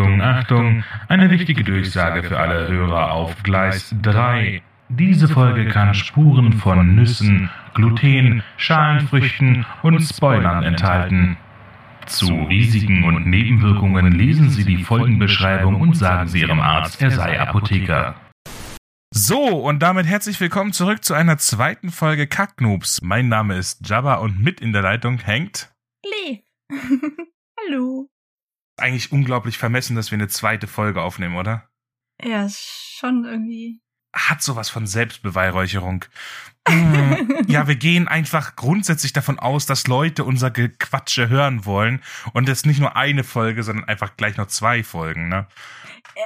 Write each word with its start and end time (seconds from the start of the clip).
Achtung, 0.00 0.22
Achtung, 0.22 0.84
eine 1.08 1.30
wichtige 1.30 1.62
Durchsage 1.62 2.22
für 2.22 2.38
alle 2.38 2.68
Hörer 2.68 3.12
auf 3.12 3.42
Gleis 3.42 3.94
3. 4.00 4.62
Diese 4.88 5.28
Folge 5.28 5.66
kann 5.66 5.92
Spuren 5.92 6.54
von 6.54 6.94
Nüssen, 6.94 7.50
Gluten, 7.74 8.42
Schalenfrüchten 8.56 9.66
und 9.82 10.00
Spoilern 10.00 10.62
enthalten. 10.62 11.36
Zu 12.06 12.32
Risiken 12.44 13.04
und 13.04 13.26
Nebenwirkungen 13.26 14.12
lesen 14.12 14.48
Sie 14.48 14.64
die 14.64 14.82
Folgenbeschreibung 14.82 15.78
und 15.78 15.94
sagen 15.96 16.28
Sie 16.28 16.40
Ihrem 16.40 16.60
Arzt, 16.60 17.02
er 17.02 17.10
sei 17.10 17.38
Apotheker. 17.38 18.14
So, 19.12 19.42
und 19.42 19.80
damit 19.80 20.06
herzlich 20.06 20.40
willkommen 20.40 20.72
zurück 20.72 21.04
zu 21.04 21.12
einer 21.12 21.36
zweiten 21.36 21.90
Folge 21.90 22.26
Kacknoobs. 22.26 23.02
Mein 23.02 23.28
Name 23.28 23.56
ist 23.56 23.86
Jabba 23.86 24.14
und 24.14 24.40
mit 24.40 24.60
in 24.62 24.72
der 24.72 24.82
Leitung 24.82 25.18
hängt. 25.18 25.70
Lee. 26.04 26.40
Hallo. 27.60 28.08
Eigentlich 28.80 29.12
unglaublich 29.12 29.58
vermessen, 29.58 29.96
dass 29.96 30.10
wir 30.10 30.16
eine 30.16 30.28
zweite 30.28 30.66
Folge 30.66 31.02
aufnehmen, 31.02 31.36
oder? 31.36 31.68
Ja, 32.22 32.48
schon 32.50 33.24
irgendwie. 33.24 33.80
Hat 34.12 34.42
sowas 34.42 34.68
von 34.68 34.86
Selbstbeweihräucherung. 34.86 36.04
Mm, 36.68 37.14
ja, 37.46 37.68
wir 37.68 37.76
gehen 37.76 38.08
einfach 38.08 38.56
grundsätzlich 38.56 39.12
davon 39.12 39.38
aus, 39.38 39.66
dass 39.66 39.86
Leute 39.86 40.24
unser 40.24 40.50
Gequatsche 40.50 41.28
hören 41.28 41.64
wollen 41.64 42.02
und 42.32 42.48
das 42.48 42.66
nicht 42.66 42.80
nur 42.80 42.96
eine 42.96 43.24
Folge, 43.24 43.62
sondern 43.62 43.86
einfach 43.86 44.16
gleich 44.16 44.36
noch 44.36 44.48
zwei 44.48 44.82
Folgen, 44.82 45.28
ne? 45.28 45.46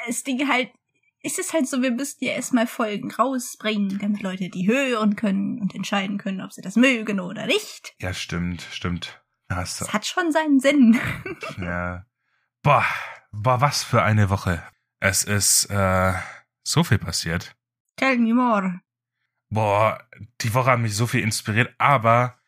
Es 0.08 0.24
Ding 0.24 0.48
halt, 0.48 0.70
ist 1.22 1.38
es 1.38 1.52
halt 1.52 1.68
so, 1.68 1.82
wir 1.82 1.90
müssten 1.90 2.24
ja 2.24 2.32
erstmal 2.32 2.66
Folgen 2.66 3.12
rausbringen, 3.12 3.98
damit 3.98 4.22
Leute 4.22 4.48
die 4.48 4.66
hören 4.66 5.14
können 5.14 5.60
und 5.60 5.74
entscheiden 5.74 6.18
können, 6.18 6.40
ob 6.40 6.52
sie 6.52 6.62
das 6.62 6.76
mögen 6.76 7.20
oder 7.20 7.46
nicht. 7.46 7.94
Ja, 8.00 8.14
stimmt, 8.14 8.66
stimmt. 8.72 9.22
Das 9.48 9.92
hat 9.92 10.06
schon 10.06 10.32
seinen 10.32 10.58
Sinn. 10.58 10.98
Ja. 11.58 12.04
Boah, 12.64 12.86
boah, 13.30 13.60
was 13.60 13.84
für 13.84 14.02
eine 14.02 14.30
Woche. 14.30 14.62
Es 14.98 15.22
ist 15.22 15.66
äh, 15.66 16.14
so 16.66 16.82
viel 16.82 16.96
passiert. 16.98 17.54
Tell 17.98 18.16
me 18.16 18.32
more. 18.32 18.80
Boah, 19.50 20.02
die 20.40 20.54
Woche 20.54 20.70
hat 20.70 20.80
mich 20.80 20.96
so 20.96 21.06
viel 21.06 21.20
inspiriert, 21.20 21.74
aber 21.76 22.38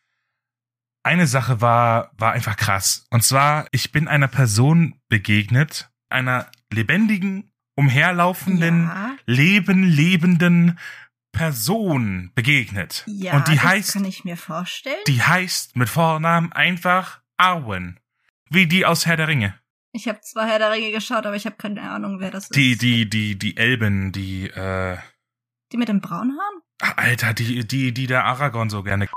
eine 1.02 1.26
Sache 1.26 1.60
war, 1.60 2.12
war 2.16 2.32
einfach 2.32 2.56
krass. 2.56 3.06
Und 3.10 3.24
zwar, 3.24 3.66
ich 3.72 3.92
bin 3.92 4.08
einer 4.08 4.26
Person 4.28 4.98
begegnet, 5.08 5.90
einer 6.08 6.50
lebendigen, 6.72 7.52
umherlaufenden, 7.76 8.84
Ja. 8.86 9.16
Leben 9.26 9.82
lebenden 9.84 10.78
Person 11.30 12.32
begegnet. 12.34 13.04
Ja, 13.06 13.34
Und 13.36 13.48
die 13.48 13.56
das 13.56 13.64
heißt, 13.64 13.92
kann 13.92 14.06
ich 14.06 14.24
mir 14.24 14.38
vorstellen. 14.38 14.96
die 15.06 15.22
heißt 15.22 15.76
mit 15.76 15.90
Vornamen 15.90 16.52
einfach 16.54 17.20
Arwen. 17.36 18.00
Wie 18.48 18.66
die 18.66 18.86
aus 18.86 19.04
Herr 19.04 19.18
der 19.18 19.28
Ringe. 19.28 19.60
Ich 19.96 20.06
habe 20.08 20.20
zwar 20.20 20.46
Herr 20.46 20.58
der 20.58 20.70
Ringe 20.70 20.90
geschaut, 20.92 21.24
aber 21.26 21.34
ich 21.36 21.46
habe 21.46 21.56
keine 21.56 21.80
Ahnung, 21.82 22.20
wer 22.20 22.30
das 22.30 22.48
Die, 22.50 22.72
ist. 22.72 22.82
die, 22.82 23.08
die, 23.08 23.36
die 23.38 23.56
Elben, 23.56 24.12
die, 24.12 24.48
äh, 24.50 24.98
Die 25.72 25.76
mit 25.78 25.88
den 25.88 26.00
braunen 26.00 26.38
Haaren? 26.38 26.62
ach, 26.82 26.96
Alter, 26.96 27.32
die, 27.34 27.66
die, 27.66 27.92
die 27.92 28.06
der 28.06 28.24
Aragorn 28.24 28.70
so 28.70 28.82
gerne. 28.82 29.08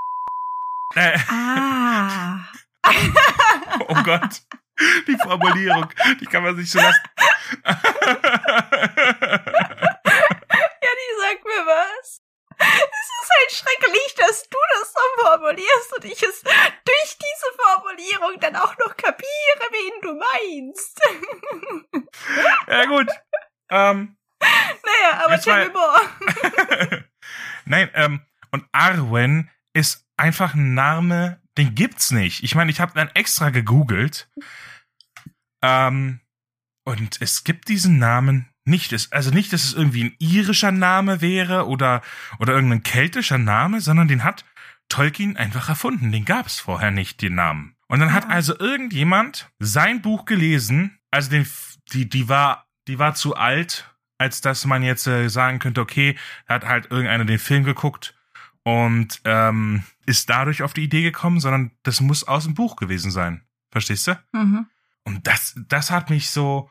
Äh, 0.95 1.19
Ah. 1.27 2.39
oh 3.89 4.01
Gott. 4.03 4.41
Die 5.07 5.17
Formulierung, 5.21 5.87
die 6.19 6.25
kann 6.25 6.41
man 6.41 6.55
sich 6.55 6.71
so 6.71 6.79
lassen. 6.79 7.03
Ja, 10.81 10.91
die 10.95 11.11
sagt 11.21 11.43
mir 11.45 11.65
was. 11.65 12.21
Es 13.09 13.23
ist 13.23 13.31
halt 13.37 13.51
schrecklich, 13.51 14.15
dass 14.15 14.43
du 14.49 14.57
das 14.73 14.93
so 14.93 15.23
formulierst 15.23 15.97
und 15.97 16.05
ich 16.05 16.23
es 16.23 16.41
durch 16.41 17.17
diese 17.17 17.49
Formulierung 17.57 18.39
dann 18.39 18.55
auch 18.55 18.77
noch 18.77 18.95
kapiere, 18.95 19.65
wen 19.71 20.01
du 20.01 20.13
meinst. 20.13 21.01
ja, 22.67 22.85
gut. 22.85 23.09
Ähm, 23.71 24.17
naja, 24.41 25.25
aber 25.25 25.39
tell 25.39 25.67
me 25.67 25.73
more. 25.73 27.03
Nein, 27.65 27.89
ähm, 27.93 28.25
und 28.51 28.65
Arwen 28.71 29.49
ist 29.73 30.05
einfach 30.17 30.53
ein 30.53 30.73
Name, 30.73 31.41
den 31.57 31.75
gibt's 31.75 32.11
nicht. 32.11 32.43
Ich 32.43 32.55
meine, 32.55 32.71
ich 32.71 32.79
habe 32.79 32.93
dann 32.93 33.09
extra 33.09 33.49
gegoogelt. 33.49 34.29
Ähm, 35.61 36.21
und 36.85 37.21
es 37.21 37.43
gibt 37.43 37.67
diesen 37.67 37.99
Namen 37.99 38.51
nicht. 38.69 38.93
Es, 38.93 39.11
also 39.11 39.31
nicht, 39.31 39.51
dass 39.51 39.63
es 39.63 39.73
irgendwie 39.73 40.05
ein 40.05 40.15
irischer 40.19 40.71
Name 40.71 41.21
wäre 41.21 41.67
oder, 41.67 42.01
oder 42.39 42.53
irgendein 42.53 42.83
keltischer 42.83 43.37
Name, 43.37 43.81
sondern 43.81 44.07
den 44.07 44.23
hat 44.23 44.45
Tolkien 44.87 45.37
einfach 45.37 45.69
erfunden. 45.69 46.11
Den 46.11 46.25
gab's 46.25 46.59
vorher 46.59 46.91
nicht, 46.91 47.21
den 47.21 47.35
Namen. 47.35 47.75
Und 47.87 47.99
dann 47.99 48.13
hat 48.13 48.25
Ah. 48.25 48.29
also 48.29 48.57
irgendjemand 48.57 49.51
sein 49.59 50.01
Buch 50.01 50.25
gelesen, 50.25 50.99
also 51.11 51.29
den, 51.29 51.47
die, 51.91 52.07
die 52.07 52.29
war, 52.29 52.67
die 52.87 52.99
war 52.99 53.15
zu 53.15 53.35
alt, 53.35 53.93
als 54.17 54.41
dass 54.41 54.65
man 54.65 54.83
jetzt 54.83 55.07
äh, 55.07 55.29
sagen 55.29 55.59
könnte, 55.59 55.81
okay, 55.81 56.15
hat 56.47 56.65
halt 56.65 56.91
irgendeiner 56.91 57.25
den 57.25 57.39
Film 57.39 57.63
geguckt 57.63 58.15
und 58.63 59.21
ähm, 59.25 59.83
ist 60.05 60.29
dadurch 60.29 60.61
auf 60.61 60.73
die 60.73 60.83
Idee 60.83 61.01
gekommen, 61.03 61.39
sondern 61.39 61.71
das 61.83 62.01
muss 62.01 62.23
aus 62.23 62.43
dem 62.43 62.53
Buch 62.53 62.75
gewesen 62.75 63.11
sein. 63.11 63.41
Verstehst 63.71 64.07
du? 64.07 64.19
Mhm. 64.33 64.67
Und 65.03 65.25
das, 65.25 65.55
das 65.67 65.89
hat 65.91 66.09
mich 66.09 66.29
so, 66.29 66.69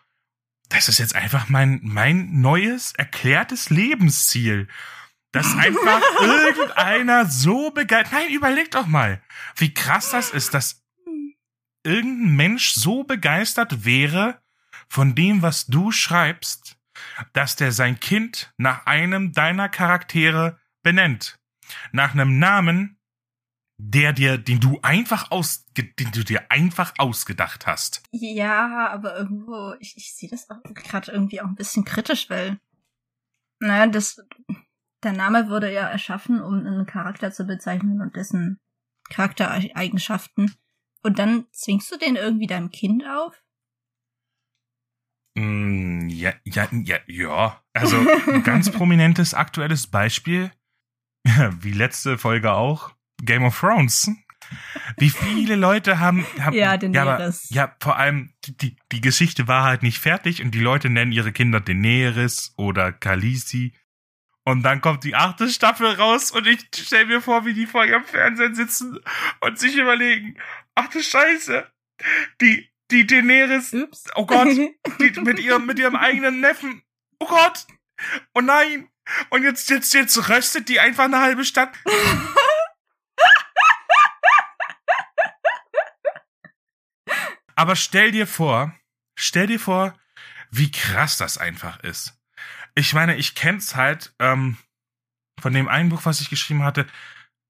das 0.69 0.89
ist 0.89 0.99
jetzt 0.99 1.17
einfach 1.17 1.49
mein, 1.49 1.81
mein 1.83 2.41
neues, 2.41 2.93
erklärtes 2.95 3.71
Lebensziel. 3.71 4.69
Dass 5.33 5.55
einfach 5.57 6.03
irgendeiner 6.21 7.27
so 7.27 7.71
begeistert, 7.71 8.13
nein, 8.13 8.31
überleg 8.31 8.71
doch 8.71 8.87
mal, 8.87 9.23
wie 9.57 9.73
krass 9.73 10.11
das 10.11 10.31
ist, 10.31 10.55
dass 10.55 10.83
irgendein 11.85 12.37
Mensch 12.37 12.73
so 12.73 13.05
begeistert 13.05 13.85
wäre 13.85 14.41
von 14.89 15.15
dem, 15.15 15.43
was 15.43 15.67
du 15.67 15.93
schreibst, 15.93 16.79
dass 17.33 17.57
der 17.57 17.73
sein 17.73 18.01
Kind 18.01 18.53
nach 18.57 18.87
einem 18.87 19.33
deiner 19.33 19.69
Charaktere 19.69 20.59
benennt. 20.83 21.39
Nach 21.93 22.13
einem 22.13 22.39
Namen, 22.39 22.98
der 23.79 24.13
dir, 24.13 24.39
den 24.39 24.59
du 24.61 24.81
einfach 24.83 25.31
aus, 25.31 25.65
den 25.77 26.11
du 26.13 26.25
dir 26.25 26.51
einfach 26.51 26.95
ausgedacht 26.99 27.67
hast. 27.67 28.03
Ja, 28.11 28.89
aber 28.89 29.17
irgendwo, 29.17 29.75
ich, 29.79 29.97
ich 29.97 30.15
sehe 30.15 30.29
das 30.29 30.51
auch 30.51 30.63
gerade 30.75 31.13
irgendwie 31.13 31.41
auch 31.41 31.47
ein 31.47 31.55
bisschen 31.55 31.85
kritisch, 31.85 32.29
weil, 32.29 32.59
naja, 33.61 33.87
das, 33.87 34.21
der 35.05 35.13
Name 35.13 35.49
wurde 35.49 35.73
ja 35.73 35.89
erschaffen, 35.89 36.43
um 36.43 36.55
einen 36.55 36.87
Charakter 36.87 37.31
zu 37.31 37.45
bezeichnen 37.45 38.01
und 38.01 38.17
dessen 38.17 38.59
Charaktereigenschaften. 39.11 40.55
Und 41.03 41.21
dann 41.21 41.47
zwingst 41.53 41.91
du 41.93 41.99
den 41.99 42.17
irgendwie 42.17 42.49
deinem 42.49 42.71
Kind 42.71 43.05
auf? 43.07 43.41
Mm, 45.37 46.09
ja, 46.09 46.33
ja, 46.45 46.69
ja, 46.73 46.99
ja. 47.07 47.63
Also 47.73 47.97
ein 48.27 48.43
ganz 48.43 48.71
prominentes 48.73 49.35
aktuelles 49.35 49.87
Beispiel, 49.87 50.51
wie 51.61 51.73
letzte 51.73 52.19
Folge 52.19 52.53
auch, 52.55 52.98
Game 53.23 53.45
of 53.45 53.59
Thrones. 53.59 54.11
Wie 54.97 55.11
viele 55.11 55.57
Leute 55.57 55.99
haben, 56.01 56.27
haben 56.41 56.57
Ja, 56.57 56.71
aber, 56.71 56.79
Daenerys. 56.79 57.51
ja, 57.51 57.75
vor 57.81 57.97
allem 57.99 58.33
die, 58.45 58.57
die, 58.57 58.77
die 58.93 59.01
Geschichte 59.03 59.47
war 59.47 59.65
halt 59.65 59.83
nicht 59.83 59.99
fertig 59.99 60.43
und 60.43 60.53
die 60.53 60.61
Leute 60.61 60.89
nennen 60.89 61.13
ihre 61.13 61.33
Kinder 61.33 61.61
Daenerys 61.61 62.55
oder 62.57 62.93
Khaleesi. 62.93 63.75
Und 64.45 64.63
dann 64.63 64.81
kommt 64.81 65.05
die 65.05 65.15
achte 65.15 65.51
Staffel 65.51 65.87
raus 65.89 66.31
und 66.31 66.47
ich 66.47 66.67
stell 66.75 67.05
mir 67.05 67.21
vor, 67.21 67.45
wie 67.45 67.53
die 67.53 67.67
vor 67.67 67.85
ihrem 67.85 68.05
Fernsehen 68.05 68.55
sitzen 68.55 68.99
und 69.41 69.59
sich 69.59 69.77
überlegen, 69.77 70.39
ach 70.75 70.89
du 70.89 71.03
Scheiße, 71.03 71.71
die, 72.41 72.71
die 72.91 73.07
Daenerys 73.07 73.75
Ups. 73.75 74.05
Oh 74.15 74.25
Gott, 74.25 74.49
die, 75.01 75.21
mit 75.21 75.39
ihrem, 75.41 75.67
mit 75.67 75.79
ihrem 75.79 75.97
eigenen 75.97 76.41
Neffen. 76.41 76.81
Oh 77.19 77.27
Gott. 77.27 77.67
Oh 78.33 78.41
nein. 78.41 78.89
Und 79.29 79.43
jetzt, 79.43 79.69
jetzt, 79.69 79.93
jetzt 79.93 80.31
röstet 80.31 80.71
die 80.71 80.81
einfach 80.81 81.05
eine 81.05 81.19
halbe 81.19 81.45
Stadt. 81.45 81.75
Aber 87.59 87.75
stell 87.75 88.13
dir 88.13 88.29
vor, 88.29 88.73
stell 89.19 89.49
dir 89.49 89.59
vor, 89.59 89.93
wie 90.53 90.71
krass 90.71 91.17
das 91.17 91.39
einfach 91.39 91.81
ist. 91.81 92.17
Ich 92.77 92.95
meine, 92.95 93.17
ich 93.17 93.35
kenn's 93.35 93.75
halt, 93.75 94.15
ähm, 94.21 94.59
von 95.41 95.53
dem 95.53 95.67
einen 95.67 95.89
Buch, 95.89 96.03
was 96.05 96.21
ich 96.21 96.31
geschrieben 96.31 96.63
hatte, 96.63 96.87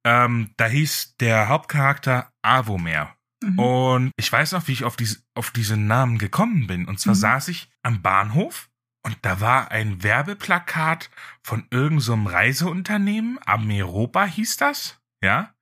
ähm, 0.04 0.54
da 0.56 0.64
hieß 0.64 1.16
der 1.18 1.48
Hauptcharakter 1.48 2.32
Avomer. 2.40 3.14
Mhm. 3.42 3.58
Und 3.58 4.12
ich 4.16 4.32
weiß 4.32 4.52
noch, 4.52 4.66
wie 4.66 4.72
ich 4.72 4.84
auf, 4.84 4.96
diese, 4.96 5.18
auf 5.34 5.50
diesen 5.50 5.86
Namen 5.86 6.16
gekommen 6.16 6.66
bin. 6.66 6.88
Und 6.88 6.98
zwar 6.98 7.14
Mhm. 7.14 7.20
saß 7.20 7.48
ich 7.48 7.70
am 7.82 8.00
Bahnhof 8.00 8.70
und 9.02 9.18
da 9.20 9.42
war 9.42 9.70
ein 9.72 10.02
Werbeplakat 10.02 11.10
von 11.42 11.66
irgendeinem 11.70 12.00
so 12.00 12.30
Reiseunternehmen. 12.30 13.38
Ameropa 13.44 14.24
hieß 14.24 14.56
das. 14.56 14.98
Ja. 15.22 15.54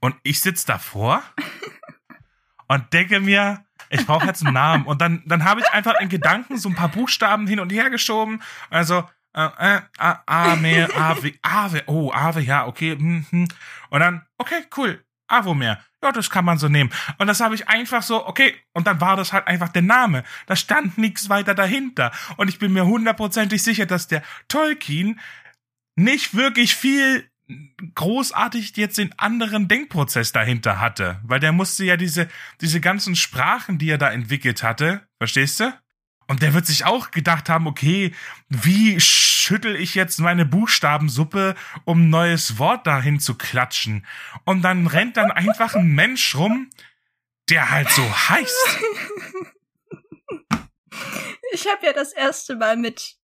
Und 0.00 0.16
ich 0.22 0.40
sitz 0.40 0.66
davor 0.66 1.22
und 2.68 2.92
denke 2.92 3.20
mir, 3.20 3.65
ich 3.90 4.06
brauche 4.06 4.26
jetzt 4.26 4.44
einen 4.44 4.54
Namen. 4.54 4.86
Und 4.86 5.00
dann, 5.00 5.22
dann 5.26 5.44
habe 5.44 5.60
ich 5.60 5.68
einfach 5.70 5.94
in 6.00 6.08
Gedanken 6.08 6.58
so 6.58 6.68
ein 6.68 6.74
paar 6.74 6.88
Buchstaben 6.88 7.46
hin 7.46 7.60
und 7.60 7.70
her 7.72 7.90
geschoben. 7.90 8.42
Also, 8.70 9.04
äh, 9.34 9.76
äh, 9.76 10.14
Ame, 10.26 10.88
Ave, 10.96 11.34
Ave, 11.42 11.82
oh, 11.86 12.10
Ave, 12.12 12.40
ja, 12.40 12.66
okay. 12.66 12.96
Hm, 12.96 13.26
hm. 13.30 13.48
Und 13.90 14.00
dann, 14.00 14.26
okay, 14.38 14.64
cool. 14.76 15.02
Avomer. 15.28 15.80
Ja, 16.02 16.12
das 16.12 16.30
kann 16.30 16.44
man 16.44 16.58
so 16.58 16.68
nehmen. 16.68 16.90
Und 17.18 17.26
das 17.26 17.40
habe 17.40 17.54
ich 17.54 17.68
einfach 17.68 18.02
so, 18.02 18.26
okay, 18.26 18.54
und 18.72 18.86
dann 18.86 19.00
war 19.00 19.16
das 19.16 19.32
halt 19.32 19.46
einfach 19.46 19.68
der 19.68 19.82
Name. 19.82 20.24
Da 20.46 20.54
stand 20.54 20.98
nichts 20.98 21.28
weiter 21.28 21.54
dahinter. 21.54 22.12
Und 22.36 22.48
ich 22.48 22.58
bin 22.58 22.72
mir 22.72 22.86
hundertprozentig 22.86 23.62
sicher, 23.62 23.86
dass 23.86 24.06
der 24.06 24.22
Tolkien 24.48 25.18
nicht 25.96 26.34
wirklich 26.34 26.76
viel 26.76 27.28
großartig 27.94 28.76
jetzt 28.76 28.98
den 28.98 29.16
anderen 29.18 29.68
Denkprozess 29.68 30.32
dahinter 30.32 30.80
hatte, 30.80 31.20
weil 31.22 31.40
der 31.40 31.52
musste 31.52 31.84
ja 31.84 31.96
diese 31.96 32.28
diese 32.60 32.80
ganzen 32.80 33.14
Sprachen, 33.14 33.78
die 33.78 33.90
er 33.90 33.98
da 33.98 34.10
entwickelt 34.10 34.62
hatte, 34.62 35.06
verstehst 35.18 35.60
du? 35.60 35.72
Und 36.28 36.42
der 36.42 36.54
wird 36.54 36.66
sich 36.66 36.84
auch 36.84 37.12
gedacht 37.12 37.48
haben, 37.48 37.68
okay, 37.68 38.12
wie 38.48 39.00
schüttel 39.00 39.76
ich 39.76 39.94
jetzt 39.94 40.18
meine 40.18 40.44
Buchstabensuppe, 40.44 41.54
um 41.84 42.02
ein 42.02 42.10
neues 42.10 42.58
Wort 42.58 42.86
dahin 42.86 43.20
zu 43.20 43.36
klatschen? 43.36 44.04
Und 44.44 44.62
dann 44.62 44.88
rennt 44.88 45.16
dann 45.16 45.30
einfach 45.30 45.76
ein 45.76 45.94
Mensch 45.94 46.34
rum, 46.34 46.68
der 47.48 47.70
halt 47.70 47.90
so 47.90 48.02
heißt. 48.28 48.80
Ich 51.52 51.66
habe 51.68 51.86
ja 51.86 51.92
das 51.92 52.12
erste 52.12 52.56
Mal 52.56 52.76
mit 52.76 53.16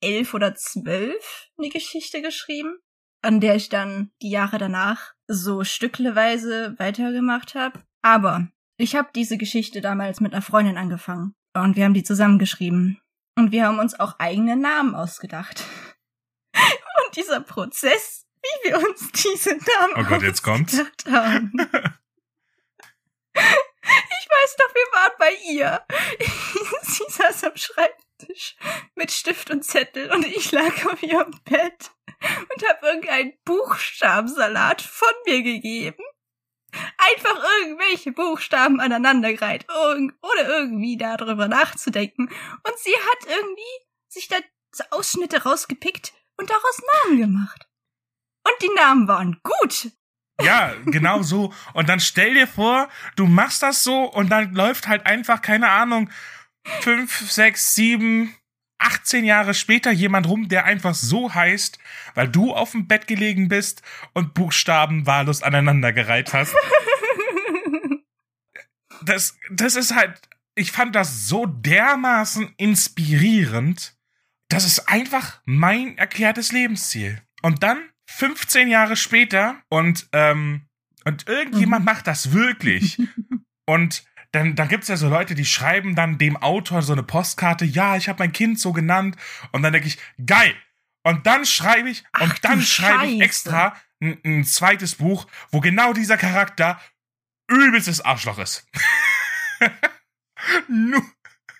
elf 0.00 0.34
oder 0.34 0.54
zwölf 0.54 1.48
eine 1.58 1.70
Geschichte 1.70 2.20
geschrieben, 2.20 2.78
an 3.26 3.40
der 3.40 3.56
ich 3.56 3.68
dann 3.68 4.10
die 4.22 4.30
Jahre 4.30 4.56
danach 4.56 5.12
so 5.26 5.64
stückleweise 5.64 6.74
weitergemacht 6.78 7.54
habe. 7.54 7.82
Aber 8.00 8.48
ich 8.78 8.94
habe 8.94 9.08
diese 9.14 9.36
Geschichte 9.36 9.80
damals 9.80 10.20
mit 10.20 10.32
einer 10.32 10.42
Freundin 10.42 10.78
angefangen 10.78 11.34
und 11.54 11.76
wir 11.76 11.84
haben 11.84 11.94
die 11.94 12.04
zusammengeschrieben. 12.04 13.00
Und 13.36 13.52
wir 13.52 13.66
haben 13.66 13.80
uns 13.80 13.98
auch 13.98 14.18
eigene 14.18 14.56
Namen 14.56 14.94
ausgedacht. 14.94 15.62
Und 16.54 17.16
dieser 17.16 17.40
Prozess, 17.40 18.26
wie 18.40 18.70
wir 18.70 18.78
uns 18.78 19.10
diese 19.12 19.50
Namen 19.50 19.92
oh 19.96 20.04
Gott, 20.04 20.22
jetzt 20.22 20.42
kommt's. 20.42 20.80
haben. 21.10 21.52
Ich 23.38 24.28
weiß 24.28 24.56
doch, 24.58 24.74
wir 24.74 24.92
waren 24.92 25.12
bei 25.18 25.32
ihr. 25.48 25.80
Sie 26.82 27.04
saß 27.08 27.44
am 27.44 27.56
Schreibtisch 27.56 28.05
mit 28.94 29.12
Stift 29.12 29.50
und 29.50 29.64
Zettel 29.64 30.12
und 30.12 30.26
ich 30.26 30.52
lag 30.52 30.86
auf 30.86 31.02
ihrem 31.02 31.38
Bett 31.44 31.90
und 32.20 32.68
habe 32.68 32.86
irgendeinen 32.86 33.32
Buchstabensalat 33.44 34.82
von 34.82 35.12
mir 35.26 35.42
gegeben. 35.42 36.02
Einfach 36.98 37.42
irgendwelche 37.60 38.12
Buchstaben 38.12 38.80
aneinandergereiht, 38.80 39.66
ohne 39.70 40.42
irgendwie 40.42 40.96
darüber 40.96 41.48
nachzudenken. 41.48 42.24
Und 42.28 42.78
sie 42.78 42.94
hat 42.94 43.30
irgendwie 43.30 43.62
sich 44.08 44.28
da 44.28 44.36
Ausschnitte 44.90 45.42
rausgepickt 45.42 46.12
und 46.36 46.50
daraus 46.50 46.82
Namen 47.04 47.18
gemacht. 47.18 47.66
Und 48.44 48.62
die 48.62 48.74
Namen 48.76 49.08
waren 49.08 49.40
gut. 49.42 49.90
Ja, 50.42 50.74
genau 50.84 51.22
so. 51.22 51.52
Und 51.72 51.88
dann 51.88 52.00
stell 52.00 52.34
dir 52.34 52.46
vor, 52.46 52.88
du 53.16 53.26
machst 53.26 53.62
das 53.62 53.82
so 53.82 54.04
und 54.04 54.28
dann 54.28 54.52
läuft 54.54 54.86
halt 54.86 55.06
einfach, 55.06 55.40
keine 55.40 55.70
Ahnung, 55.70 56.10
fünf, 56.80 57.30
sechs, 57.30 57.74
sieben, 57.74 58.34
18 58.78 59.24
Jahre 59.24 59.54
später 59.54 59.90
jemand 59.90 60.28
rum, 60.28 60.48
der 60.48 60.64
einfach 60.64 60.94
so 60.94 61.34
heißt, 61.34 61.78
weil 62.14 62.28
du 62.28 62.52
auf 62.54 62.72
dem 62.72 62.86
Bett 62.86 63.06
gelegen 63.06 63.48
bist 63.48 63.82
und 64.12 64.34
Buchstaben 64.34 65.06
wahllos 65.06 65.42
aneinandergereiht 65.42 66.32
hast. 66.32 66.54
Das, 69.02 69.38
das 69.50 69.76
ist 69.76 69.94
halt, 69.94 70.20
ich 70.56 70.72
fand 70.72 70.96
das 70.96 71.28
so 71.28 71.46
dermaßen 71.46 72.54
inspirierend. 72.56 73.94
Das 74.48 74.64
ist 74.64 74.88
einfach 74.88 75.40
mein 75.44 75.96
erklärtes 75.98 76.50
Lebensziel. 76.50 77.22
Und 77.42 77.62
dann 77.62 77.90
15 78.06 78.66
Jahre 78.66 78.96
später 78.96 79.62
und 79.68 80.08
ähm, 80.12 80.66
und 81.06 81.28
irgendjemand 81.28 81.82
mhm. 81.82 81.92
macht 81.92 82.06
das 82.08 82.32
wirklich. 82.32 83.00
und 83.66 84.04
dann, 84.36 84.54
dann 84.54 84.68
gibt's 84.68 84.88
ja 84.88 84.96
so 84.96 85.08
Leute, 85.08 85.34
die 85.34 85.46
schreiben 85.46 85.94
dann 85.94 86.18
dem 86.18 86.36
Autor 86.36 86.82
so 86.82 86.92
eine 86.92 87.02
Postkarte, 87.02 87.64
ja, 87.64 87.96
ich 87.96 88.08
habe 88.08 88.18
mein 88.18 88.32
Kind 88.32 88.60
so 88.60 88.72
genannt. 88.72 89.16
Und 89.52 89.62
dann 89.62 89.72
denke 89.72 89.88
ich, 89.88 89.98
geil. 90.24 90.54
Und 91.02 91.26
dann 91.26 91.46
schreibe 91.46 91.88
ich, 91.88 92.04
Ach, 92.12 92.20
und 92.22 92.44
dann 92.44 92.60
schreibe 92.60 93.06
ich 93.06 93.20
extra 93.20 93.74
ein, 94.00 94.18
ein, 94.24 94.44
zweites 94.44 94.96
Buch, 94.96 95.26
wo 95.50 95.60
genau 95.60 95.92
dieser 95.92 96.18
Charakter 96.18 96.80
übelstes 97.48 98.00
Arschloch 98.00 98.38
ist. 98.38 98.68
Nur 100.68 101.02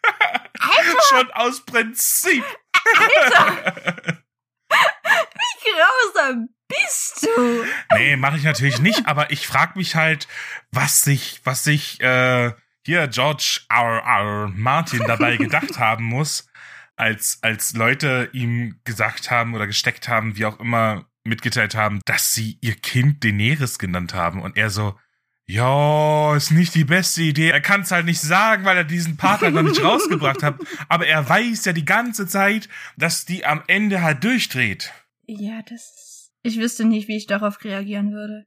Schon 1.08 1.30
aus 1.32 1.64
Prinzip. 1.64 2.44
Alter. 2.98 3.96
Wie 4.68 5.70
grausam 5.72 6.48
bist 6.68 7.22
du? 7.22 7.64
Nee, 7.94 8.16
mache 8.16 8.36
ich 8.36 8.42
natürlich 8.42 8.80
nicht, 8.80 9.06
aber 9.06 9.30
ich 9.30 9.46
frag 9.46 9.76
mich 9.76 9.94
halt, 9.94 10.28
was 10.70 11.02
sich, 11.02 11.40
was 11.44 11.64
sich 11.64 12.00
äh, 12.00 12.52
hier 12.86 13.08
George 13.08 13.62
R. 13.68 14.02
R. 14.04 14.52
Martin 14.54 15.02
dabei 15.06 15.36
gedacht 15.36 15.78
haben 15.78 16.04
muss, 16.04 16.48
als, 16.94 17.38
als 17.42 17.74
Leute 17.74 18.30
ihm 18.32 18.80
gesagt 18.84 19.30
haben 19.30 19.54
oder 19.54 19.66
gesteckt 19.66 20.08
haben, 20.08 20.36
wie 20.36 20.46
auch 20.46 20.60
immer 20.60 21.06
mitgeteilt 21.24 21.74
haben, 21.74 22.00
dass 22.06 22.32
sie 22.32 22.58
ihr 22.60 22.76
Kind 22.76 23.24
Daenerys 23.24 23.78
genannt 23.78 24.14
haben 24.14 24.40
und 24.40 24.56
er 24.56 24.70
so, 24.70 24.96
ja, 25.48 26.36
ist 26.36 26.52
nicht 26.52 26.74
die 26.74 26.84
beste 26.84 27.22
Idee. 27.22 27.50
Er 27.50 27.60
kann 27.60 27.82
es 27.82 27.90
halt 27.90 28.06
nicht 28.06 28.20
sagen, 28.20 28.64
weil 28.64 28.76
er 28.76 28.84
diesen 28.84 29.16
Part 29.16 29.42
halt 29.42 29.54
noch 29.54 29.62
nicht 29.62 29.82
rausgebracht 29.84 30.42
hat. 30.42 30.56
Aber 30.88 31.06
er 31.06 31.28
weiß 31.28 31.64
ja 31.64 31.72
die 31.72 31.84
ganze 31.84 32.26
Zeit, 32.26 32.68
dass 32.96 33.26
die 33.26 33.44
am 33.44 33.62
Ende 33.66 34.02
halt 34.02 34.24
durchdreht. 34.24 34.92
Ja, 35.26 35.62
das. 35.68 36.32
Ich 36.42 36.58
wüsste 36.58 36.84
nicht, 36.84 37.08
wie 37.08 37.16
ich 37.16 37.26
darauf 37.26 37.62
reagieren 37.64 38.12
würde. 38.12 38.46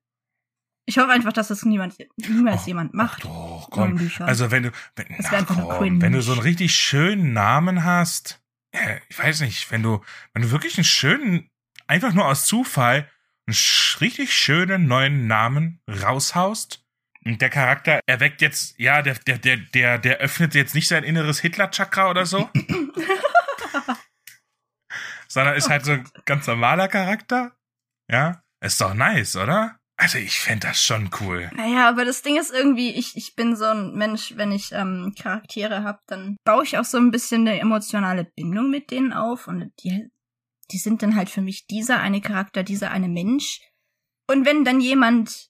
Ich 0.89 0.97
hoffe 0.97 1.12
einfach, 1.12 1.33
dass 1.33 1.50
das 1.50 1.65
niemand, 1.65 1.95
niemals 2.18 2.63
oh, 2.63 2.68
jemand 2.68 2.95
macht. 2.95 3.24
Doch, 3.24 3.68
komm. 3.69 4.09
Also 4.21 4.50
wenn 4.50 4.63
du, 4.63 4.71
wenn, 4.95 5.06
ach, 5.23 5.45
komm, 5.45 6.02
wenn 6.02 6.14
du 6.14 6.21
so 6.23 6.31
einen 6.31 6.42
richtig 6.42 6.73
schönen 6.73 7.31
Namen 7.31 7.83
hast, 7.83 8.42
ja, 8.73 8.97
ich 9.07 9.19
weiß 9.19 9.42
nicht, 9.42 9.71
wenn 9.71 9.83
du, 9.83 10.02
wenn 10.33 10.42
du 10.42 10.49
wirklich 10.49 10.80
einen 10.80 10.85
schönen, 10.85 11.47
einfach 11.85 12.11
nur 12.14 12.25
aus 12.25 12.47
Zufall, 12.47 13.07
einen 13.45 13.56
richtig 14.02 14.33
schönen 14.33 14.87
neuen 14.87 15.28
Namen 15.28 15.80
raushaust, 15.87 16.83
und 17.23 17.40
der 17.40 17.52
Charakter 17.52 17.99
erweckt 18.07 18.42
jetzt, 18.42 18.80
ja, 18.80 19.04
der, 19.04 19.14
der, 19.14 19.37
der, 19.37 19.57
der, 19.57 19.99
der 19.99 20.18
öffnet 20.18 20.56
jetzt 20.56 20.73
nicht 20.73 20.87
sein 20.87 21.04
inneres 21.04 21.40
Hitler-Chakra 21.40 22.09
oder 22.09 22.25
so. 22.25 22.49
sondern 25.28 25.56
ist 25.56 25.69
halt 25.69 25.85
so 25.85 25.92
ein 25.92 26.09
ganz 26.25 26.47
normaler 26.47 26.87
Charakter. 26.87 27.56
Ja. 28.09 28.42
Ist 28.61 28.81
doch 28.81 28.95
nice, 28.95 29.35
oder? 29.35 29.79
Also 29.99 30.18
ich 30.18 30.39
fände 30.39 30.65
das 30.68 30.81
schon 30.81 31.09
cool. 31.19 31.51
Naja, 31.53 31.89
aber 31.89 32.06
das 32.06 32.21
Ding 32.21 32.39
ist 32.39 32.51
irgendwie, 32.53 32.91
ich, 32.91 33.18
ich 33.18 33.35
bin 33.35 33.57
so 33.57 33.65
ein 33.65 33.95
Mensch, 33.95 34.37
wenn 34.37 34.53
ich 34.53 34.71
ähm, 34.71 35.13
Charaktere 35.19 35.83
habe, 35.83 35.99
dann 36.07 36.37
baue 36.45 36.63
ich 36.63 36.77
auch 36.77 36.85
so 36.85 36.97
ein 36.97 37.11
bisschen 37.11 37.45
eine 37.45 37.59
emotionale 37.59 38.23
Bindung 38.23 38.69
mit 38.69 38.91
denen 38.91 39.11
auf 39.11 39.49
und 39.49 39.73
die, 39.83 40.07
die 40.71 40.77
sind 40.77 41.03
dann 41.03 41.18
halt 41.18 41.29
für 41.29 41.41
mich 41.41 41.68
dieser 41.68 41.99
eine 41.99 42.21
Charakter, 42.21 42.63
dieser 42.63 42.91
eine 42.91 43.09
Mensch. 43.09 43.59
Und 44.29 44.45
wenn 44.45 44.63
dann 44.63 44.79
jemand 44.79 45.49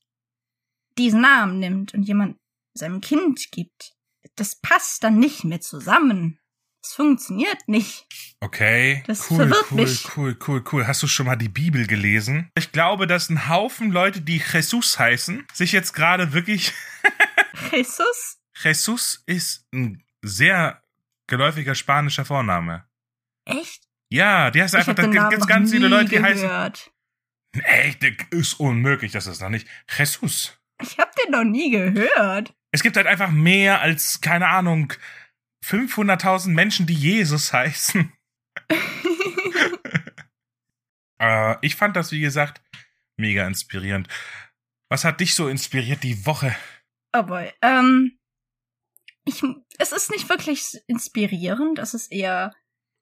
diesen 0.97 1.21
Namen 1.21 1.59
nimmt 1.59 1.93
und 1.93 2.01
jemand 2.01 2.37
seinem 2.73 3.01
Kind 3.01 3.51
gibt, 3.51 3.93
das 4.35 4.59
passt 4.59 5.03
dann 5.03 5.19
nicht 5.19 5.43
mehr 5.43 5.61
zusammen. 5.61 6.39
Es 6.83 6.93
funktioniert 6.93 7.67
nicht. 7.67 8.07
Okay. 8.39 9.03
Das 9.05 9.29
cool, 9.29 9.37
verwirrt 9.37 9.65
cool, 9.71 9.81
mich. 9.81 10.17
cool, 10.17 10.37
cool, 10.47 10.63
cool. 10.71 10.87
Hast 10.87 11.03
du 11.03 11.07
schon 11.07 11.25
mal 11.25 11.35
die 11.35 11.49
Bibel 11.49 11.85
gelesen? 11.87 12.49
Ich 12.57 12.71
glaube, 12.71 13.05
dass 13.05 13.29
ein 13.29 13.49
Haufen 13.49 13.91
Leute, 13.91 14.21
die 14.21 14.41
Jesus 14.53 14.97
heißen, 14.97 15.45
sich 15.53 15.71
jetzt 15.71 15.93
gerade 15.93 16.31
wirklich. 16.33 16.73
Jesus? 17.71 18.37
Jesus 18.55 19.23
ist 19.25 19.67
ein 19.73 20.03
sehr 20.21 20.81
geläufiger 21.27 21.75
spanischer 21.75 22.25
Vorname. 22.25 22.85
Echt? 23.45 23.83
Ja, 24.11 24.51
die 24.51 24.61
heißt 24.61 24.75
einfach, 24.75 24.95
da 24.95 25.05
gibt 25.05 25.33
es 25.33 25.47
ganz 25.47 25.71
viele 25.71 25.87
Leute, 25.87 26.09
die 26.09 26.15
gehört. 26.15 26.91
heißen. 27.53 27.63
Echt, 27.63 28.03
ist 28.31 28.59
unmöglich, 28.59 29.11
das 29.11 29.27
ist 29.27 29.41
noch 29.41 29.49
nicht. 29.49 29.67
Jesus. 29.97 30.57
Ich 30.81 30.97
hab 30.97 31.15
den 31.15 31.31
noch 31.31 31.43
nie 31.43 31.71
gehört. 31.71 32.53
Es 32.71 32.83
gibt 32.83 32.95
halt 32.95 33.07
einfach 33.07 33.31
mehr 33.31 33.81
als, 33.81 34.21
keine 34.21 34.47
Ahnung, 34.47 34.93
500.000 35.65 36.49
Menschen, 36.49 36.85
die 36.85 36.93
Jesus 36.93 37.53
heißen. 37.53 38.11
äh, 41.19 41.55
ich 41.61 41.75
fand 41.75 41.95
das, 41.95 42.11
wie 42.11 42.21
gesagt, 42.21 42.61
mega 43.17 43.45
inspirierend. 43.45 44.07
Was 44.89 45.05
hat 45.05 45.19
dich 45.19 45.35
so 45.35 45.47
inspiriert 45.47 46.03
die 46.03 46.25
Woche? 46.25 46.55
Oh 47.13 47.23
boy. 47.23 47.51
Ähm, 47.61 48.17
ich, 49.25 49.43
es 49.77 49.91
ist 49.91 50.11
nicht 50.11 50.29
wirklich 50.29 50.79
inspirierend, 50.87 51.79
es 51.79 51.93
ist 51.93 52.11
eher 52.11 52.53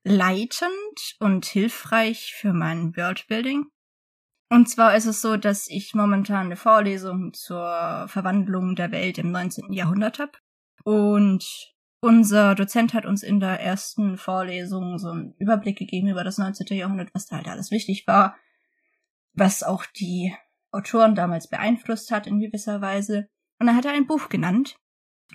leitend 0.04 1.16
und 1.20 1.46
hilfreich 1.46 2.34
für 2.34 2.54
mein 2.54 2.96
Worldbuilding. 2.96 3.66
Und 4.50 4.70
zwar 4.70 4.96
ist 4.96 5.06
es 5.06 5.22
so, 5.22 5.36
dass 5.36 5.68
ich 5.68 5.94
momentan 5.94 6.46
eine 6.46 6.56
Vorlesung 6.56 7.34
zur 7.34 8.06
Verwandlung 8.08 8.76
der 8.76 8.92
Welt 8.92 9.18
im 9.18 9.32
19. 9.32 9.74
Jahrhundert 9.74 10.20
habe. 10.20 10.32
Und 10.84 11.46
unser 12.00 12.56
Dozent 12.56 12.94
hat 12.94 13.06
uns 13.06 13.24
in 13.24 13.40
der 13.40 13.60
ersten 13.60 14.18
Vorlesung 14.18 15.00
so 15.00 15.10
einen 15.10 15.34
Überblick 15.40 15.78
gegeben 15.78 16.10
über 16.10 16.24
das 16.24 16.38
19. 16.38 16.78
Jahrhundert, 16.78 17.14
was 17.14 17.26
da 17.26 17.38
halt 17.38 17.48
alles 17.48 17.72
wichtig 17.72 18.06
war, 18.08 18.36
was 19.34 19.64
auch 19.64 19.86
die 19.86 20.36
Autoren 20.72 21.16
damals 21.16 21.48
beeinflusst 21.50 22.12
hat 22.12 22.28
in 22.28 22.40
gewisser 22.40 22.82
Weise. 22.82 23.30
Und 23.60 23.68
dann 23.68 23.76
hat 23.76 23.86
er 23.86 23.94
ein 23.94 24.08
Buch 24.08 24.30
genannt 24.30 24.78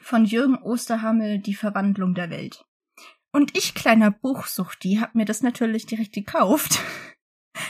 von 0.01 0.25
Jürgen 0.25 0.57
Osterhammel, 0.57 1.39
Die 1.39 1.55
Verwandlung 1.55 2.15
der 2.15 2.31
Welt. 2.31 2.65
Und 3.33 3.57
ich, 3.57 3.75
kleiner 3.75 4.11
Buchsuchti, 4.11 4.97
hab 4.97 5.15
mir 5.15 5.25
das 5.25 5.43
natürlich 5.43 5.87
direkt 5.87 6.13
gekauft. 6.13 6.81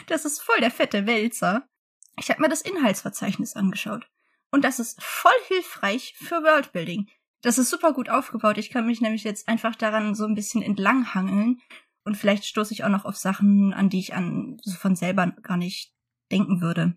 Das 0.07 0.25
ist 0.25 0.41
voll 0.41 0.61
der 0.61 0.71
fette 0.71 1.07
Wälzer. 1.07 1.69
Ich 2.17 2.31
hab 2.31 2.39
mir 2.39 2.49
das 2.49 2.63
Inhaltsverzeichnis 2.63 3.57
angeschaut. 3.57 4.09
Und 4.53 4.65
das 4.65 4.79
ist 4.79 5.03
voll 5.03 5.33
hilfreich 5.49 6.15
für 6.17 6.37
Worldbuilding. 6.43 7.09
Das 7.43 7.59
ist 7.59 7.71
super 7.71 7.93
gut 7.93 8.09
aufgebaut. 8.09 8.59
Ich 8.59 8.71
kann 8.71 8.87
mich 8.87 9.01
nämlich 9.01 9.25
jetzt 9.25 9.49
einfach 9.49 9.75
daran 9.75 10.15
so 10.15 10.25
ein 10.25 10.35
bisschen 10.35 10.63
entlanghangeln. 10.63 11.61
Und 12.05 12.17
vielleicht 12.17 12.45
stoße 12.45 12.73
ich 12.73 12.85
auch 12.85 12.89
noch 12.89 13.05
auf 13.05 13.17
Sachen, 13.17 13.75
an 13.75 13.89
die 13.89 13.99
ich 13.99 14.15
an 14.15 14.57
so 14.63 14.77
von 14.77 14.97
selber 14.97 15.29
gar 15.43 15.57
nicht 15.57 15.93
denken 16.31 16.61
würde. 16.61 16.97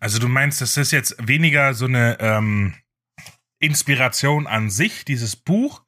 Also 0.00 0.18
du 0.18 0.28
meinst, 0.28 0.60
das 0.60 0.76
ist 0.76 0.90
jetzt 0.90 1.16
weniger 1.26 1.74
so 1.74 1.84
eine 1.84 2.18
ähm, 2.20 2.74
Inspiration 3.58 4.46
an 4.46 4.68
sich, 4.68 5.04
dieses 5.04 5.36
Buch, 5.36 5.84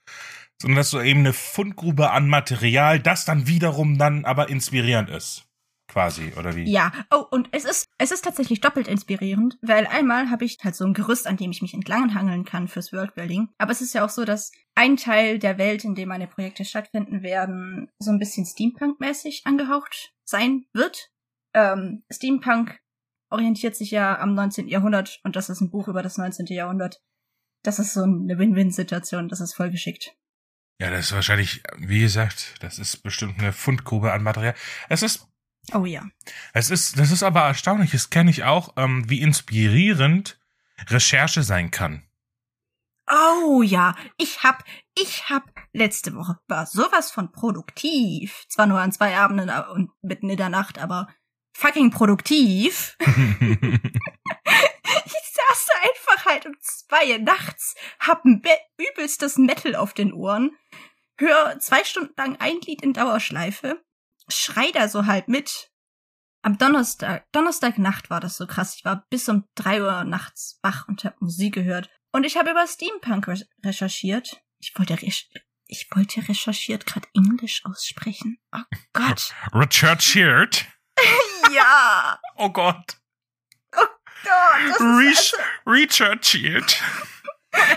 sondern 0.60 0.76
dass 0.76 0.90
so 0.90 1.00
eben 1.00 1.20
eine 1.20 1.32
Fundgrube 1.32 2.10
an 2.10 2.28
Material, 2.28 3.00
das 3.00 3.24
dann 3.24 3.46
wiederum 3.46 3.98
dann 3.98 4.24
aber 4.24 4.50
inspirierend 4.50 5.10
ist 5.10 5.46
quasi, 5.94 6.32
oder 6.36 6.56
wie? 6.56 6.64
Ja, 6.64 6.92
oh, 7.12 7.24
und 7.30 7.48
es 7.52 7.64
ist, 7.64 7.86
es 7.98 8.10
ist 8.10 8.24
tatsächlich 8.24 8.60
doppelt 8.60 8.88
inspirierend, 8.88 9.56
weil 9.62 9.86
einmal 9.86 10.28
habe 10.28 10.44
ich 10.44 10.58
halt 10.64 10.74
so 10.74 10.84
ein 10.84 10.92
Gerüst, 10.92 11.28
an 11.28 11.36
dem 11.36 11.52
ich 11.52 11.62
mich 11.62 11.72
entlanghangeln 11.72 12.44
kann 12.44 12.66
fürs 12.66 12.92
Worldbuilding. 12.92 13.48
Aber 13.58 13.70
es 13.70 13.80
ist 13.80 13.94
ja 13.94 14.04
auch 14.04 14.08
so, 14.10 14.24
dass 14.24 14.50
ein 14.74 14.96
Teil 14.96 15.38
der 15.38 15.56
Welt, 15.56 15.84
in 15.84 15.94
dem 15.94 16.08
meine 16.08 16.26
Projekte 16.26 16.64
stattfinden 16.64 17.22
werden, 17.22 17.88
so 18.00 18.10
ein 18.10 18.18
bisschen 18.18 18.44
Steampunk-mäßig 18.44 19.42
angehaucht 19.44 20.12
sein 20.24 20.66
wird. 20.72 21.10
Ähm, 21.54 22.02
Steampunk 22.12 22.80
orientiert 23.30 23.76
sich 23.76 23.92
ja 23.92 24.18
am 24.18 24.34
19. 24.34 24.66
Jahrhundert 24.66 25.20
und 25.22 25.36
das 25.36 25.48
ist 25.48 25.60
ein 25.60 25.70
Buch 25.70 25.86
über 25.86 26.02
das 26.02 26.18
19. 26.18 26.46
Jahrhundert. 26.46 27.00
Das 27.62 27.78
ist 27.78 27.94
so 27.94 28.02
eine 28.02 28.36
Win-Win-Situation, 28.36 29.28
das 29.28 29.40
ist 29.40 29.54
voll 29.54 29.70
geschickt. 29.70 30.16
Ja, 30.80 30.90
das 30.90 31.06
ist 31.06 31.12
wahrscheinlich, 31.12 31.62
wie 31.78 32.00
gesagt, 32.00 32.56
das 32.60 32.80
ist 32.80 33.04
bestimmt 33.04 33.38
eine 33.38 33.52
Fundgrube 33.52 34.12
an 34.12 34.24
Material. 34.24 34.54
Es 34.88 35.02
ist 35.02 35.28
Oh 35.72 35.84
ja. 35.84 36.06
Es 36.52 36.70
ist, 36.70 36.98
das 36.98 37.10
ist 37.10 37.22
aber 37.22 37.42
erstaunlich, 37.42 37.92
das 37.92 38.10
kenne 38.10 38.30
ich 38.30 38.44
auch, 38.44 38.74
ähm, 38.76 39.08
wie 39.08 39.22
inspirierend 39.22 40.38
Recherche 40.88 41.42
sein 41.42 41.70
kann. 41.70 42.02
Oh 43.10 43.62
ja, 43.62 43.94
ich 44.16 44.42
hab, 44.42 44.64
ich 44.94 45.28
hab 45.28 45.44
letzte 45.72 46.14
Woche 46.14 46.38
war 46.48 46.66
sowas 46.66 47.10
von 47.10 47.32
produktiv. 47.32 48.44
Zwar 48.48 48.66
nur 48.66 48.80
an 48.80 48.92
zwei 48.92 49.16
Abenden 49.16 49.50
und 49.50 49.90
mitten 50.02 50.30
in 50.30 50.38
der 50.38 50.48
Nacht, 50.48 50.78
aber 50.78 51.08
fucking 51.52 51.90
produktiv. 51.90 52.96
ich 53.00 53.06
saß 55.34 55.66
da 55.66 55.74
einfach 55.82 56.26
halt 56.26 56.46
um 56.46 56.54
zwei 56.60 57.18
nachts, 57.18 57.74
hab 58.00 58.24
ein 58.24 58.42
übelstes 58.78 59.36
Metal 59.36 59.76
auf 59.76 59.92
den 59.92 60.12
Ohren, 60.12 60.56
hör 61.18 61.58
zwei 61.58 61.84
Stunden 61.84 62.14
lang 62.16 62.36
ein 62.40 62.60
Lied 62.60 62.82
in 62.82 62.94
Dauerschleife 62.94 63.84
schrei 64.28 64.70
da 64.72 64.88
so 64.88 65.06
halt 65.06 65.28
mit. 65.28 65.70
Am 66.42 66.58
Donnerstag, 66.58 67.24
Donnerstagnacht 67.32 68.10
war 68.10 68.20
das 68.20 68.36
so 68.36 68.46
krass. 68.46 68.74
Ich 68.76 68.84
war 68.84 69.06
bis 69.08 69.28
um 69.28 69.48
drei 69.54 69.82
Uhr 69.82 70.04
nachts 70.04 70.58
wach 70.62 70.86
und 70.88 71.04
hab 71.04 71.20
Musik 71.22 71.54
gehört. 71.54 71.88
Und 72.12 72.24
ich 72.24 72.36
habe 72.36 72.50
über 72.50 72.66
Steampunk 72.66 73.28
re 73.28 73.40
recherchiert. 73.64 74.42
Ich 74.58 74.78
wollte, 74.78 74.94
recherch 74.94 75.30
ich 75.66 75.88
wollte 75.94 76.28
recherchiert 76.28 76.86
gerade 76.86 77.08
Englisch 77.14 77.64
aussprechen. 77.64 78.38
Oh 78.52 78.60
Gott. 78.92 79.34
Recherchiert? 79.52 80.66
ja. 81.54 82.20
Oh 82.36 82.50
Gott. 82.50 82.98
Oh 83.74 83.86
Gott. 84.22 84.68
Das 84.68 84.80
Re 84.80 85.08
also, 85.08 85.36
recherchiert. 85.66 86.82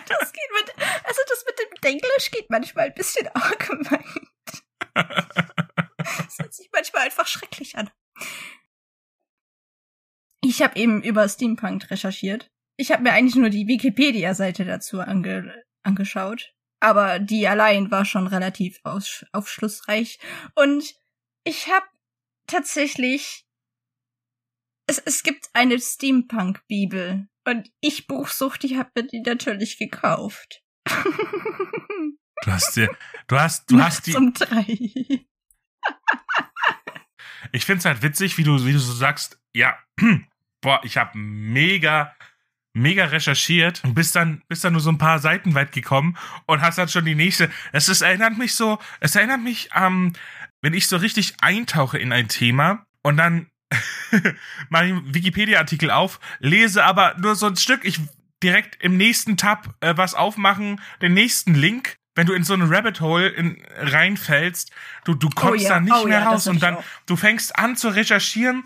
Das 0.07 0.33
geht 0.33 0.51
mit, 0.55 0.73
also 1.05 1.21
das 1.29 1.45
mit 1.45 1.59
dem 1.59 1.69
Englisch 1.83 2.31
geht 2.31 2.49
manchmal 2.49 2.85
ein 2.85 2.95
bisschen 2.95 3.27
arg 3.35 3.69
weit. 3.91 4.23
Das 6.17 6.39
hört 6.39 6.53
sich 6.53 6.69
manchmal 6.71 7.03
einfach 7.03 7.27
schrecklich 7.27 7.77
an. 7.77 7.89
Ich 10.41 10.61
habe 10.61 10.79
eben 10.79 11.03
über 11.03 11.27
Steampunk 11.27 11.89
recherchiert. 11.89 12.51
Ich 12.77 12.91
habe 12.91 13.03
mir 13.03 13.13
eigentlich 13.13 13.35
nur 13.35 13.49
die 13.49 13.67
Wikipedia-Seite 13.67 14.65
dazu 14.65 15.01
ange 15.01 15.63
angeschaut. 15.83 16.53
Aber 16.79 17.19
die 17.19 17.47
allein 17.47 17.89
war 17.89 18.05
schon 18.05 18.27
relativ 18.27 18.79
aufschlussreich. 18.83 20.19
Und 20.55 20.95
ich 21.43 21.67
habe 21.67 21.87
tatsächlich. 22.45 23.45
Es, 24.85 24.99
es 24.99 25.23
gibt 25.23 25.49
eine 25.53 25.79
Steampunk-Bibel. 25.79 27.27
Und 27.45 27.71
ich 27.81 28.07
Buchsucht, 28.07 28.63
ich 28.63 28.77
habe 28.77 28.91
mir 28.95 29.07
die 29.07 29.21
natürlich 29.21 29.77
gekauft. 29.77 30.63
Du 32.43 32.51
hast 32.51 32.75
dir, 32.75 32.95
du 33.27 33.39
hast, 33.39 33.69
du 33.71 33.81
hast 33.81 34.05
die. 34.05 34.11
Zum 34.11 34.33
drei. 34.33 35.25
Ich 37.51 37.65
finde 37.65 37.79
es 37.79 37.85
halt 37.85 38.01
witzig, 38.01 38.37
wie 38.37 38.43
du, 38.43 38.65
wie 38.65 38.73
du 38.73 38.79
so 38.79 38.93
sagst, 38.93 39.39
ja, 39.53 39.77
boah, 40.61 40.81
ich 40.83 40.97
habe 40.97 41.17
mega, 41.17 42.15
mega 42.73 43.05
recherchiert 43.05 43.83
und 43.83 43.95
bist 43.95 44.15
dann, 44.15 44.41
bist 44.47 44.63
dann 44.63 44.73
nur 44.73 44.81
so 44.81 44.91
ein 44.91 44.97
paar 44.97 45.19
Seiten 45.19 45.55
weit 45.55 45.71
gekommen 45.71 46.17
und 46.45 46.61
hast 46.61 46.77
dann 46.77 46.89
schon 46.89 47.05
die 47.05 47.15
nächste. 47.15 47.49
Es 47.71 47.89
ist, 47.89 48.01
erinnert 48.01 48.37
mich 48.37 48.55
so, 48.55 48.79
es 48.99 49.15
erinnert 49.15 49.41
mich, 49.41 49.69
ähm, 49.75 50.13
wenn 50.61 50.73
ich 50.73 50.87
so 50.87 50.97
richtig 50.97 51.35
eintauche 51.41 51.97
in 51.97 52.11
ein 52.11 52.27
Thema 52.27 52.85
und 53.03 53.17
dann 53.17 53.47
mal 54.69 54.83
einen 54.83 55.13
Wikipedia-Artikel 55.13 55.91
auf, 55.91 56.19
lese 56.39 56.83
aber 56.83 57.15
nur 57.17 57.35
so 57.35 57.47
ein 57.47 57.57
Stück, 57.57 57.83
ich 57.83 57.99
direkt 58.41 58.81
im 58.83 58.97
nächsten 58.97 59.37
Tab 59.37 59.75
äh, 59.81 59.95
was 59.97 60.13
aufmachen, 60.13 60.79
den 61.01 61.13
nächsten 61.13 61.53
Link 61.55 61.97
wenn 62.17 62.25
du 62.25 62.33
in 62.33 62.43
so 62.43 62.55
eine 62.55 62.69
Rabbit 62.69 62.99
Hole 62.99 63.27
in, 63.29 63.61
reinfällst, 63.77 64.71
du, 65.05 65.13
du 65.13 65.29
kommst 65.29 65.65
oh 65.65 65.67
ja, 65.67 65.75
da 65.75 65.79
nicht 65.79 65.93
oh 65.95 66.07
mehr 66.07 66.19
ja, 66.19 66.29
raus 66.29 66.47
und 66.47 66.63
dann, 66.63 66.77
du 67.05 67.15
fängst 67.15 67.57
an 67.57 67.77
zu 67.77 67.89
recherchieren. 67.89 68.63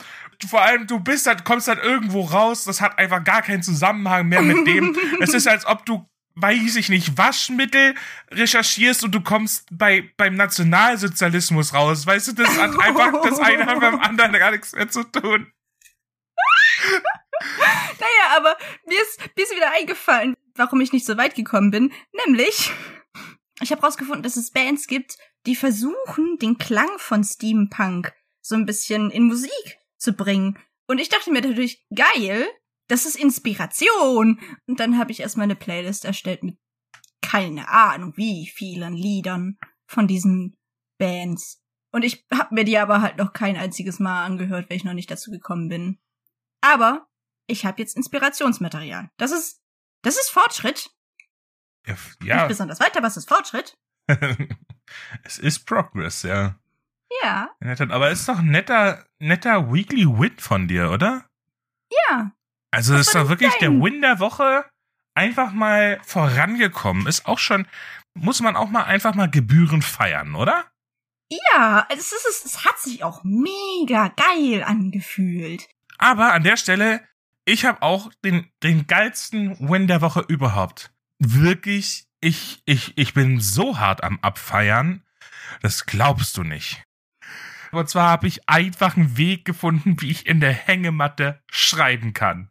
Vor 0.50 0.62
allem, 0.62 0.88
du 0.88 1.02
bist 1.02 1.28
dann, 1.28 1.44
kommst 1.44 1.68
dann 1.68 1.78
irgendwo 1.78 2.22
raus, 2.22 2.64
das 2.64 2.80
hat 2.80 2.98
einfach 2.98 3.22
gar 3.24 3.42
keinen 3.42 3.62
Zusammenhang 3.62 4.28
mehr 4.28 4.42
mit 4.42 4.66
dem. 4.66 4.98
es 5.20 5.34
ist, 5.34 5.50
als 5.50 5.66
ob 5.66 5.86
du, 5.86 6.08
weiß 6.36 6.78
ich 6.78 6.88
nicht, 6.88 7.18
Waschmittel 7.18 7.94
recherchierst 8.32 9.04
und 9.04 9.12
du 9.12 9.20
kommst 9.20 9.68
bei, 9.70 10.10
beim 10.16 10.36
Nationalsozialismus 10.36 11.74
raus. 11.74 12.08
Weißt 12.08 12.30
du, 12.30 12.32
das 12.32 12.58
hat 12.58 12.80
einfach, 12.80 13.22
das 13.22 13.38
eine 13.38 13.66
hat 13.66 13.82
beim 13.82 14.00
anderen 14.00 14.32
gar 14.32 14.52
nichts 14.52 14.72
mehr 14.74 14.88
zu 14.88 15.04
tun. 15.04 15.52
naja, 18.00 18.38
aber 18.38 18.56
mir 18.88 19.02
ist, 19.02 19.20
mir 19.36 19.44
ist 19.44 19.54
wieder 19.54 19.74
eingefallen, 19.74 20.36
warum 20.56 20.80
ich 20.80 20.94
nicht 20.94 21.06
so 21.06 21.18
weit 21.18 21.36
gekommen 21.36 21.70
bin. 21.70 21.92
Nämlich, 22.26 22.72
ich 23.62 23.72
habe 23.72 23.82
rausgefunden, 23.82 24.24
dass 24.24 24.38
es 24.38 24.52
Bands 24.52 24.88
gibt, 24.88 25.18
die 25.46 25.56
versuchen, 25.56 26.38
den 26.42 26.58
Klang 26.58 26.90
von 26.98 27.24
Steampunk 27.24 28.14
so 28.42 28.56
ein 28.56 28.66
bisschen 28.66 29.12
in 29.12 29.24
Musik 29.28 29.80
zu 29.98 30.14
bringen. 30.14 30.58
Und 30.88 31.00
ich 31.00 31.10
dachte 31.10 31.32
mir 31.32 31.42
natürlich, 31.42 31.86
geil, 31.94 32.48
das 32.88 33.06
ist 33.06 33.16
Inspiration. 33.16 34.40
Und 34.68 34.80
dann 34.80 34.98
habe 34.98 35.12
ich 35.12 35.20
erstmal 35.20 35.46
eine 35.46 35.56
Playlist 35.56 36.06
erstellt 36.06 36.44
mit 36.44 36.58
keine 37.22 37.70
Ahnung 37.70 38.14
wie 38.18 38.48
vielen 38.48 38.94
Liedern 38.94 39.58
von 39.86 40.08
diesen 40.08 40.58
Bands. 40.98 41.62
Und 41.92 42.04
ich 42.04 42.26
habe 42.34 42.56
mir 42.56 42.64
die 42.64 42.78
aber 42.78 43.02
halt 43.02 43.18
noch 43.18 43.32
kein 43.32 43.58
einziges 43.58 44.00
Mal 44.00 44.26
angehört, 44.26 44.70
weil 44.70 44.78
ich 44.78 44.84
noch 44.84 44.94
nicht 44.94 45.12
dazu 45.12 45.30
gekommen 45.32 45.70
bin. 45.70 46.00
Aber 46.62 47.08
ich 47.48 47.66
habe 47.66 47.82
jetzt 47.82 47.96
Inspirationsmaterial. 47.96 49.10
Das 49.18 49.32
ist 49.32 49.62
das 50.02 50.16
ist 50.16 50.30
Fortschritt. 50.30 50.90
Ja, 51.88 51.96
ja. 52.24 52.36
Nicht 52.38 52.50
besonders 52.50 52.80
weiter, 52.80 52.98
aber 52.98 53.08
es 53.08 53.18
ist 53.18 53.28
Fortschritt. 53.28 53.78
es 55.24 55.40
ist 55.40 55.66
Progress, 55.66 56.24
ja. 56.24 56.56
Ja. 57.24 57.50
Aber 57.90 58.10
es 58.10 58.22
ist 58.22 58.30
doch 58.30 58.40
ein 58.40 58.48
netter, 58.48 59.06
netter 59.20 59.72
Weekly 59.72 60.06
Win 60.06 60.38
von 60.38 60.68
dir, 60.68 60.92
oder? 60.92 61.26
Ja. 62.10 62.32
Also 62.72 62.96
es 62.96 63.08
ist 63.08 63.16
doch 63.16 63.28
wirklich 63.28 63.54
der 63.56 63.72
Win 63.72 64.02
der 64.02 64.20
Woche 64.20 64.66
einfach 65.14 65.52
mal 65.52 66.00
vorangekommen. 66.04 67.08
Ist 67.08 67.26
auch 67.26 67.40
schon, 67.40 67.68
muss 68.14 68.42
man 68.42 68.56
auch 68.56 68.70
mal 68.70 68.84
einfach 68.84 69.14
mal 69.14 69.30
Gebühren 69.30 69.82
feiern, 69.82 70.36
oder? 70.36 70.66
Ja, 71.30 71.88
es, 71.90 72.12
ist, 72.12 72.46
es 72.46 72.66
hat 72.66 72.80
sich 72.80 73.04
auch 73.04 73.24
mega 73.24 74.10
geil 74.10 74.64
angefühlt. 74.64 75.68
Aber 75.98 76.34
an 76.34 76.44
der 76.44 76.58
Stelle, 76.58 77.02
ich 77.46 77.66
habe 77.66 77.82
auch 77.82 78.12
den, 78.24 78.50
den 78.64 78.88
geilsten 78.88 79.70
Win 79.70 79.88
der 79.88 80.02
Woche 80.02 80.26
überhaupt 80.28 80.92
wirklich, 81.22 82.08
ich, 82.20 82.62
ich, 82.66 82.98
ich 82.98 83.14
bin 83.14 83.40
so 83.40 83.80
hart 83.80 84.04
am 84.04 84.20
Abfeiern, 84.22 85.04
das 85.62 85.86
glaubst 85.86 86.36
du 86.38 86.44
nicht. 86.44 86.84
Und 87.72 87.90
zwar 87.90 88.10
habe 88.10 88.28
ich 88.28 88.50
einfach 88.50 88.98
einen 88.98 89.16
Weg 89.18 89.46
gefunden, 89.46 90.02
wie 90.02 90.12
ich 90.12 90.26
in 90.26 90.42
der 90.42 90.52
Hängematte 90.52 91.42
schreiben 91.50 92.14
kann. 92.14 92.50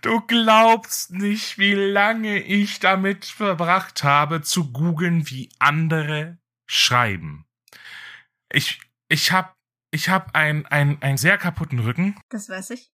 Du 0.00 0.20
glaubst 0.20 1.12
nicht, 1.12 1.58
wie 1.58 1.74
lange 1.74 2.38
ich 2.38 2.80
damit 2.80 3.24
verbracht 3.24 4.04
habe, 4.04 4.42
zu 4.42 4.72
googeln, 4.72 5.28
wie 5.28 5.50
andere 5.58 6.38
schreiben. 6.66 7.46
Ich, 8.50 8.80
ich 9.08 9.32
hab, 9.32 9.56
ich 9.90 10.08
hab 10.08 10.34
ein, 10.34 10.66
ein, 10.66 11.02
einen 11.02 11.18
sehr 11.18 11.36
kaputten 11.36 11.80
Rücken. 11.80 12.16
Das 12.30 12.48
weiß 12.48 12.70
ich. 12.70 12.90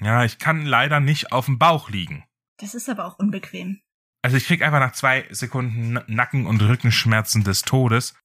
Ja, 0.00 0.24
ich 0.24 0.38
kann 0.38 0.66
leider 0.66 1.00
nicht 1.00 1.32
auf 1.32 1.46
dem 1.46 1.58
Bauch 1.58 1.88
liegen. 1.88 2.24
Das 2.58 2.74
ist 2.74 2.88
aber 2.88 3.04
auch 3.04 3.18
unbequem. 3.18 3.80
Also 4.26 4.38
ich 4.38 4.46
krieg 4.48 4.60
einfach 4.60 4.80
nach 4.80 4.90
zwei 4.90 5.24
Sekunden 5.30 6.00
Nacken- 6.08 6.46
und 6.46 6.60
Rückenschmerzen 6.60 7.44
des 7.44 7.62
Todes. 7.62 8.16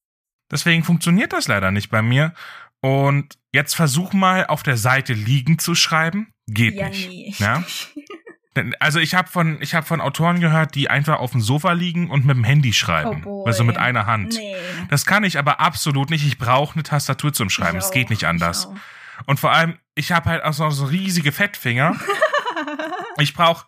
Deswegen 0.49 0.83
funktioniert 0.83 1.31
das 1.31 1.47
leider 1.47 1.69
nicht 1.69 1.91
bei 1.91 2.01
mir. 2.01 2.33
Und 2.79 3.37
jetzt 3.53 3.75
versuch 3.75 4.11
mal 4.11 4.47
auf 4.47 4.63
der 4.63 4.77
Seite 4.77 5.13
liegen 5.13 5.59
zu 5.59 5.75
schreiben. 5.75 6.33
Geht 6.47 6.73
ja, 6.73 6.89
nicht. 6.89 7.07
nee, 7.07 7.35
Ja? 7.37 7.59
nicht. 7.59 7.93
Also 8.79 8.97
ich 8.97 9.13
habe 9.13 9.27
von 9.27 9.61
ich 9.61 9.75
habe 9.75 9.85
von 9.85 10.01
Autoren 10.01 10.39
gehört, 10.39 10.73
die 10.73 10.89
einfach 10.89 11.19
auf 11.19 11.33
dem 11.33 11.41
Sofa 11.41 11.73
liegen 11.73 12.09
und 12.09 12.25
mit 12.25 12.35
dem 12.35 12.45
Handy 12.45 12.73
schreiben, 12.73 13.21
Oh 13.23 13.45
also 13.45 13.63
mit 13.63 13.77
einer 13.77 14.07
Hand. 14.07 14.33
Nee. 14.33 14.55
Das 14.89 15.05
kann 15.05 15.23
ich 15.23 15.37
aber 15.37 15.59
absolut 15.59 16.09
nicht. 16.09 16.25
Ich 16.25 16.39
brauche 16.39 16.73
eine 16.73 16.81
Tastatur 16.81 17.31
zum 17.31 17.51
Schreiben. 17.51 17.77
Es 17.77 17.91
geht 17.91 18.09
nicht 18.09 18.23
ich 18.23 18.27
anders. 18.27 18.69
Und 19.27 19.39
vor 19.39 19.51
allem, 19.51 19.77
ich 19.93 20.11
habe 20.11 20.31
halt 20.31 20.43
auch 20.43 20.53
so, 20.53 20.67
so 20.71 20.85
riesige 20.85 21.31
Fettfinger. 21.31 21.95
Ich 23.17 23.33
brauche 23.33 23.65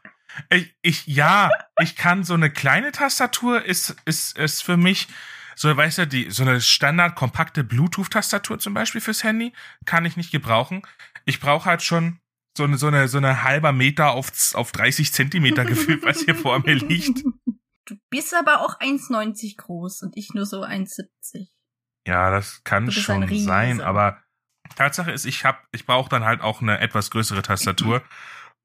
ich, 0.49 0.75
ich 0.81 1.07
ja, 1.07 1.49
ich 1.79 1.95
kann 1.95 2.23
so 2.23 2.33
eine 2.33 2.49
kleine 2.49 2.91
Tastatur 2.91 3.63
ist 3.63 3.95
ist 4.05 4.37
ist 4.37 4.63
für 4.63 4.77
mich 4.77 5.07
so 5.55 5.75
weißt 5.75 5.99
du 5.99 6.07
die 6.07 6.31
so 6.31 6.43
eine 6.43 6.61
Standard 6.61 7.15
kompakte 7.15 7.63
Bluetooth 7.63 8.09
Tastatur 8.09 8.59
zum 8.59 8.73
Beispiel 8.73 9.01
fürs 9.01 9.23
Handy 9.23 9.53
kann 9.85 10.05
ich 10.05 10.17
nicht 10.17 10.31
gebrauchen. 10.31 10.81
Ich 11.25 11.39
brauche 11.39 11.65
halt 11.65 11.83
schon 11.83 12.19
so 12.57 12.63
eine 12.63 12.77
so 12.77 12.87
eine 12.87 13.07
so 13.07 13.17
eine 13.17 13.43
halber 13.43 13.71
Meter 13.71 14.11
auf 14.11 14.31
auf 14.53 14.71
30 14.71 15.13
Zentimeter 15.13 15.65
gefühlt, 15.65 16.03
was 16.03 16.21
hier 16.21 16.35
vor 16.35 16.59
mir 16.59 16.75
liegt. 16.75 17.23
Du 17.85 17.95
bist 18.09 18.33
aber 18.33 18.61
auch 18.61 18.79
1,90 18.79 19.57
groß 19.57 20.03
und 20.03 20.15
ich 20.15 20.33
nur 20.33 20.45
so 20.45 20.63
1,70. 20.63 21.49
Ja, 22.07 22.31
das 22.31 22.63
kann 22.63 22.91
schon 22.91 23.27
sein, 23.39 23.81
aber 23.81 24.23
Tatsache 24.75 25.11
ist, 25.11 25.25
ich 25.25 25.45
hab, 25.45 25.67
ich 25.71 25.85
brauche 25.85 26.09
dann 26.09 26.23
halt 26.23 26.41
auch 26.41 26.61
eine 26.61 26.79
etwas 26.79 27.11
größere 27.11 27.41
Tastatur 27.41 28.01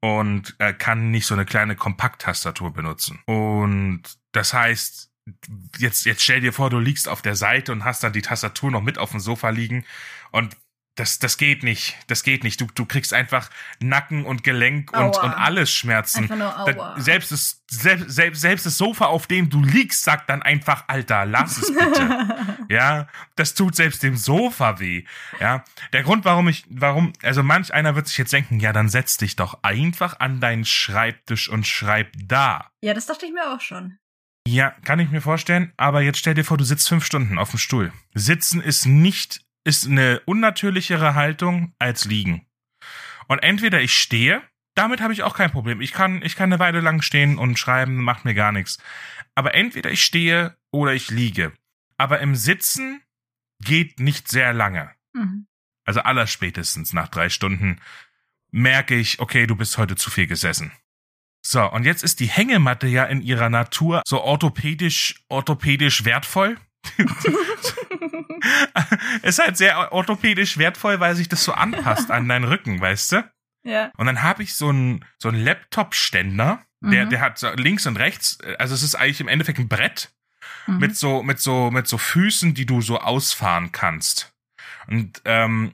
und 0.00 0.54
äh, 0.58 0.72
kann 0.72 1.10
nicht 1.10 1.26
so 1.26 1.34
eine 1.34 1.44
kleine 1.44 1.76
Kompakt-Tastatur 1.76 2.72
benutzen. 2.72 3.20
Und 3.26 4.02
das 4.32 4.54
heißt, 4.54 5.10
jetzt, 5.78 6.06
jetzt 6.06 6.22
stell 6.22 6.40
dir 6.40 6.52
vor, 6.52 6.70
du 6.70 6.78
liegst 6.78 7.08
auf 7.08 7.22
der 7.22 7.34
Seite 7.36 7.72
und 7.72 7.84
hast 7.84 8.02
dann 8.04 8.12
die 8.12 8.22
Tastatur 8.22 8.70
noch 8.70 8.82
mit 8.82 8.98
auf 8.98 9.10
dem 9.10 9.20
Sofa 9.20 9.50
liegen 9.50 9.84
und 10.30 10.56
das, 10.98 11.20
das 11.20 11.38
geht 11.38 11.62
nicht. 11.62 11.96
Das 12.08 12.24
geht 12.24 12.42
nicht. 12.42 12.60
Du, 12.60 12.66
du 12.74 12.84
kriegst 12.84 13.14
einfach 13.14 13.50
Nacken 13.80 14.24
und 14.24 14.42
Gelenk 14.42 14.92
und, 14.92 15.16
Aua. 15.16 15.22
und 15.22 15.32
alles 15.32 15.72
Schmerzen. 15.72 16.26
Da-. 16.28 16.94
Selbst 16.98 17.30
das, 17.30 17.62
selbst, 17.70 18.10
selbst, 18.10 18.40
selbst 18.40 18.66
das 18.66 18.76
Sofa, 18.76 19.06
auf 19.06 19.28
dem 19.28 19.48
du 19.48 19.62
liegst, 19.62 20.02
sagt 20.02 20.28
dann 20.28 20.42
einfach, 20.42 20.84
Alter, 20.88 21.24
lass 21.24 21.56
es 21.58 21.72
bitte. 21.72 22.36
Ja, 22.70 23.06
das 23.34 23.54
tut 23.54 23.74
selbst 23.76 24.02
dem 24.02 24.16
Sofa 24.16 24.78
weh. 24.78 25.04
Ja, 25.40 25.64
der 25.94 26.02
Grund, 26.02 26.26
warum 26.26 26.48
ich, 26.48 26.64
warum, 26.68 27.14
also 27.22 27.42
manch 27.42 27.72
einer 27.72 27.94
wird 27.96 28.08
sich 28.08 28.18
jetzt 28.18 28.32
denken, 28.32 28.60
ja, 28.60 28.74
dann 28.74 28.90
setz 28.90 29.16
dich 29.16 29.36
doch 29.36 29.62
einfach 29.62 30.20
an 30.20 30.40
deinen 30.40 30.66
Schreibtisch 30.66 31.48
und 31.48 31.66
schreib 31.66 32.12
da. 32.22 32.70
ja, 32.82 32.92
das 32.92 33.06
dachte 33.06 33.24
ich 33.24 33.32
mir 33.32 33.54
auch 33.54 33.60
schon. 33.62 33.98
Ja, 34.46 34.70
kann 34.84 34.98
ich 34.98 35.10
mir 35.10 35.20
vorstellen, 35.20 35.72
aber 35.76 36.00
jetzt 36.02 36.18
stell 36.18 36.34
dir 36.34 36.44
vor, 36.44 36.56
du 36.56 36.64
sitzt 36.64 36.88
fünf 36.88 37.04
Stunden 37.04 37.38
auf 37.38 37.50
dem 37.50 37.58
Stuhl. 37.58 37.92
Sitzen 38.14 38.62
ist 38.62 38.86
nicht, 38.86 39.42
ist 39.68 39.86
eine 39.86 40.20
unnatürlichere 40.20 41.14
Haltung 41.14 41.74
als 41.78 42.06
liegen. 42.06 42.46
Und 43.26 43.40
entweder 43.40 43.82
ich 43.82 43.92
stehe, 43.92 44.42
damit 44.74 45.02
habe 45.02 45.12
ich 45.12 45.22
auch 45.22 45.36
kein 45.36 45.50
Problem. 45.50 45.82
Ich 45.82 45.92
kann, 45.92 46.22
ich 46.22 46.36
kann 46.36 46.50
eine 46.50 46.58
Weile 46.58 46.80
lang 46.80 47.02
stehen 47.02 47.36
und 47.36 47.58
schreiben, 47.58 47.96
macht 47.96 48.24
mir 48.24 48.32
gar 48.32 48.50
nichts. 48.50 48.78
Aber 49.34 49.54
entweder 49.54 49.90
ich 49.90 50.02
stehe 50.02 50.56
oder 50.70 50.94
ich 50.94 51.10
liege. 51.10 51.52
Aber 51.98 52.20
im 52.20 52.34
Sitzen 52.34 53.02
geht 53.60 54.00
nicht 54.00 54.28
sehr 54.28 54.54
lange. 54.54 54.90
Mhm. 55.12 55.46
Also 55.84 56.00
allerspätestens 56.00 56.94
nach 56.94 57.08
drei 57.08 57.28
Stunden 57.28 57.78
merke 58.50 58.94
ich, 58.94 59.20
okay, 59.20 59.46
du 59.46 59.54
bist 59.54 59.76
heute 59.76 59.96
zu 59.96 60.10
viel 60.10 60.26
gesessen. 60.26 60.72
So, 61.42 61.70
und 61.70 61.84
jetzt 61.84 62.02
ist 62.02 62.20
die 62.20 62.26
Hängematte 62.26 62.86
ja 62.86 63.04
in 63.04 63.20
ihrer 63.20 63.50
Natur 63.50 64.02
so 64.06 64.22
orthopädisch, 64.22 65.22
orthopädisch 65.28 66.06
wertvoll. 66.06 66.56
ist 69.22 69.38
halt 69.38 69.56
sehr 69.56 69.92
orthopädisch 69.92 70.58
wertvoll, 70.58 71.00
weil 71.00 71.14
sich 71.14 71.28
das 71.28 71.44
so 71.44 71.52
anpasst 71.52 72.10
an 72.10 72.28
deinen 72.28 72.44
Rücken, 72.44 72.80
weißt 72.80 73.12
du? 73.12 73.30
ja. 73.64 73.90
Und 73.96 74.06
dann 74.06 74.22
habe 74.22 74.42
ich 74.42 74.54
so 74.54 74.68
einen 74.70 75.04
so 75.18 75.28
einen 75.28 75.42
Laptop-Ständer, 75.44 76.60
der, 76.80 77.06
Mhm. 77.06 77.10
der 77.10 77.20
hat 77.20 77.38
so 77.38 77.48
links 77.54 77.86
und 77.86 77.96
rechts, 77.96 78.38
also 78.58 78.74
es 78.74 78.82
ist 78.82 78.94
eigentlich 78.94 79.20
im 79.20 79.28
Endeffekt 79.28 79.58
ein 79.58 79.68
Brett 79.68 80.10
Mhm. 80.66 80.78
mit 80.78 80.96
so 80.96 81.22
mit 81.22 81.40
so 81.40 81.70
mit 81.70 81.86
so 81.88 81.98
Füßen, 81.98 82.54
die 82.54 82.66
du 82.66 82.80
so 82.80 82.98
ausfahren 83.00 83.72
kannst. 83.72 84.32
Und 84.86 85.20
ähm, 85.24 85.72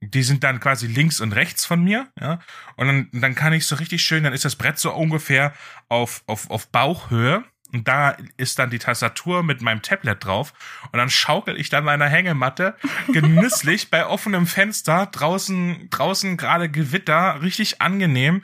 die 0.00 0.22
sind 0.22 0.44
dann 0.44 0.60
quasi 0.60 0.86
links 0.86 1.20
und 1.20 1.32
rechts 1.32 1.64
von 1.64 1.82
mir, 1.82 2.08
ja. 2.20 2.40
Und 2.76 2.86
dann, 2.86 3.08
dann 3.12 3.34
kann 3.34 3.52
ich 3.52 3.66
so 3.66 3.76
richtig 3.76 4.02
schön, 4.02 4.24
dann 4.24 4.32
ist 4.32 4.44
das 4.44 4.56
Brett 4.56 4.78
so 4.78 4.92
ungefähr 4.92 5.52
auf 5.88 6.22
auf 6.26 6.50
auf 6.50 6.68
Bauchhöhe 6.68 7.44
und 7.76 7.88
da 7.88 8.16
ist 8.36 8.58
dann 8.58 8.70
die 8.70 8.78
Tastatur 8.78 9.42
mit 9.42 9.60
meinem 9.60 9.82
Tablet 9.82 10.24
drauf 10.24 10.54
und 10.92 10.98
dann 10.98 11.10
schaukel 11.10 11.60
ich 11.60 11.68
dann 11.68 11.84
meiner 11.84 12.08
Hängematte 12.08 12.74
genüsslich 13.12 13.90
bei 13.90 14.06
offenem 14.06 14.46
Fenster 14.46 15.06
draußen 15.06 15.88
draußen 15.90 16.36
gerade 16.36 16.70
Gewitter 16.70 17.42
richtig 17.42 17.82
angenehm 17.82 18.42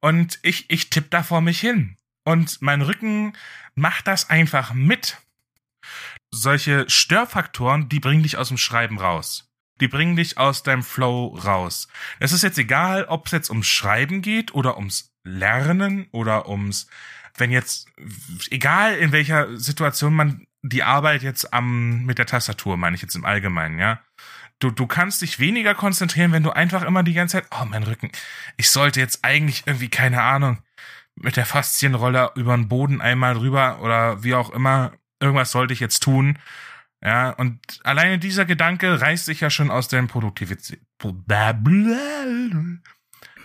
und 0.00 0.38
ich 0.42 0.70
ich 0.70 0.90
tipp 0.90 1.10
da 1.10 1.22
vor 1.22 1.40
mich 1.40 1.60
hin 1.60 1.96
und 2.24 2.62
mein 2.62 2.82
Rücken 2.82 3.32
macht 3.74 4.06
das 4.06 4.30
einfach 4.30 4.72
mit 4.72 5.18
solche 6.30 6.88
Störfaktoren, 6.88 7.88
die 7.88 8.00
bringen 8.00 8.22
dich 8.22 8.36
aus 8.36 8.48
dem 8.48 8.58
Schreiben 8.58 8.98
raus. 8.98 9.50
Die 9.80 9.88
bringen 9.88 10.16
dich 10.16 10.38
aus 10.38 10.62
deinem 10.62 10.82
Flow 10.82 11.38
raus. 11.38 11.88
Es 12.18 12.32
ist 12.32 12.42
jetzt 12.42 12.58
egal, 12.58 13.04
ob 13.04 13.26
es 13.26 13.32
jetzt 13.32 13.50
ums 13.50 13.68
Schreiben 13.68 14.22
geht 14.22 14.52
oder 14.52 14.76
ums 14.76 15.14
Lernen 15.22 16.08
oder 16.10 16.48
ums, 16.48 16.88
wenn 17.40 17.50
jetzt, 17.50 17.88
egal 18.50 18.94
in 18.96 19.12
welcher 19.12 19.56
Situation 19.56 20.14
man 20.14 20.46
die 20.62 20.82
Arbeit 20.82 21.22
jetzt 21.22 21.52
am, 21.52 22.04
mit 22.04 22.18
der 22.18 22.26
Tastatur, 22.26 22.76
meine 22.76 22.96
ich 22.96 23.02
jetzt 23.02 23.14
im 23.14 23.24
Allgemeinen, 23.24 23.78
ja. 23.78 24.00
Du, 24.60 24.72
du 24.72 24.88
kannst 24.88 25.22
dich 25.22 25.38
weniger 25.38 25.74
konzentrieren, 25.74 26.32
wenn 26.32 26.42
du 26.42 26.50
einfach 26.50 26.82
immer 26.82 27.04
die 27.04 27.14
ganze 27.14 27.36
Zeit, 27.36 27.46
oh, 27.52 27.64
mein 27.64 27.84
Rücken, 27.84 28.10
ich 28.56 28.70
sollte 28.70 28.98
jetzt 28.98 29.24
eigentlich 29.24 29.62
irgendwie, 29.66 29.88
keine 29.88 30.22
Ahnung, 30.22 30.58
mit 31.14 31.36
der 31.36 31.46
Faszienroller 31.46 32.32
über 32.34 32.56
den 32.56 32.68
Boden 32.68 33.00
einmal 33.00 33.34
drüber 33.34 33.80
oder 33.82 34.22
wie 34.24 34.34
auch 34.34 34.50
immer, 34.50 34.92
irgendwas 35.20 35.52
sollte 35.52 35.72
ich 35.72 35.80
jetzt 35.80 36.00
tun. 36.00 36.38
Ja, 37.00 37.30
und 37.30 37.60
alleine 37.84 38.18
dieser 38.18 38.44
Gedanke 38.44 39.00
reißt 39.00 39.28
dich 39.28 39.40
ja 39.40 39.50
schon 39.50 39.70
aus 39.70 39.86
deinem 39.86 40.08
Produktivität. 40.08 40.80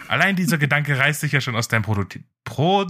Allein 0.08 0.36
dieser 0.36 0.58
Gedanke 0.58 0.98
reißt 0.98 1.24
dich 1.24 1.32
ja 1.32 1.42
schon 1.42 1.56
aus 1.56 1.68
deinem 1.68 1.84
Produktiv. 1.84 2.24
Pro 2.44 2.82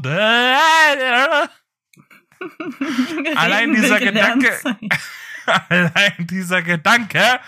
Allein 3.35 3.73
dieser 3.73 3.97
Gedanke- 3.97 4.59
allein 5.45 6.13
dieser 6.27 6.61
Gedanke, 6.61 7.39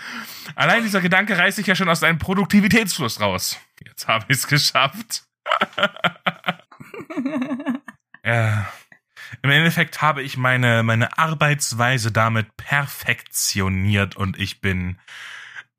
allein 0.54 0.82
dieser 0.82 1.00
Gedanke 1.00 1.36
reißt 1.38 1.58
dich 1.58 1.66
ja 1.66 1.74
schon 1.74 1.88
aus 1.88 2.00
deinem 2.00 2.18
Produktivitätsfluss 2.18 3.20
raus. 3.20 3.58
Jetzt 3.84 4.06
habe 4.08 4.26
ich 4.28 4.38
es 4.38 4.46
geschafft. 4.46 5.24
Ja. 8.24 8.66
Im 9.42 9.50
Endeffekt 9.50 10.02
habe 10.02 10.20
ich 10.22 10.36
meine, 10.36 10.82
meine 10.82 11.16
Arbeitsweise 11.16 12.10
damit 12.10 12.56
perfektioniert 12.56 14.16
und 14.16 14.36
ich 14.36 14.60
bin, 14.60 14.98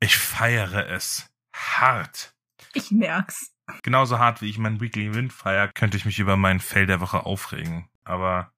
ich 0.00 0.16
feiere 0.16 0.88
es 0.88 1.28
hart. 1.54 2.32
Ich 2.72 2.90
merk's. 2.90 3.52
Genauso 3.82 4.18
hart 4.18 4.42
wie 4.42 4.48
ich 4.48 4.58
mein 4.58 4.80
Weekly 4.80 5.14
Win 5.14 5.30
feiere, 5.30 5.68
könnte 5.68 5.96
ich 5.96 6.04
mich 6.04 6.18
über 6.18 6.36
meinen 6.36 6.60
Fail 6.60 6.86
der 6.86 7.00
Woche 7.00 7.26
aufregen. 7.26 7.88
Aber 8.04 8.52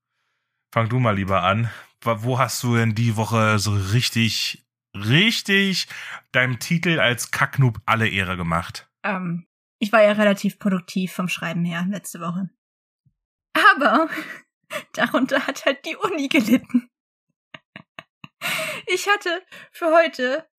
fang 0.72 0.88
du 0.88 0.98
mal 0.98 1.16
lieber 1.16 1.42
an. 1.42 1.70
Wo 2.02 2.38
hast 2.38 2.62
du 2.62 2.76
denn 2.76 2.94
die 2.94 3.16
Woche 3.16 3.58
so 3.58 3.72
richtig, 3.72 4.64
richtig 4.94 5.88
deinem 6.32 6.58
Titel 6.58 6.98
als 7.00 7.30
Kacknoob 7.30 7.80
alle 7.84 8.08
Ehre 8.08 8.36
gemacht? 8.36 8.88
Ähm, 9.02 9.46
ich 9.78 9.92
war 9.92 10.02
ja 10.02 10.12
relativ 10.12 10.58
produktiv 10.58 11.12
vom 11.12 11.28
Schreiben 11.28 11.64
her 11.64 11.86
letzte 11.88 12.20
Woche. 12.20 12.50
Aber 13.72 14.08
darunter 14.92 15.46
hat 15.46 15.64
halt 15.66 15.84
die 15.84 15.96
Uni 15.96 16.28
gelitten. 16.28 16.88
Ich 18.86 19.06
hatte 19.06 19.42
für 19.70 19.92
heute, 19.94 20.49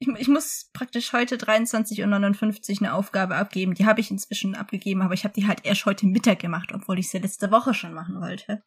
ich, 0.00 0.08
ich 0.08 0.28
muss 0.28 0.70
praktisch 0.72 1.12
heute 1.12 1.36
23.59 1.36 2.70
Uhr 2.70 2.78
eine 2.80 2.94
Aufgabe 2.94 3.36
abgeben. 3.36 3.74
Die 3.74 3.86
habe 3.86 4.00
ich 4.00 4.10
inzwischen 4.10 4.56
abgegeben, 4.56 5.02
aber 5.02 5.14
ich 5.14 5.24
habe 5.24 5.34
die 5.34 5.46
halt 5.46 5.64
erst 5.64 5.86
heute 5.86 6.06
Mittag 6.06 6.40
gemacht, 6.40 6.72
obwohl 6.74 6.98
ich 6.98 7.10
sie 7.10 7.18
letzte 7.18 7.50
Woche 7.50 7.74
schon 7.74 7.92
machen 7.92 8.20
wollte. 8.20 8.62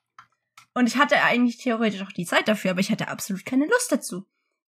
Und 0.75 0.87
ich 0.87 0.97
hatte 0.97 1.21
eigentlich 1.23 1.57
theoretisch 1.57 2.01
auch 2.01 2.11
die 2.11 2.25
Zeit 2.25 2.47
dafür, 2.47 2.71
aber 2.71 2.79
ich 2.79 2.91
hatte 2.91 3.07
absolut 3.07 3.45
keine 3.45 3.65
Lust 3.65 3.91
dazu. 3.91 4.25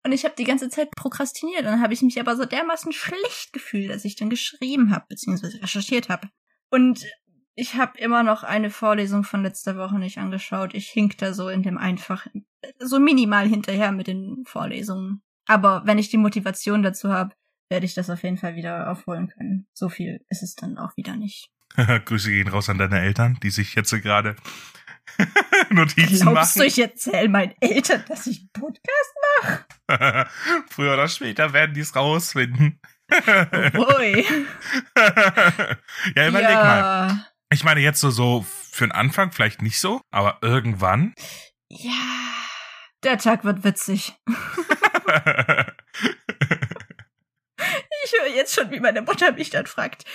Und 0.03 0.13
ich 0.13 0.23
habe 0.23 0.35
die 0.37 0.45
ganze 0.45 0.69
Zeit 0.69 0.91
prokrastiniert. 0.91 1.65
Dann 1.65 1.81
habe 1.81 1.93
ich 1.93 2.01
mich 2.01 2.19
aber 2.19 2.35
so 2.35 2.45
dermaßen 2.45 2.91
schlecht 2.91 3.53
gefühlt, 3.53 3.89
dass 3.89 4.05
ich 4.05 4.15
dann 4.15 4.29
geschrieben 4.29 4.91
habe, 4.91 5.05
beziehungsweise 5.09 5.61
recherchiert 5.61 6.09
habe. 6.09 6.29
Und 6.69 7.05
ich 7.55 7.75
habe 7.75 7.99
immer 7.99 8.23
noch 8.23 8.43
eine 8.43 8.69
Vorlesung 8.69 9.23
von 9.23 9.43
letzter 9.43 9.77
Woche 9.77 9.99
nicht 9.99 10.17
angeschaut. 10.17 10.73
Ich 10.73 10.89
hink 10.89 11.17
da 11.17 11.33
so 11.33 11.49
in 11.49 11.63
dem 11.63 11.77
einfach, 11.77 12.27
so 12.79 12.99
minimal 12.99 13.47
hinterher 13.47 13.91
mit 13.91 14.07
den 14.07 14.43
Vorlesungen. 14.45 15.21
Aber 15.51 15.81
wenn 15.83 15.97
ich 15.97 16.07
die 16.07 16.17
Motivation 16.17 16.81
dazu 16.81 17.11
habe, 17.11 17.35
werde 17.69 17.85
ich 17.85 17.93
das 17.93 18.09
auf 18.09 18.23
jeden 18.23 18.37
Fall 18.37 18.55
wieder 18.55 18.89
aufholen 18.89 19.27
können. 19.27 19.67
So 19.73 19.89
viel 19.89 20.23
ist 20.29 20.43
es 20.43 20.55
dann 20.55 20.77
auch 20.77 20.95
wieder 20.95 21.17
nicht. 21.17 21.49
Grüße 22.05 22.31
gehen 22.31 22.47
raus 22.47 22.69
an 22.69 22.77
deine 22.77 23.01
Eltern, 23.01 23.37
die 23.43 23.49
sich 23.49 23.75
jetzt 23.75 23.91
gerade 24.01 24.37
Notizen 25.69 26.21
Glaubst 26.21 26.55
machen. 26.55 26.59
du, 26.59 26.65
ich 26.65 26.79
erzähle 26.79 27.27
meinen 27.27 27.53
Eltern, 27.59 28.01
dass 28.07 28.27
ich 28.27 28.39
einen 28.39 28.51
Podcast 28.53 29.65
mache? 29.89 30.27
Früher 30.69 30.93
oder 30.93 31.09
später 31.09 31.51
werden 31.51 31.73
die 31.73 31.81
es 31.81 31.97
rausfinden. 31.97 32.79
Ui. 33.11 34.25
ja, 36.15 36.27
überleg 36.29 36.55
mal. 36.55 36.79
ja. 36.79 37.25
Ich 37.51 37.65
meine 37.65 37.81
jetzt 37.81 37.99
so, 37.99 38.09
so 38.09 38.45
für 38.47 38.85
den 38.85 38.93
Anfang 38.93 39.33
vielleicht 39.33 39.61
nicht 39.61 39.81
so, 39.81 39.99
aber 40.11 40.37
irgendwann. 40.41 41.13
Ja. 41.67 41.91
Der 43.03 43.17
Tag 43.17 43.43
wird 43.43 43.63
witzig. 43.63 44.15
Ich 48.03 48.13
höre 48.19 48.27
jetzt 48.35 48.55
schon, 48.55 48.71
wie 48.71 48.79
meine 48.79 49.01
Mutter 49.01 49.31
mich 49.31 49.49
dann 49.49 49.67
fragt. 49.67 50.05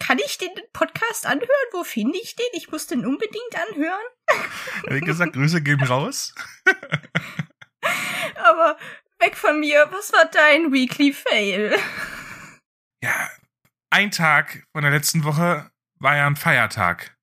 Kann 0.00 0.18
ich 0.18 0.38
den 0.38 0.50
Podcast 0.72 1.26
anhören? 1.26 1.48
Wo 1.72 1.84
finde 1.84 2.18
ich 2.18 2.34
den? 2.36 2.46
Ich 2.52 2.70
muss 2.70 2.86
den 2.86 3.06
unbedingt 3.06 3.54
anhören. 3.54 4.06
Wie 4.88 5.00
gesagt, 5.00 5.32
Grüße 5.34 5.62
gehen 5.62 5.82
raus. 5.82 6.34
Aber 8.36 8.76
weg 9.20 9.36
von 9.36 9.60
mir, 9.60 9.86
was 9.90 10.12
war 10.12 10.24
dein 10.26 10.72
Weekly 10.72 11.12
Fail? 11.12 11.76
Ja, 13.02 13.30
ein 13.90 14.10
Tag 14.10 14.64
von 14.72 14.82
der 14.82 14.90
letzten 14.90 15.24
Woche 15.24 15.70
war 16.00 16.16
ja 16.16 16.26
ein 16.26 16.36
Feiertag. 16.36 17.16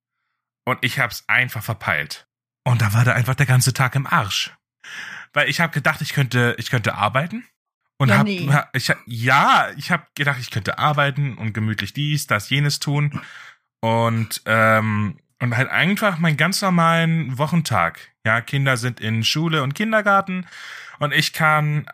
Und 0.64 0.82
ich 0.82 0.98
hab's 0.98 1.24
einfach 1.26 1.62
verpeilt. 1.62 2.26
Und 2.64 2.82
da 2.82 2.94
war 2.94 3.04
da 3.04 3.12
einfach 3.12 3.34
der 3.34 3.46
ganze 3.46 3.72
Tag 3.72 3.94
im 3.94 4.06
Arsch. 4.06 4.52
Weil 5.32 5.48
ich 5.48 5.60
hab 5.60 5.72
gedacht, 5.72 6.00
ich 6.00 6.12
könnte, 6.12 6.54
ich 6.58 6.70
könnte 6.70 6.94
arbeiten. 6.94 7.44
Und 7.98 8.08
Ja, 8.08 8.18
hab, 8.18 8.26
nee. 8.26 8.48
ich, 8.72 8.92
ja, 9.06 9.68
ich 9.76 9.90
hab 9.90 10.14
gedacht, 10.14 10.38
ich 10.40 10.50
könnte 10.50 10.78
arbeiten 10.78 11.36
und 11.36 11.52
gemütlich 11.52 11.92
dies, 11.92 12.26
das, 12.26 12.50
jenes 12.50 12.80
tun. 12.80 13.20
Und, 13.80 14.42
ähm, 14.46 15.18
und 15.40 15.56
halt 15.56 15.70
einfach 15.70 16.18
meinen 16.18 16.36
ganz 16.36 16.62
normalen 16.62 17.36
Wochentag. 17.38 18.12
Ja, 18.24 18.40
Kinder 18.40 18.76
sind 18.76 19.00
in 19.00 19.24
Schule 19.24 19.62
und 19.62 19.74
Kindergarten. 19.74 20.46
Und 20.98 21.12
ich 21.12 21.32
kann, 21.32 21.86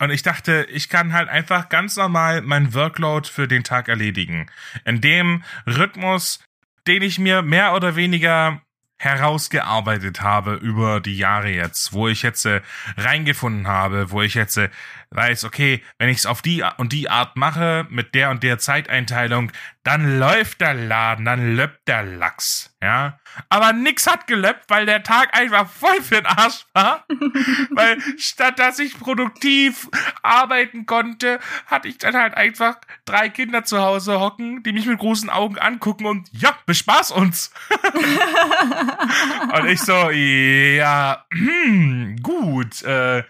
und 0.00 0.10
ich 0.10 0.22
dachte, 0.22 0.66
ich 0.70 0.88
kann 0.88 1.12
halt 1.12 1.28
einfach 1.28 1.68
ganz 1.68 1.96
normal 1.96 2.42
mein 2.42 2.74
Workload 2.74 3.28
für 3.28 3.46
den 3.46 3.64
Tag 3.64 3.88
erledigen. 3.88 4.50
In 4.84 5.00
dem 5.00 5.44
Rhythmus, 5.66 6.40
den 6.86 7.02
ich 7.02 7.18
mir 7.18 7.42
mehr 7.42 7.74
oder 7.74 7.96
weniger 7.96 8.60
herausgearbeitet 8.98 10.22
habe 10.22 10.54
über 10.54 11.00
die 11.00 11.16
Jahre 11.16 11.50
jetzt, 11.50 11.92
wo 11.92 12.08
ich 12.08 12.22
jetzt 12.22 12.46
äh, 12.46 12.62
reingefunden 12.96 13.66
habe, 13.66 14.10
wo 14.10 14.22
ich 14.22 14.34
jetzt 14.34 14.56
äh, 14.56 14.70
weiß, 15.16 15.44
okay, 15.44 15.82
wenn 15.98 16.08
ich 16.08 16.18
es 16.18 16.26
auf 16.26 16.42
die 16.42 16.64
und 16.76 16.92
die 16.92 17.08
Art 17.08 17.36
mache, 17.36 17.86
mit 17.90 18.14
der 18.14 18.30
und 18.30 18.42
der 18.42 18.58
Zeiteinteilung, 18.58 19.50
dann 19.82 20.18
läuft 20.18 20.60
der 20.60 20.74
Laden, 20.74 21.24
dann 21.24 21.56
löppt 21.56 21.86
der 21.88 22.02
Lachs, 22.02 22.76
ja. 22.82 23.18
Aber 23.48 23.72
nix 23.72 24.06
hat 24.06 24.26
gelöppt, 24.26 24.64
weil 24.68 24.86
der 24.86 25.02
Tag 25.02 25.36
einfach 25.38 25.68
voll 25.68 26.02
für 26.02 26.16
den 26.16 26.26
Arsch 26.26 26.64
war. 26.72 27.04
weil 27.70 27.98
statt 28.18 28.58
dass 28.58 28.78
ich 28.78 28.98
produktiv 28.98 29.88
arbeiten 30.22 30.86
konnte, 30.86 31.38
hatte 31.66 31.88
ich 31.88 31.98
dann 31.98 32.16
halt 32.16 32.34
einfach 32.34 32.78
drei 33.04 33.28
Kinder 33.28 33.64
zu 33.64 33.80
Hause 33.80 34.20
hocken, 34.20 34.62
die 34.62 34.72
mich 34.72 34.86
mit 34.86 34.98
großen 34.98 35.30
Augen 35.30 35.58
angucken 35.58 36.06
und 36.06 36.28
ja, 36.32 36.56
bespaß 36.66 37.12
uns. 37.12 37.52
Und 39.52 39.68
ich 39.68 39.80
so, 39.80 40.10
ja, 40.10 41.24
hm, 41.32 42.16
gut. 42.22 42.82
Äh, 42.82 43.22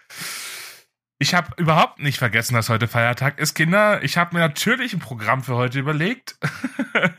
ich 1.18 1.35
habe 1.35 1.52
überhaupt 1.57 1.98
nicht 1.98 2.18
vergessen, 2.18 2.55
dass 2.55 2.68
heute 2.68 2.88
Feiertag 2.88 3.38
ist, 3.38 3.55
Kinder. 3.55 4.02
Ich 4.02 4.18
habe 4.18 4.35
mir 4.35 4.40
natürlich 4.40 4.92
ein 4.92 5.00
Programm 5.00 5.42
für 5.42 5.57
heute 5.57 5.79
überlegt. 5.79 6.37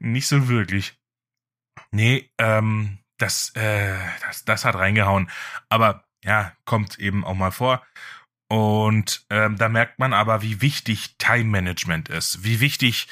nicht 0.00 0.26
so 0.26 0.48
wirklich. 0.48 0.98
Nee, 1.92 2.30
ähm, 2.38 2.98
das, 3.18 3.54
äh, 3.54 3.96
das, 4.26 4.44
das 4.44 4.64
hat 4.64 4.74
reingehauen. 4.74 5.30
Aber 5.68 6.04
ja, 6.24 6.52
kommt 6.64 6.98
eben 6.98 7.24
auch 7.24 7.34
mal 7.34 7.52
vor. 7.52 7.86
Und 8.48 9.24
ähm, 9.30 9.56
da 9.56 9.68
merkt 9.68 9.98
man 9.98 10.12
aber, 10.12 10.42
wie 10.42 10.60
wichtig 10.60 11.16
Time 11.18 11.44
Management 11.44 12.08
ist, 12.08 12.44
wie 12.44 12.60
wichtig 12.60 13.08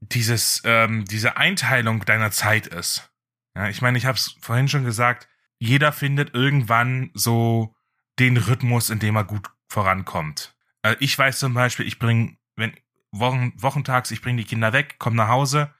dieses, 0.00 0.62
ähm, 0.64 1.04
diese 1.04 1.36
Einteilung 1.36 2.04
deiner 2.04 2.30
Zeit 2.30 2.66
ist. 2.66 3.10
Ja, 3.54 3.68
ich 3.68 3.82
meine, 3.82 3.98
ich 3.98 4.06
habe 4.06 4.16
es 4.16 4.36
vorhin 4.40 4.68
schon 4.68 4.84
gesagt, 4.84 5.28
jeder 5.58 5.92
findet 5.92 6.34
irgendwann 6.34 7.10
so 7.14 7.74
den 8.18 8.36
Rhythmus, 8.36 8.90
in 8.90 8.98
dem 8.98 9.16
er 9.16 9.24
gut 9.24 9.50
vorankommt. 9.68 10.56
Äh, 10.82 10.96
ich 11.00 11.18
weiß 11.18 11.38
zum 11.38 11.54
Beispiel, 11.54 11.86
ich 11.86 11.98
bringe, 11.98 12.36
wenn 12.56 12.74
Wochen, 13.12 13.52
wochentags, 13.56 14.10
ich 14.10 14.22
bringe 14.22 14.38
die 14.42 14.48
Kinder 14.48 14.72
weg, 14.72 14.96
komme 14.98 15.16
nach 15.16 15.28
Hause, 15.28 15.72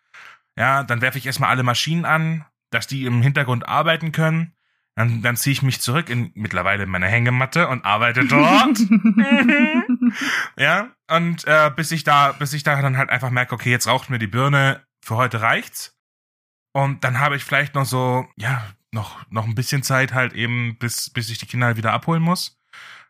ja, 0.56 0.82
dann 0.82 1.00
werfe 1.00 1.18
ich 1.18 1.26
erstmal 1.26 1.50
alle 1.50 1.62
Maschinen 1.62 2.04
an, 2.04 2.44
dass 2.70 2.86
die 2.86 3.04
im 3.04 3.22
Hintergrund 3.22 3.68
arbeiten 3.68 4.12
können. 4.12 4.52
Dann, 4.94 5.20
dann 5.20 5.36
ziehe 5.36 5.52
ich 5.52 5.60
mich 5.60 5.82
zurück 5.82 6.08
in 6.08 6.30
mittlerweile 6.34 6.86
meine 6.86 7.06
Hängematte 7.06 7.68
und 7.68 7.84
arbeite 7.84 8.26
dort. 8.26 8.78
Ja, 10.58 10.90
und 11.10 11.46
äh, 11.46 11.70
bis 11.74 11.92
ich 11.92 12.04
da, 12.04 12.32
bis 12.32 12.52
ich 12.52 12.62
da 12.62 12.80
dann 12.80 12.96
halt 12.96 13.10
einfach 13.10 13.30
merke, 13.30 13.54
okay, 13.54 13.70
jetzt 13.70 13.86
raucht 13.86 14.10
mir 14.10 14.18
die 14.18 14.26
Birne, 14.26 14.82
für 15.02 15.16
heute 15.16 15.42
reicht's. 15.42 15.96
Und 16.72 17.04
dann 17.04 17.20
habe 17.20 17.36
ich 17.36 17.44
vielleicht 17.44 17.74
noch 17.74 17.84
so, 17.84 18.26
ja, 18.36 18.62
noch, 18.96 19.30
noch 19.30 19.44
ein 19.44 19.54
bisschen 19.54 19.84
Zeit 19.84 20.12
halt 20.12 20.32
eben, 20.32 20.76
bis, 20.78 21.10
bis 21.10 21.30
ich 21.30 21.38
die 21.38 21.46
Kinder 21.46 21.66
halt 21.66 21.76
wieder 21.76 21.92
abholen 21.92 22.22
muss. 22.22 22.58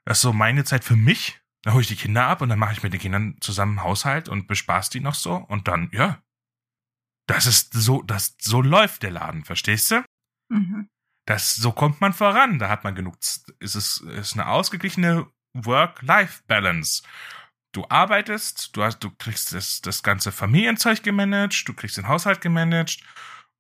Das 0.04 0.18
ist 0.18 0.22
so 0.22 0.34
meine 0.34 0.64
Zeit 0.64 0.84
für 0.84 0.96
mich. 0.96 1.40
Dann 1.62 1.72
hole 1.72 1.82
ich 1.82 1.88
die 1.88 1.96
Kinder 1.96 2.26
ab 2.26 2.42
und 2.42 2.50
dann 2.50 2.58
mache 2.58 2.74
ich 2.74 2.82
mit 2.82 2.92
den 2.92 3.00
Kindern 3.00 3.36
zusammen 3.40 3.82
Haushalt 3.82 4.28
und 4.28 4.46
bespaß 4.46 4.90
die 4.90 5.00
noch 5.00 5.14
so. 5.14 5.34
Und 5.34 5.66
dann, 5.68 5.88
ja. 5.92 6.22
Das 7.26 7.46
ist 7.46 7.72
so, 7.72 8.02
das, 8.02 8.36
so 8.40 8.60
läuft 8.60 9.02
der 9.02 9.10
Laden, 9.10 9.44
verstehst 9.44 9.90
du? 9.90 10.04
Mhm. 10.48 10.88
Das, 11.26 11.56
so 11.56 11.72
kommt 11.72 12.00
man 12.00 12.12
voran. 12.12 12.58
Da 12.58 12.68
hat 12.68 12.84
man 12.84 12.94
genug, 12.94 13.16
es 13.18 13.74
ist, 13.74 14.00
ist 14.00 14.34
eine 14.34 14.46
ausgeglichene 14.46 15.26
Work-Life-Balance. 15.54 17.02
Du 17.72 17.84
arbeitest, 17.88 18.76
du 18.76 18.84
hast, 18.84 19.00
du 19.00 19.10
kriegst 19.10 19.52
das, 19.52 19.80
das 19.80 20.02
ganze 20.02 20.30
Familienzeug 20.30 21.02
gemanagt, 21.02 21.66
du 21.66 21.74
kriegst 21.74 21.96
den 21.96 22.06
Haushalt 22.06 22.40
gemanagt 22.40 23.02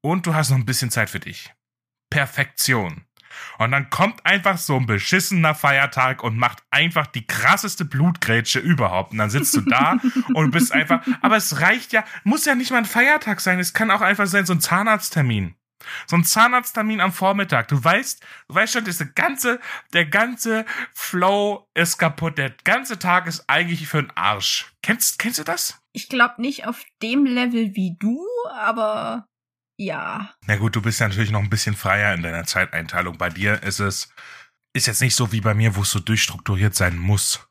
und 0.00 0.26
du 0.26 0.34
hast 0.34 0.50
noch 0.50 0.58
ein 0.58 0.64
bisschen 0.64 0.90
Zeit 0.92 1.10
für 1.10 1.20
dich. 1.20 1.55
Perfektion. 2.10 3.06
Und 3.58 3.72
dann 3.72 3.90
kommt 3.90 4.24
einfach 4.24 4.58
so 4.58 4.76
ein 4.76 4.86
beschissener 4.86 5.54
Feiertag 5.54 6.22
und 6.22 6.36
macht 6.36 6.62
einfach 6.70 7.06
die 7.06 7.26
krasseste 7.26 7.84
Blutgrätsche 7.84 8.58
überhaupt. 8.58 9.12
Und 9.12 9.18
dann 9.18 9.30
sitzt 9.30 9.54
du 9.56 9.60
da 9.62 9.98
und 10.34 10.50
bist 10.50 10.72
einfach, 10.72 11.06
aber 11.22 11.36
es 11.36 11.60
reicht 11.60 11.92
ja, 11.92 12.04
muss 12.24 12.44
ja 12.44 12.54
nicht 12.54 12.70
mal 12.70 12.78
ein 12.78 12.84
Feiertag 12.84 13.40
sein, 13.40 13.58
es 13.58 13.74
kann 13.74 13.90
auch 13.90 14.00
einfach 14.00 14.26
sein, 14.26 14.46
so 14.46 14.52
ein 14.52 14.60
Zahnarzttermin. 14.60 15.54
So 16.06 16.16
ein 16.16 16.24
Zahnarzttermin 16.24 17.00
am 17.00 17.12
Vormittag. 17.12 17.68
Du 17.68 17.82
weißt, 17.82 18.24
du 18.48 18.54
weißt 18.54 18.72
schon, 18.72 18.84
das 18.84 19.04
ganze, 19.14 19.60
der 19.92 20.06
ganze 20.06 20.64
Flow 20.94 21.68
ist 21.74 21.98
kaputt. 21.98 22.38
Der 22.38 22.50
ganze 22.64 22.98
Tag 22.98 23.26
ist 23.26 23.44
eigentlich 23.46 23.86
für 23.86 24.02
den 24.02 24.10
Arsch. 24.16 24.72
Kennst, 24.82 25.18
kennst 25.18 25.38
du 25.38 25.44
das? 25.44 25.78
Ich 25.92 26.08
glaube 26.08 26.40
nicht 26.40 26.66
auf 26.66 26.82
dem 27.02 27.24
Level 27.24 27.74
wie 27.74 27.96
du, 27.98 28.20
aber 28.50 29.28
ja. 29.76 30.30
Na 30.46 30.56
gut, 30.56 30.76
du 30.76 30.82
bist 30.82 31.00
ja 31.00 31.08
natürlich 31.08 31.30
noch 31.30 31.42
ein 31.42 31.50
bisschen 31.50 31.76
freier 31.76 32.14
in 32.14 32.22
deiner 32.22 32.44
Zeiteinteilung. 32.44 33.18
Bei 33.18 33.28
dir 33.28 33.62
ist 33.62 33.80
es, 33.80 34.08
ist 34.72 34.86
jetzt 34.86 35.00
nicht 35.00 35.14
so 35.14 35.32
wie 35.32 35.40
bei 35.40 35.54
mir, 35.54 35.76
wo 35.76 35.82
es 35.82 35.90
so 35.90 36.00
durchstrukturiert 36.00 36.74
sein 36.74 36.98
muss. 36.98 37.48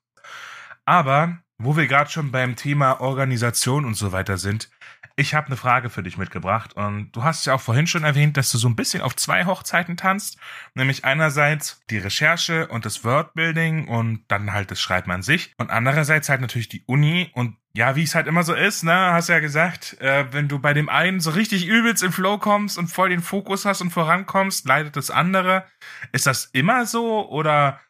Aber, 0.86 1.40
wo 1.58 1.76
wir 1.76 1.88
gerade 1.88 2.10
schon 2.10 2.32
beim 2.32 2.56
Thema 2.56 3.02
Organisation 3.02 3.86
und 3.86 3.96
so 3.96 4.12
weiter 4.12 4.38
sind, 4.38 4.70
ich 5.16 5.34
habe 5.34 5.48
eine 5.48 5.58
Frage 5.58 5.90
für 5.90 6.04
dich 6.04 6.18
mitgebracht 6.18 6.74
und 6.74 7.12
du 7.12 7.24
hast 7.24 7.46
ja 7.46 7.54
auch 7.54 7.62
vorhin 7.62 7.88
schon 7.88 8.04
erwähnt, 8.04 8.38
dass 8.38 8.52
du 8.52 8.58
so 8.58 8.68
ein 8.68 8.76
bisschen 8.76 9.02
auf 9.02 9.16
zwei 9.16 9.46
Hochzeiten 9.46 9.98
tanzt, 9.98 10.38
nämlich 10.74 11.06
einerseits 11.06 11.82
die 11.90 11.98
Recherche 11.98 12.68
und 12.68 12.86
das 12.86 13.04
Wordbuilding 13.04 13.88
und 13.88 14.24
dann 14.28 14.54
halt 14.54 14.72
das 14.72 14.82
Schreiben 14.82 15.12
an 15.12 15.24
sich 15.24 15.54
und 15.58 15.70
andererseits 15.70 16.30
halt 16.30 16.42
natürlich 16.42 16.70
die 16.70 16.84
Uni 16.86 17.32
und 17.34 17.58
ja, 17.76 17.98
wie 17.98 18.04
es 18.04 18.16
halt 18.16 18.28
immer 18.28 18.44
so 18.44 18.54
ist, 18.54 18.84
ne, 18.84 18.94
hast 18.94 19.28
ja 19.28 19.40
gesagt, 19.40 20.00
äh, 20.00 20.32
wenn 20.32 20.48
du 20.48 20.60
bei 20.60 20.74
dem 20.74 20.88
einen 20.88 21.20
so 21.20 21.32
richtig 21.32 21.68
übelst 21.68 22.04
im 22.04 22.14
Flow 22.14 22.38
kommst 22.38 22.78
und 22.78 22.88
voll 22.88 23.10
den 23.10 23.22
Fokus 23.22 23.66
hast 23.66 23.82
und 23.82 23.92
vorankommst, 23.92 24.66
leidet 24.66 24.96
das 24.96 25.12
andere. 25.12 25.66
Ist 26.14 26.26
das 26.26 26.46
immer 26.46 26.86
so 26.86 27.30
oder 27.30 27.82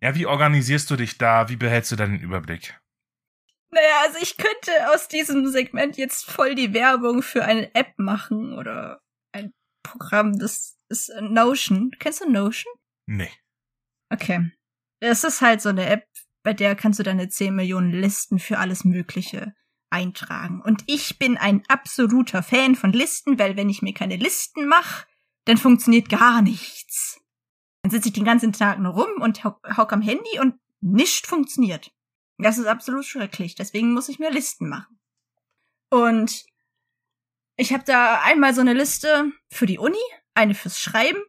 ja, 0.00 0.14
wie 0.14 0.26
organisierst 0.26 0.90
du 0.90 0.96
dich 0.96 1.18
da? 1.18 1.48
Wie 1.48 1.56
behältst 1.56 1.92
du 1.92 1.96
deinen 1.96 2.18
Überblick? 2.18 2.78
Naja, 3.70 4.02
also 4.06 4.18
ich 4.20 4.36
könnte 4.36 4.92
aus 4.94 5.08
diesem 5.08 5.46
Segment 5.48 5.96
jetzt 5.96 6.24
voll 6.24 6.54
die 6.54 6.72
Werbung 6.72 7.22
für 7.22 7.44
eine 7.44 7.74
App 7.74 7.98
machen 7.98 8.54
oder 8.54 9.02
ein 9.32 9.52
Programm, 9.82 10.38
das 10.38 10.78
ist 10.88 11.10
äh, 11.10 11.20
Notion. 11.20 11.90
Kennst 11.98 12.22
du 12.22 12.30
Notion? 12.30 12.72
Nee. 13.06 13.30
Okay. 14.10 14.50
Es 15.00 15.24
ist 15.24 15.42
halt 15.42 15.60
so 15.60 15.68
eine 15.68 15.86
App, 15.86 16.06
bei 16.42 16.54
der 16.54 16.74
kannst 16.74 16.98
du 16.98 17.02
deine 17.02 17.28
10 17.28 17.54
Millionen 17.54 17.92
Listen 17.92 18.38
für 18.38 18.58
alles 18.58 18.84
Mögliche 18.84 19.54
eintragen. 19.90 20.60
Und 20.62 20.82
ich 20.86 21.18
bin 21.18 21.36
ein 21.36 21.62
absoluter 21.68 22.42
Fan 22.42 22.74
von 22.74 22.92
Listen, 22.92 23.38
weil 23.38 23.56
wenn 23.56 23.68
ich 23.68 23.82
mir 23.82 23.94
keine 23.94 24.16
Listen 24.16 24.66
mache, 24.66 25.06
dann 25.44 25.56
funktioniert 25.56 26.08
gar 26.08 26.42
nichts. 26.42 27.20
Dann 27.82 27.90
sitze 27.90 28.08
ich 28.08 28.14
den 28.14 28.24
ganzen 28.24 28.52
Tag 28.52 28.78
nur 28.78 28.92
rum 28.92 29.22
und 29.22 29.44
hock, 29.44 29.60
hock 29.76 29.92
am 29.92 30.02
Handy 30.02 30.40
und 30.40 30.54
nicht 30.80 31.26
funktioniert. 31.26 31.92
Das 32.38 32.58
ist 32.58 32.66
absolut 32.66 33.04
schrecklich. 33.04 33.54
Deswegen 33.54 33.92
muss 33.92 34.08
ich 34.08 34.18
mir 34.18 34.30
Listen 34.30 34.68
machen. 34.68 34.98
Und 35.90 36.44
ich 37.56 37.72
habe 37.72 37.84
da 37.84 38.20
einmal 38.22 38.54
so 38.54 38.60
eine 38.60 38.72
Liste 38.72 39.32
für 39.50 39.66
die 39.66 39.78
Uni, 39.78 39.96
eine 40.34 40.54
fürs 40.54 40.80
Schreiben 40.80 41.20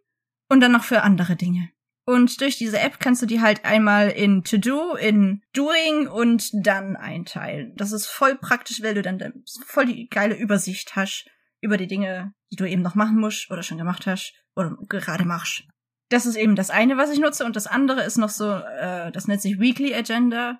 und 0.50 0.60
dann 0.62 0.72
noch 0.72 0.84
für 0.84 1.02
andere 1.02 1.36
Dinge. 1.36 1.72
Und 2.06 2.42
durch 2.42 2.58
diese 2.58 2.80
App 2.80 3.00
kannst 3.00 3.22
du 3.22 3.28
die 3.28 3.42
halt 3.42 3.66
einmal 3.66 4.10
in 4.10 4.44
To 4.44 4.58
Do, 4.58 4.96
in 4.96 5.44
Doing 5.54 6.08
und 6.08 6.50
dann 6.54 6.96
einteilen. 6.96 7.76
Das 7.76 7.92
ist 7.92 8.08
voll 8.08 8.36
praktisch, 8.36 8.82
weil 8.82 8.96
du 8.96 9.04
dann 9.04 9.44
voll 9.66 9.86
die 9.86 10.10
geile 10.10 10.36
Übersicht 10.36 10.96
hast 10.96 11.28
über 11.62 11.78
die 11.78 11.88
Dinge, 11.88 12.34
die 12.52 12.56
du 12.56 12.66
eben 12.66 12.82
noch 12.82 12.96
machen 12.96 13.20
musst 13.20 13.52
oder 13.52 13.62
schon 13.62 13.78
gemacht 13.78 14.08
hast 14.08 14.34
oder 14.56 14.76
gerade 14.88 15.26
machst. 15.26 15.66
Das 16.10 16.26
ist 16.26 16.36
eben 16.36 16.56
das 16.56 16.72
eine, 16.72 16.98
was 16.98 17.12
ich 17.12 17.20
nutze. 17.20 17.46
Und 17.46 17.56
das 17.56 17.68
andere 17.68 18.04
ist 18.04 18.18
noch 18.18 18.30
so, 18.30 18.54
äh, 18.54 19.12
das 19.12 19.28
nennt 19.28 19.42
sich 19.42 19.60
Weekly 19.60 19.94
Agenda. 19.94 20.60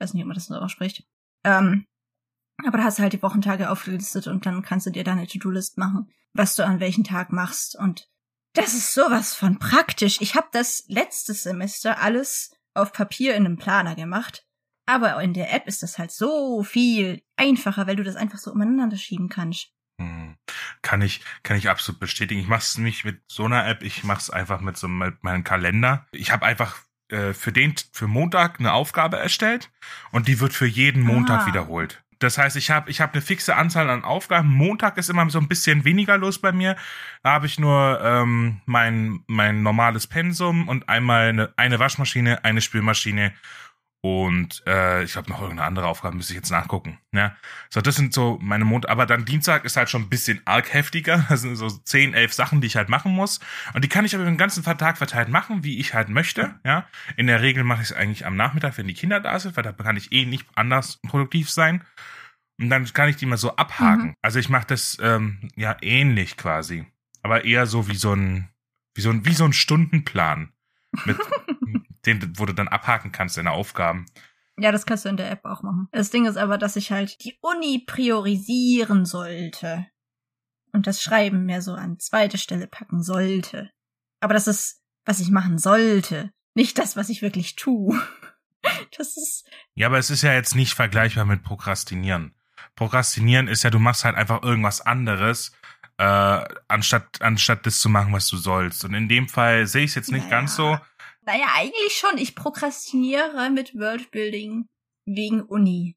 Weiß 0.00 0.14
nicht, 0.14 0.22
ob 0.22 0.28
man 0.28 0.34
das 0.34 0.46
so 0.46 0.54
ausspricht. 0.54 1.04
Ähm, 1.44 1.86
aber 2.66 2.78
da 2.78 2.84
hast 2.84 2.98
du 2.98 3.02
halt 3.02 3.12
die 3.12 3.22
Wochentage 3.22 3.70
aufgelistet 3.70 4.26
und 4.26 4.46
dann 4.46 4.62
kannst 4.62 4.86
du 4.86 4.90
dir 4.90 5.04
deine 5.04 5.26
To-Do-List 5.26 5.78
machen, 5.78 6.10
was 6.32 6.56
du 6.56 6.64
an 6.64 6.80
welchem 6.80 7.04
Tag 7.04 7.32
machst. 7.32 7.76
Und 7.76 8.08
das 8.54 8.74
ist 8.74 8.94
sowas 8.94 9.34
von 9.34 9.58
praktisch. 9.58 10.20
Ich 10.20 10.34
habe 10.34 10.48
das 10.52 10.84
letztes 10.88 11.44
Semester 11.44 12.00
alles 12.00 12.54
auf 12.74 12.92
Papier 12.92 13.34
in 13.34 13.46
einem 13.46 13.56
Planer 13.56 13.94
gemacht. 13.94 14.46
Aber 14.86 15.22
in 15.22 15.34
der 15.34 15.52
App 15.54 15.66
ist 15.68 15.82
das 15.82 15.98
halt 15.98 16.10
so 16.10 16.64
viel 16.64 17.22
einfacher, 17.36 17.86
weil 17.86 17.96
du 17.96 18.02
das 18.02 18.16
einfach 18.16 18.38
so 18.38 18.50
umeinander 18.50 18.96
schieben 18.96 19.28
kannst. 19.28 19.72
Hm. 20.00 20.36
Kann 20.82 21.02
ich, 21.02 21.22
kann 21.42 21.56
ich 21.56 21.68
absolut 21.68 22.00
bestätigen. 22.00 22.40
Ich 22.40 22.48
mache 22.48 22.62
es 22.62 22.78
nicht 22.78 23.04
mit 23.04 23.22
so 23.28 23.44
einer 23.44 23.66
App, 23.68 23.82
ich 23.82 24.02
mache 24.02 24.20
es 24.20 24.30
einfach 24.30 24.60
mit 24.60 24.76
so 24.76 24.88
mit 24.88 25.22
meinem 25.22 25.44
Kalender. 25.44 26.06
Ich 26.10 26.32
habe 26.32 26.44
einfach 26.44 26.78
äh, 27.10 27.34
für 27.34 27.52
den 27.52 27.74
für 27.92 28.06
Montag 28.06 28.60
eine 28.60 28.72
Aufgabe 28.72 29.18
erstellt 29.18 29.70
und 30.12 30.28
die 30.28 30.40
wird 30.40 30.52
für 30.52 30.66
jeden 30.66 31.02
Montag 31.02 31.42
ah. 31.42 31.46
wiederholt. 31.46 32.02
Das 32.20 32.36
heißt, 32.36 32.56
ich 32.56 32.70
habe 32.70 32.90
ich 32.90 33.00
hab 33.00 33.14
eine 33.14 33.22
fixe 33.22 33.56
Anzahl 33.56 33.88
an 33.88 34.04
Aufgaben. 34.04 34.48
Montag 34.48 34.98
ist 34.98 35.08
immer 35.08 35.28
so 35.30 35.38
ein 35.38 35.48
bisschen 35.48 35.86
weniger 35.86 36.18
los 36.18 36.38
bei 36.38 36.52
mir. 36.52 36.76
Da 37.22 37.32
habe 37.32 37.46
ich 37.46 37.58
nur 37.58 37.98
ähm, 38.04 38.60
mein, 38.66 39.20
mein 39.26 39.62
normales 39.62 40.06
Pensum 40.06 40.68
und 40.68 40.88
einmal 40.88 41.30
eine, 41.30 41.52
eine 41.56 41.78
Waschmaschine, 41.78 42.44
eine 42.44 42.60
Spülmaschine 42.60 43.32
und 44.02 44.62
äh, 44.66 45.04
ich 45.04 45.16
habe 45.16 45.30
noch 45.30 45.42
irgendeine 45.42 45.66
andere 45.66 45.86
Aufgabe, 45.86 46.16
müsste 46.16 46.32
ich 46.32 46.38
jetzt 46.38 46.50
nachgucken. 46.50 46.98
Ja? 47.12 47.36
So, 47.68 47.82
das 47.82 47.96
sind 47.96 48.14
so 48.14 48.38
meine 48.40 48.64
Mond. 48.64 48.88
Aber 48.88 49.04
dann 49.04 49.26
Dienstag 49.26 49.66
ist 49.66 49.76
halt 49.76 49.90
schon 49.90 50.02
ein 50.02 50.08
bisschen 50.08 50.40
arg 50.46 50.72
heftiger. 50.72 51.26
Das 51.30 51.42
sind 51.42 51.56
so 51.56 51.68
zehn, 51.68 52.14
elf 52.14 52.32
Sachen, 52.32 52.60
die 52.60 52.66
ich 52.66 52.76
halt 52.76 52.88
machen 52.88 53.12
muss. 53.12 53.40
Und 53.74 53.84
die 53.84 53.88
kann 53.88 54.04
ich 54.04 54.14
aber 54.14 54.24
den 54.24 54.38
ganzen 54.38 54.64
Tag 54.64 54.96
verteilt 54.96 55.28
machen, 55.28 55.64
wie 55.64 55.78
ich 55.78 55.92
halt 55.92 56.08
möchte. 56.08 56.54
Ja, 56.64 56.88
In 57.16 57.26
der 57.26 57.42
Regel 57.42 57.62
mache 57.62 57.82
ich 57.82 57.90
es 57.90 57.96
eigentlich 57.96 58.24
am 58.24 58.36
Nachmittag, 58.36 58.78
wenn 58.78 58.88
die 58.88 58.94
Kinder 58.94 59.20
da 59.20 59.38
sind, 59.38 59.56
weil 59.56 59.64
da 59.64 59.72
kann 59.72 59.96
ich 59.96 60.12
eh 60.12 60.24
nicht 60.24 60.46
anders 60.54 60.98
produktiv 61.06 61.50
sein. 61.50 61.84
Und 62.58 62.70
dann 62.70 62.90
kann 62.92 63.08
ich 63.08 63.16
die 63.16 63.26
mal 63.26 63.36
so 63.36 63.56
abhaken. 63.56 64.08
Mhm. 64.08 64.14
Also 64.22 64.38
ich 64.38 64.48
mache 64.48 64.66
das 64.66 64.98
ähm, 65.00 65.50
ja 65.56 65.76
ähnlich 65.82 66.36
quasi. 66.36 66.86
Aber 67.22 67.44
eher 67.44 67.66
so 67.66 67.88
wie 67.88 67.96
so 67.96 68.14
ein, 68.14 68.48
wie 68.94 69.02
so 69.02 69.10
ein, 69.10 69.26
wie 69.26 69.34
so 69.34 69.44
ein 69.44 69.52
Stundenplan. 69.52 70.52
Mit 71.04 71.18
den, 72.06 72.38
wo 72.38 72.46
du 72.46 72.52
dann 72.52 72.68
abhaken 72.68 73.12
kannst, 73.12 73.36
deine 73.36 73.52
Aufgaben. 73.52 74.06
Ja, 74.58 74.72
das 74.72 74.84
kannst 74.84 75.04
du 75.04 75.08
in 75.08 75.16
der 75.16 75.30
App 75.30 75.44
auch 75.44 75.62
machen. 75.62 75.88
Das 75.92 76.10
Ding 76.10 76.26
ist 76.26 76.36
aber, 76.36 76.58
dass 76.58 76.76
ich 76.76 76.92
halt 76.92 77.24
die 77.24 77.38
Uni 77.40 77.82
priorisieren 77.86 79.06
sollte. 79.06 79.86
Und 80.72 80.86
das 80.86 81.02
Schreiben 81.02 81.46
mehr 81.46 81.62
so 81.62 81.74
an 81.74 81.98
zweite 81.98 82.38
Stelle 82.38 82.66
packen 82.66 83.02
sollte. 83.02 83.70
Aber 84.20 84.34
das 84.34 84.46
ist, 84.46 84.82
was 85.04 85.20
ich 85.20 85.30
machen 85.30 85.58
sollte. 85.58 86.32
Nicht 86.54 86.78
das, 86.78 86.96
was 86.96 87.08
ich 87.08 87.22
wirklich 87.22 87.56
tue. 87.56 88.00
Das 88.98 89.16
ist. 89.16 89.48
Ja, 89.72 89.86
aber 89.86 89.96
es 89.96 90.10
ist 90.10 90.20
ja 90.20 90.34
jetzt 90.34 90.54
nicht 90.54 90.74
vergleichbar 90.74 91.24
mit 91.24 91.42
Prokrastinieren. 91.42 92.34
Prokrastinieren 92.76 93.48
ist 93.48 93.62
ja, 93.62 93.70
du 93.70 93.78
machst 93.78 94.04
halt 94.04 94.16
einfach 94.16 94.42
irgendwas 94.42 94.82
anderes, 94.82 95.52
äh, 96.00 96.44
anstatt, 96.66 97.20
anstatt 97.20 97.66
das 97.66 97.78
zu 97.80 97.90
machen, 97.90 98.14
was 98.14 98.26
du 98.28 98.38
sollst. 98.38 98.86
Und 98.86 98.94
in 98.94 99.06
dem 99.06 99.28
Fall 99.28 99.66
sehe 99.66 99.84
ich 99.84 99.90
es 99.90 99.96
jetzt 99.96 100.10
nicht 100.10 100.24
naja. 100.24 100.38
ganz 100.38 100.56
so. 100.56 100.78
Naja, 101.26 101.48
eigentlich 101.54 101.92
schon. 101.92 102.16
Ich 102.16 102.34
prokrastiniere 102.34 103.50
mit 103.50 103.74
Worldbuilding 103.74 104.66
wegen 105.04 105.42
Uni. 105.42 105.96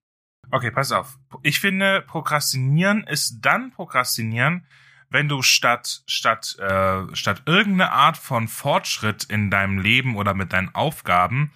Okay, 0.51 0.71
pass 0.71 0.91
auf. 0.91 1.17
Ich 1.41 1.61
finde, 1.61 2.01
Prokrastinieren 2.01 3.05
ist 3.07 3.37
dann 3.41 3.71
Prokrastinieren, 3.71 4.67
wenn 5.09 5.29
du 5.29 5.41
statt 5.41 6.03
statt 6.05 6.57
äh, 6.59 7.15
statt 7.15 7.43
irgendeine 7.45 7.93
Art 7.93 8.17
von 8.17 8.49
Fortschritt 8.49 9.23
in 9.23 9.49
deinem 9.49 9.79
Leben 9.79 10.17
oder 10.17 10.33
mit 10.33 10.51
deinen 10.51 10.75
Aufgaben 10.75 11.53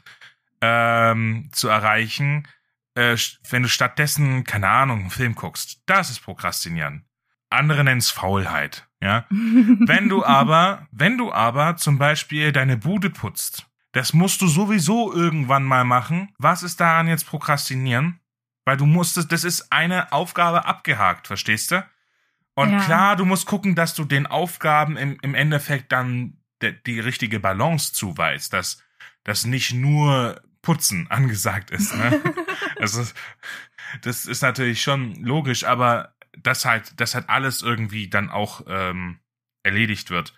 ähm, 0.61 1.49
zu 1.51 1.67
erreichen, 1.67 2.47
äh, 2.95 3.17
wenn 3.49 3.63
du 3.63 3.69
stattdessen 3.69 4.45
keine 4.45 4.69
Ahnung 4.69 5.01
einen 5.01 5.09
Film 5.09 5.35
guckst, 5.35 5.81
das 5.85 6.09
ist 6.09 6.21
Prokrastinieren. 6.21 7.03
Andere 7.49 7.83
nennen 7.83 7.99
es 7.99 8.09
Faulheit. 8.09 8.87
Ja. 9.01 9.25
wenn 9.29 10.09
du 10.09 10.25
aber, 10.25 10.87
wenn 10.91 11.17
du 11.17 11.31
aber 11.31 11.77
zum 11.77 11.97
Beispiel 11.97 12.51
deine 12.51 12.77
Bude 12.77 13.09
putzt, 13.09 13.67
das 13.91 14.13
musst 14.13 14.41
du 14.41 14.47
sowieso 14.47 15.13
irgendwann 15.13 15.63
mal 15.63 15.83
machen. 15.83 16.33
Was 16.37 16.63
ist 16.63 16.79
daran 16.79 17.07
jetzt 17.07 17.25
Prokrastinieren? 17.25 18.19
Weil 18.65 18.77
du 18.77 18.85
musstest, 18.85 19.31
das 19.31 19.43
ist 19.43 19.71
eine 19.71 20.11
Aufgabe 20.11 20.65
abgehakt, 20.65 21.27
verstehst 21.27 21.71
du? 21.71 21.85
Und 22.53 22.71
ja. 22.71 22.79
klar, 22.79 23.15
du 23.15 23.23
musst 23.23 23.45
gucken, 23.45 23.75
dass 23.75 23.93
du 23.93 24.03
den 24.03 24.27
Aufgaben 24.27 24.97
im, 24.97 25.17
im 25.21 25.35
Endeffekt 25.35 25.91
dann 25.91 26.37
de, 26.61 26.75
die 26.85 26.99
richtige 26.99 27.39
Balance 27.39 27.93
zuweist, 27.93 28.51
dass, 28.51 28.83
dass 29.23 29.45
nicht 29.45 29.73
nur 29.73 30.41
Putzen 30.61 31.09
angesagt 31.09 31.71
ist. 31.71 31.95
Ne? 31.95 32.21
also, 32.79 33.05
das 34.01 34.25
ist 34.25 34.41
natürlich 34.41 34.81
schon 34.81 35.15
logisch, 35.15 35.63
aber 35.63 36.16
dass 36.43 36.65
halt, 36.65 36.99
dass 36.99 37.15
halt 37.15 37.29
alles 37.29 37.61
irgendwie 37.61 38.09
dann 38.09 38.29
auch 38.29 38.61
ähm, 38.67 39.19
erledigt 39.63 40.09
wird. 40.09 40.33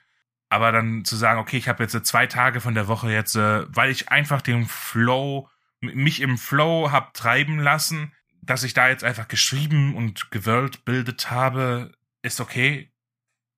Aber 0.49 0.71
dann 0.71 1.05
zu 1.05 1.15
sagen, 1.15 1.39
okay, 1.39 1.57
ich 1.57 1.69
habe 1.69 1.83
jetzt 1.83 2.05
zwei 2.05 2.25
Tage 2.25 2.59
von 2.59 2.73
der 2.73 2.87
Woche 2.87 3.11
jetzt, 3.11 3.35
äh, 3.35 3.65
weil 3.73 3.91
ich 3.91 4.09
einfach 4.09 4.41
den 4.41 4.65
Flow, 4.65 5.47
mich 5.79 6.21
im 6.21 6.37
Flow 6.37 6.91
hab 6.91 7.13
treiben 7.13 7.59
lassen, 7.59 8.13
dass 8.41 8.63
ich 8.63 8.73
da 8.73 8.89
jetzt 8.89 9.03
einfach 9.03 9.27
geschrieben 9.27 9.95
und 9.95 10.31
gewollt 10.31 10.85
bildet 10.85 11.29
habe, 11.29 11.91
ist 12.23 12.41
okay. 12.41 12.91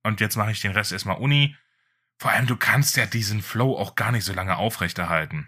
Und 0.04 0.20
jetzt 0.20 0.36
mache 0.36 0.52
ich 0.52 0.60
den 0.60 0.74
Rest 0.74 0.92
erstmal 0.92 1.18
Uni. 1.18 1.56
Vor 2.18 2.32
allem, 2.32 2.48
du 2.48 2.58
kannst 2.58 2.98
ja 2.98 3.06
diesen 3.06 3.42
Flow 3.42 3.78
auch 3.78 3.96
gar 3.96 4.12
nicht 4.12 4.26
so 4.26 4.34
lange 4.34 4.58
aufrechterhalten. 4.58 5.48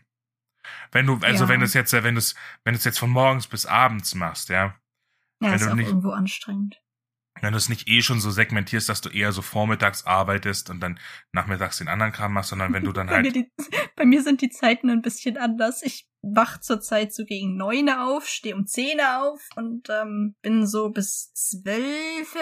Wenn 0.91 1.05
du, 1.05 1.17
also 1.17 1.43
ja. 1.43 1.49
wenn 1.49 1.59
du 1.59 1.65
es 1.65 1.73
jetzt, 1.73 1.91
wenn 1.91 2.15
du 2.15 2.19
es, 2.19 2.35
wenn 2.63 2.73
du 2.73 2.77
es 2.77 2.85
jetzt 2.85 2.99
von 2.99 3.09
morgens 3.09 3.47
bis 3.47 3.65
abends 3.65 4.15
machst, 4.15 4.49
ja. 4.49 4.75
Ja, 5.41 5.49
wenn 5.49 5.53
ist 5.55 5.67
auch 5.67 5.75
nicht, 5.75 5.87
irgendwo 5.87 6.11
anstrengend 6.11 6.82
wenn 7.43 7.51
du 7.51 7.57
es 7.57 7.67
nicht 7.67 7.89
eh 7.89 8.01
schon 8.01 8.21
so 8.21 8.31
segmentierst, 8.31 8.87
dass 8.87 9.01
du 9.01 9.09
eher 9.09 9.33
so 9.33 9.41
vormittags 9.41 10.05
arbeitest 10.05 10.69
und 10.69 10.79
dann 10.79 10.97
nachmittags 11.33 11.77
den 11.77 11.89
anderen 11.89 12.13
Kram 12.13 12.31
machst, 12.31 12.51
sondern 12.51 12.71
wenn 12.71 12.85
du 12.85 12.93
dann 12.93 13.07
bei 13.07 13.15
halt. 13.15 13.25
Mir 13.25 13.31
die, 13.33 13.51
bei 13.97 14.05
mir 14.05 14.23
sind 14.23 14.39
die 14.39 14.49
Zeiten 14.49 14.89
ein 14.89 15.01
bisschen 15.01 15.37
anders. 15.37 15.83
Ich 15.83 16.07
wach 16.21 16.61
zurzeit 16.61 17.13
so 17.13 17.25
gegen 17.25 17.57
neun 17.57 17.89
auf, 17.89 18.29
stehe 18.29 18.55
um 18.55 18.65
zehn 18.65 19.01
auf 19.01 19.41
und 19.57 19.89
ähm, 19.89 20.35
bin 20.41 20.65
so 20.65 20.89
bis 20.89 21.33
zwölf 21.33 22.33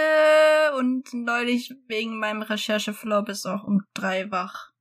und 0.77 1.11
neulich 1.13 1.73
wegen 1.87 2.19
meinem 2.19 2.43
Rechercheflow 2.43 3.23
bis 3.23 3.47
auch 3.47 3.63
um 3.63 3.81
drei 3.95 4.29
wach. 4.29 4.71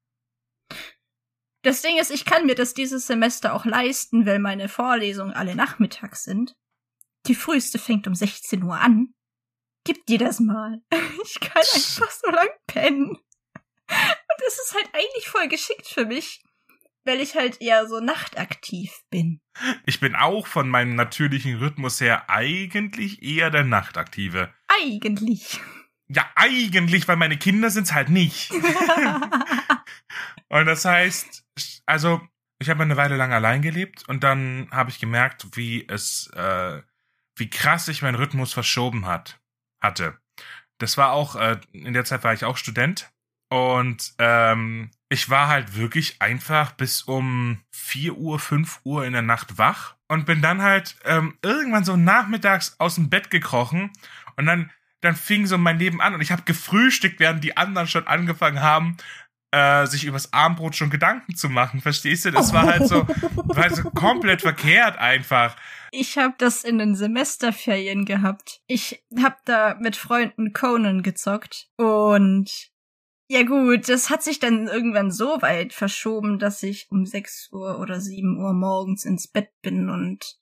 Das 1.63 1.81
Ding 1.81 1.99
ist, 1.99 2.11
ich 2.11 2.27
kann 2.27 2.45
mir 2.45 2.55
das 2.55 2.75
dieses 2.75 3.07
Semester 3.07 3.55
auch 3.55 3.65
leisten, 3.65 4.27
weil 4.27 4.39
meine 4.39 4.69
Vorlesungen 4.69 5.33
alle 5.33 5.55
nachmittags 5.55 6.25
sind. 6.25 6.55
Die 7.27 7.35
früheste 7.35 7.79
fängt 7.79 8.07
um 8.07 8.15
16 8.15 8.63
Uhr 8.63 8.79
an 8.79 9.15
gib 9.85 10.07
dir 10.07 10.19
das 10.19 10.40
mal. 10.40 10.81
Ich 11.23 11.38
kann 11.38 11.62
einfach 11.62 12.11
so 12.11 12.31
lang 12.31 12.49
pennen. 12.66 13.11
Und 13.11 14.47
es 14.47 14.55
ist 14.55 14.75
halt 14.75 14.88
eigentlich 14.95 15.29
voll 15.29 15.49
geschickt 15.49 15.87
für 15.87 16.07
mich, 16.07 16.43
weil 17.05 17.21
ich 17.21 17.35
halt 17.35 17.61
eher 17.61 17.87
so 17.88 18.01
nachtaktiv 18.01 18.90
bin. 19.11 19.40
Ich 19.87 20.01
bin 20.01 20.14
auch 20.14 20.47
von 20.47 20.69
meinem 20.69 20.95
natürlichen 20.95 21.59
Rhythmus 21.59 22.01
her 22.01 22.31
eigentlich 22.31 23.23
eher 23.23 23.51
der 23.51 23.64
Nachtaktive. 23.64 24.53
Eigentlich. 24.83 25.61
Ja, 26.09 26.29
eigentlich, 26.35 27.07
weil 27.07 27.16
meine 27.16 27.37
Kinder 27.37 27.71
sind's 27.71 27.93
halt 27.93 28.09
nicht. 28.09 28.51
und 30.49 30.66
das 30.66 30.85
heißt, 30.85 31.45
also, 31.87 32.21
ich 32.59 32.71
habe 32.71 32.83
eine 32.83 32.97
Weile 32.97 33.16
lang 33.16 33.33
allein 33.33 33.62
gelebt 33.62 34.09
und 34.09 34.25
dann 34.25 34.69
habe 34.73 34.90
ich 34.90 34.99
gemerkt, 34.99 35.57
wie 35.57 35.87
es, 35.88 36.29
äh, 36.35 36.83
wie 37.37 37.51
krass 37.51 37.87
sich 37.87 38.03
mein 38.03 38.14
Rhythmus 38.14 38.53
verschoben 38.53 39.07
hat 39.07 39.39
hatte. 39.81 40.19
Das 40.79 40.97
war 40.97 41.12
auch, 41.12 41.37
äh, 41.37 41.59
in 41.73 41.93
der 41.93 42.05
Zeit 42.05 42.25
war 42.25 42.33
ich 42.33 42.45
auch 42.45 42.57
Student 42.57 43.11
und 43.51 44.14
ähm, 44.19 44.90
ich 45.09 45.29
war 45.29 45.49
halt 45.49 45.77
wirklich 45.77 46.23
einfach 46.23 46.73
bis 46.73 47.03
um 47.03 47.61
4 47.73 48.16
Uhr, 48.16 48.38
5 48.38 48.81
Uhr 48.85 49.05
in 49.05 49.12
der 49.12 49.23
Nacht 49.23 49.59
wach 49.59 49.97
und 50.09 50.25
bin 50.25 50.40
dann 50.40 50.62
halt 50.62 50.97
ähm, 51.05 51.37
irgendwann 51.43 51.85
so 51.85 51.97
nachmittags 51.97 52.77
aus 52.79 52.95
dem 52.95 53.11
Bett 53.11 53.31
gekrochen 53.31 53.90
und 54.37 54.47
dann, 54.47 54.71
dann 55.01 55.16
fing 55.16 55.47
so 55.47 55.59
mein 55.59 55.79
Leben 55.79 56.01
an 56.01 56.14
und 56.14 56.21
ich 56.21 56.33
habe 56.33 56.43
gefrühstückt, 56.43 57.21
während 57.21 57.45
die 57.45 57.57
anderen 57.57 57.88
schon 57.88 58.07
angefangen 58.07 58.61
haben, 58.61 58.97
äh, 59.53 59.87
sich 59.87 60.05
übers 60.05 60.33
Armbrot 60.33 60.77
schon 60.77 60.91
Gedanken 60.91 61.35
zu 61.35 61.49
machen. 61.49 61.81
Verstehst 61.81 62.25
du? 62.25 62.31
Das 62.31 62.53
war 62.53 62.67
halt 62.67 62.87
so, 62.87 63.07
war 63.35 63.65
halt 63.65 63.77
so 63.77 63.83
komplett 63.91 64.43
verkehrt 64.43 64.99
einfach. 64.99 65.57
Ich 65.93 66.19
habe 66.19 66.35
das 66.39 66.63
in 66.63 66.79
den 66.79 66.95
Semesterferien 66.95 68.05
gehabt. 68.05 68.63
Ich 68.67 69.05
hab 69.21 69.45
da 69.45 69.77
mit 69.81 69.97
Freunden 69.97 70.53
Conan 70.53 71.03
gezockt 71.03 71.69
und 71.77 72.71
ja 73.29 73.45
gut, 73.45 73.89
das 73.89 74.11
hat 74.11 74.25
sich 74.25 74.41
dann 74.41 74.67
irgendwann 74.67 75.13
so 75.13 75.41
weit 75.41 75.73
verschoben, 75.73 76.41
dass 76.41 76.65
ich 76.65 76.89
um 76.91 77.07
6 77.07 77.51
Uhr 77.53 77.79
oder 77.79 78.01
7 78.01 78.37
Uhr 78.37 78.53
morgens 78.53 79.05
ins 79.05 79.29
Bett 79.29 79.51
bin 79.63 79.89
und 79.89 80.37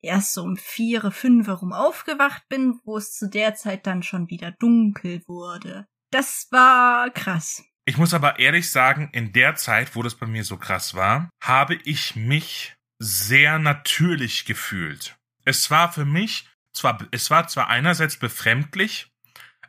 erst 0.00 0.32
so 0.32 0.42
um 0.42 0.56
4, 0.56 1.10
5 1.10 1.48
rum 1.60 1.74
aufgewacht 1.74 2.48
bin, 2.48 2.80
wo 2.84 2.96
es 2.96 3.12
zu 3.12 3.28
der 3.28 3.56
Zeit 3.56 3.86
dann 3.86 4.02
schon 4.02 4.30
wieder 4.30 4.52
dunkel 4.52 5.22
wurde. 5.26 5.86
Das 6.10 6.48
war 6.50 7.10
krass. 7.10 7.62
Ich 7.84 7.96
muss 7.96 8.14
aber 8.14 8.38
ehrlich 8.38 8.70
sagen, 8.70 9.08
in 9.12 9.32
der 9.32 9.56
Zeit, 9.56 9.96
wo 9.96 10.02
das 10.02 10.14
bei 10.14 10.26
mir 10.26 10.44
so 10.44 10.56
krass 10.56 10.94
war, 10.94 11.30
habe 11.42 11.76
ich 11.84 12.14
mich 12.14 12.74
sehr 12.98 13.58
natürlich 13.58 14.44
gefühlt. 14.44 15.16
Es 15.44 15.70
war 15.70 15.92
für 15.92 16.04
mich 16.04 16.48
zwar, 16.72 16.98
es 17.10 17.30
war 17.30 17.48
zwar 17.48 17.68
einerseits 17.68 18.16
befremdlich, 18.16 19.10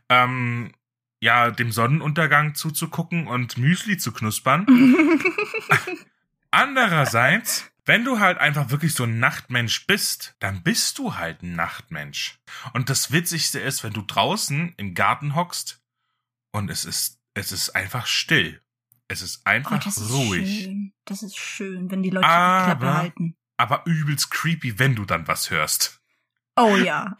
ähm, 0.10 0.74
ja, 1.22 1.52
dem 1.52 1.72
Sonnenuntergang 1.72 2.56
zuzugucken 2.56 3.28
und 3.28 3.58
Müsli 3.58 3.98
zu 3.98 4.12
knuspern. 4.12 4.66
Andererseits, 6.52 7.72
wenn 7.86 8.04
du 8.04 8.20
halt 8.20 8.38
einfach 8.38 8.70
wirklich 8.70 8.94
so 8.94 9.06
ein 9.06 9.20
Nachtmensch 9.20 9.88
bist, 9.88 10.36
dann 10.40 10.64
bist 10.64 10.98
du 10.98 11.16
halt 11.16 11.44
ein 11.44 11.56
Nachtmensch. 11.56 12.40
Und 12.74 12.90
das 12.90 13.12
Witzigste 13.12 13.60
ist, 13.60 13.84
wenn 13.84 13.94
du 13.94 14.02
draußen 14.02 14.74
im 14.78 14.94
Garten 14.94 15.36
hockst 15.36 15.82
und 16.52 16.70
es 16.70 16.86
ist, 16.86 17.21
es 17.34 17.52
ist 17.52 17.76
einfach 17.76 18.06
still. 18.06 18.62
Es 19.08 19.22
ist 19.22 19.46
einfach 19.46 19.78
oh, 19.78 19.82
das 19.84 20.10
ruhig. 20.10 20.44
Ist 20.44 20.64
schön. 20.64 20.94
Das 21.06 21.24
ist 21.24 21.38
schön, 21.38 21.92
wenn 21.92 22.04
die 22.04 22.10
Leute 22.10 22.26
die 22.26 22.32
Klappe 22.32 22.94
halten. 22.94 23.36
Aber 23.58 23.84
übelst 23.86 24.32
creepy, 24.32 24.80
wenn 24.80 24.96
du 24.96 25.06
dann 25.06 25.28
was 25.28 25.52
hörst. 25.52 26.02
Oh 26.56 26.78
ja. 26.78 27.16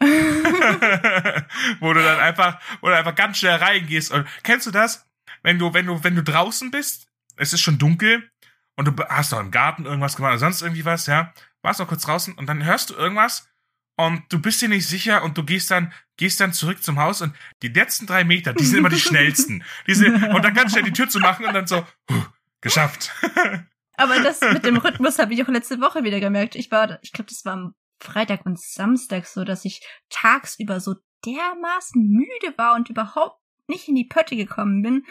wo 1.80 1.92
du 1.92 2.02
dann 2.02 2.20
einfach, 2.20 2.60
wo 2.80 2.88
du 2.88 2.96
einfach 2.96 3.14
ganz 3.14 3.38
schnell 3.38 3.56
reingehst. 3.56 4.10
Und 4.10 4.26
kennst 4.42 4.66
du 4.66 4.70
das? 4.70 5.06
Wenn 5.42 5.58
du, 5.58 5.74
wenn 5.74 5.86
du, 5.86 6.02
wenn 6.02 6.16
du 6.16 6.22
draußen 6.22 6.70
bist, 6.70 7.08
es 7.36 7.52
ist 7.52 7.60
schon 7.60 7.78
dunkel 7.78 8.30
und 8.76 8.86
du 8.86 9.04
hast 9.08 9.32
doch 9.32 9.40
im 9.40 9.50
Garten 9.50 9.84
irgendwas 9.84 10.16
gemacht 10.16 10.32
oder 10.32 10.38
sonst 10.38 10.62
irgendwie 10.62 10.84
was, 10.84 11.06
ja, 11.06 11.32
warst 11.62 11.80
noch 11.80 11.88
kurz 11.88 12.02
draußen 12.02 12.34
und 12.34 12.46
dann 12.46 12.64
hörst 12.64 12.90
du 12.90 12.94
irgendwas 12.94 13.48
und 13.96 14.24
du 14.30 14.40
bist 14.40 14.62
dir 14.62 14.68
nicht 14.68 14.86
sicher 14.86 15.22
und 15.22 15.36
du 15.36 15.44
gehst 15.44 15.70
dann, 15.70 15.92
gehst 16.16 16.40
dann 16.40 16.52
zurück 16.52 16.82
zum 16.82 16.98
Haus 16.98 17.20
und 17.20 17.34
die 17.62 17.68
letzten 17.68 18.06
drei 18.06 18.24
Meter, 18.24 18.52
die 18.52 18.64
sind 18.64 18.78
immer 18.78 18.88
die 18.88 19.00
schnellsten. 19.00 19.64
Die 19.86 19.94
sind, 19.94 20.22
und 20.22 20.44
dann 20.44 20.54
ganz 20.54 20.72
schnell 20.72 20.84
die 20.84 20.92
Tür 20.92 21.08
zu 21.08 21.18
machen 21.18 21.46
und 21.46 21.52
dann 21.52 21.66
so, 21.66 21.86
huh, 22.10 22.24
geschafft. 22.60 23.12
Aber 23.96 24.20
das 24.20 24.40
mit 24.40 24.64
dem 24.64 24.78
Rhythmus 24.78 25.18
habe 25.18 25.34
ich 25.34 25.42
auch 25.42 25.48
letzte 25.48 25.80
Woche 25.80 26.02
wieder 26.02 26.20
gemerkt. 26.20 26.56
Ich 26.56 26.70
war, 26.70 26.98
ich 27.02 27.12
glaube, 27.12 27.28
das 27.28 27.44
war 27.44 27.52
am 27.52 27.74
Freitag 28.02 28.46
und 28.46 28.58
Samstag 28.58 29.26
so, 29.26 29.44
dass 29.44 29.64
ich 29.64 29.86
tagsüber 30.08 30.80
so 30.80 30.94
dermaßen 31.24 32.02
müde 32.02 32.56
war 32.56 32.74
und 32.74 32.90
überhaupt 32.90 33.40
nicht 33.68 33.88
in 33.88 33.94
die 33.94 34.04
Pötte 34.04 34.34
gekommen 34.36 34.82
bin. 34.82 35.06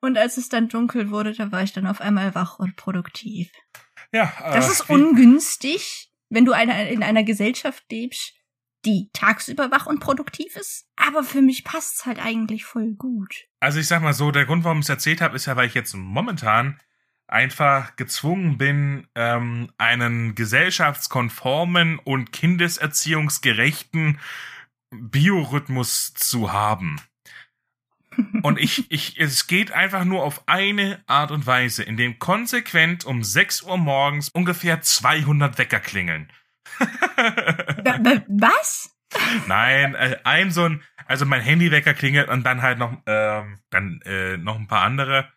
Und 0.00 0.18
als 0.18 0.36
es 0.36 0.48
dann 0.48 0.68
dunkel 0.68 1.10
wurde, 1.10 1.32
da 1.32 1.52
war 1.52 1.62
ich 1.62 1.72
dann 1.72 1.86
auf 1.86 2.00
einmal 2.00 2.34
wach 2.34 2.58
und 2.58 2.76
produktiv. 2.76 3.50
Ja, 4.12 4.32
äh, 4.42 4.54
das 4.54 4.70
ist 4.70 4.90
ungünstig, 4.90 6.10
wenn 6.34 6.44
du 6.44 6.52
in 6.52 7.02
einer 7.02 7.24
Gesellschaft 7.24 7.84
lebst, 7.90 8.34
die 8.84 9.08
tagsüber 9.12 9.70
wach 9.70 9.86
und 9.86 10.00
produktiv 10.00 10.56
ist. 10.56 10.86
Aber 10.96 11.22
für 11.22 11.40
mich 11.40 11.64
passt's 11.64 12.04
halt 12.04 12.18
eigentlich 12.18 12.64
voll 12.64 12.92
gut. 12.92 13.46
Also 13.60 13.80
ich 13.80 13.86
sag 13.86 14.02
mal 14.02 14.12
so, 14.12 14.30
der 14.30 14.44
Grund, 14.44 14.64
warum 14.64 14.80
ich 14.80 14.84
es 14.84 14.90
erzählt 14.90 15.20
habe, 15.20 15.36
ist 15.36 15.46
ja, 15.46 15.56
weil 15.56 15.68
ich 15.68 15.74
jetzt 15.74 15.94
momentan 15.94 16.78
einfach 17.26 17.96
gezwungen 17.96 18.58
bin, 18.58 19.06
ähm, 19.14 19.70
einen 19.78 20.34
gesellschaftskonformen 20.34 21.98
und 21.98 22.32
kindeserziehungsgerechten 22.32 24.18
Biorhythmus 24.90 26.12
zu 26.14 26.52
haben. 26.52 27.00
Und 28.42 28.58
ich, 28.58 28.90
ich, 28.90 29.18
es 29.18 29.46
geht 29.46 29.72
einfach 29.72 30.04
nur 30.04 30.22
auf 30.22 30.42
eine 30.46 31.02
Art 31.06 31.30
und 31.30 31.46
Weise, 31.46 31.82
in 31.82 31.96
dem 31.96 32.18
konsequent 32.18 33.04
um 33.04 33.24
6 33.24 33.62
Uhr 33.62 33.78
morgens 33.78 34.28
ungefähr 34.28 34.80
200 34.80 35.58
Wecker 35.58 35.80
klingeln. 35.80 36.30
Was? 38.28 38.94
Nein, 39.46 39.94
äh, 39.94 40.18
ein 40.24 40.50
so 40.50 40.64
ein, 40.64 40.82
also 41.06 41.24
mein 41.24 41.40
Handywecker 41.40 41.94
klingelt 41.94 42.28
und 42.28 42.44
dann 42.44 42.62
halt 42.62 42.78
noch, 42.78 42.96
ähm, 43.06 43.58
dann 43.70 44.00
äh, 44.04 44.36
noch 44.36 44.58
ein 44.58 44.66
paar 44.66 44.82
andere 44.82 45.28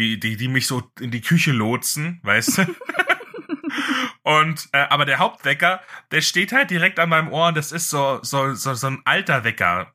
die, 0.00 0.18
die, 0.18 0.36
die 0.36 0.48
mich 0.48 0.66
so 0.66 0.82
in 0.98 1.10
die 1.10 1.20
Küche 1.20 1.52
lotsen, 1.52 2.20
weißt 2.22 2.58
du? 2.58 2.76
und 4.22 4.68
äh, 4.72 4.86
aber 4.88 5.04
der 5.04 5.18
Hauptwecker, 5.18 5.80
der 6.10 6.22
steht 6.22 6.52
halt 6.52 6.70
direkt 6.70 6.98
an 6.98 7.10
meinem 7.10 7.30
Ohr 7.32 7.48
und 7.48 7.56
das 7.56 7.70
ist 7.70 7.90
so 7.90 8.20
so 8.22 8.54
so, 8.54 8.74
so 8.74 8.86
ein 8.86 9.02
alter 9.04 9.44
Wecker 9.44 9.94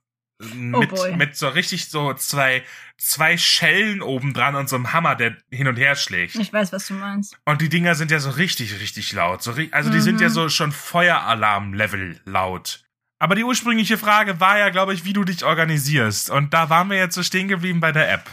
mit 0.54 0.92
oh 0.92 1.16
mit 1.16 1.36
so 1.36 1.48
richtig 1.48 1.90
so 1.90 2.14
zwei 2.14 2.64
zwei 2.98 3.38
Schellen 3.38 4.02
oben 4.02 4.34
dran 4.34 4.56
und 4.56 4.70
so 4.70 4.76
einem 4.76 4.94
Hammer, 4.94 5.16
der 5.16 5.38
hin 5.52 5.68
und 5.68 5.76
her 5.76 5.96
schlägt. 5.96 6.36
Ich 6.36 6.54
weiß, 6.54 6.72
was 6.72 6.88
du 6.88 6.94
meinst. 6.94 7.38
Und 7.46 7.62
die 7.62 7.70
Dinger 7.70 7.96
sind 7.96 8.12
ja 8.12 8.20
so 8.20 8.30
richtig 8.32 8.80
richtig 8.80 9.14
laut, 9.14 9.42
so 9.42 9.54
also 9.72 9.90
die 9.90 9.98
mhm. 9.98 10.02
sind 10.02 10.22
ja 10.22 10.30
mhm. 10.30 10.34
so 10.34 10.50
schon 10.50 10.72
Feueralarm 10.72 11.74
Level 11.74 12.20
laut. 12.26 12.86
Aber 13.18 13.36
die 13.36 13.44
ursprüngliche 13.44 13.98
Frage 13.98 14.40
war 14.40 14.60
ja, 14.60 14.70
glaube 14.70 14.94
ich, 14.94 15.06
wie 15.06 15.14
du 15.14 15.24
dich 15.24 15.46
organisierst. 15.46 16.30
Und 16.30 16.54
da 16.54 16.70
waren 16.70 16.90
wir 16.90 16.98
jetzt 16.98 17.16
so 17.16 17.24
stehen 17.24 17.48
geblieben 17.48 17.80
bei 17.80 17.92
der 17.92 18.12
App. 18.12 18.30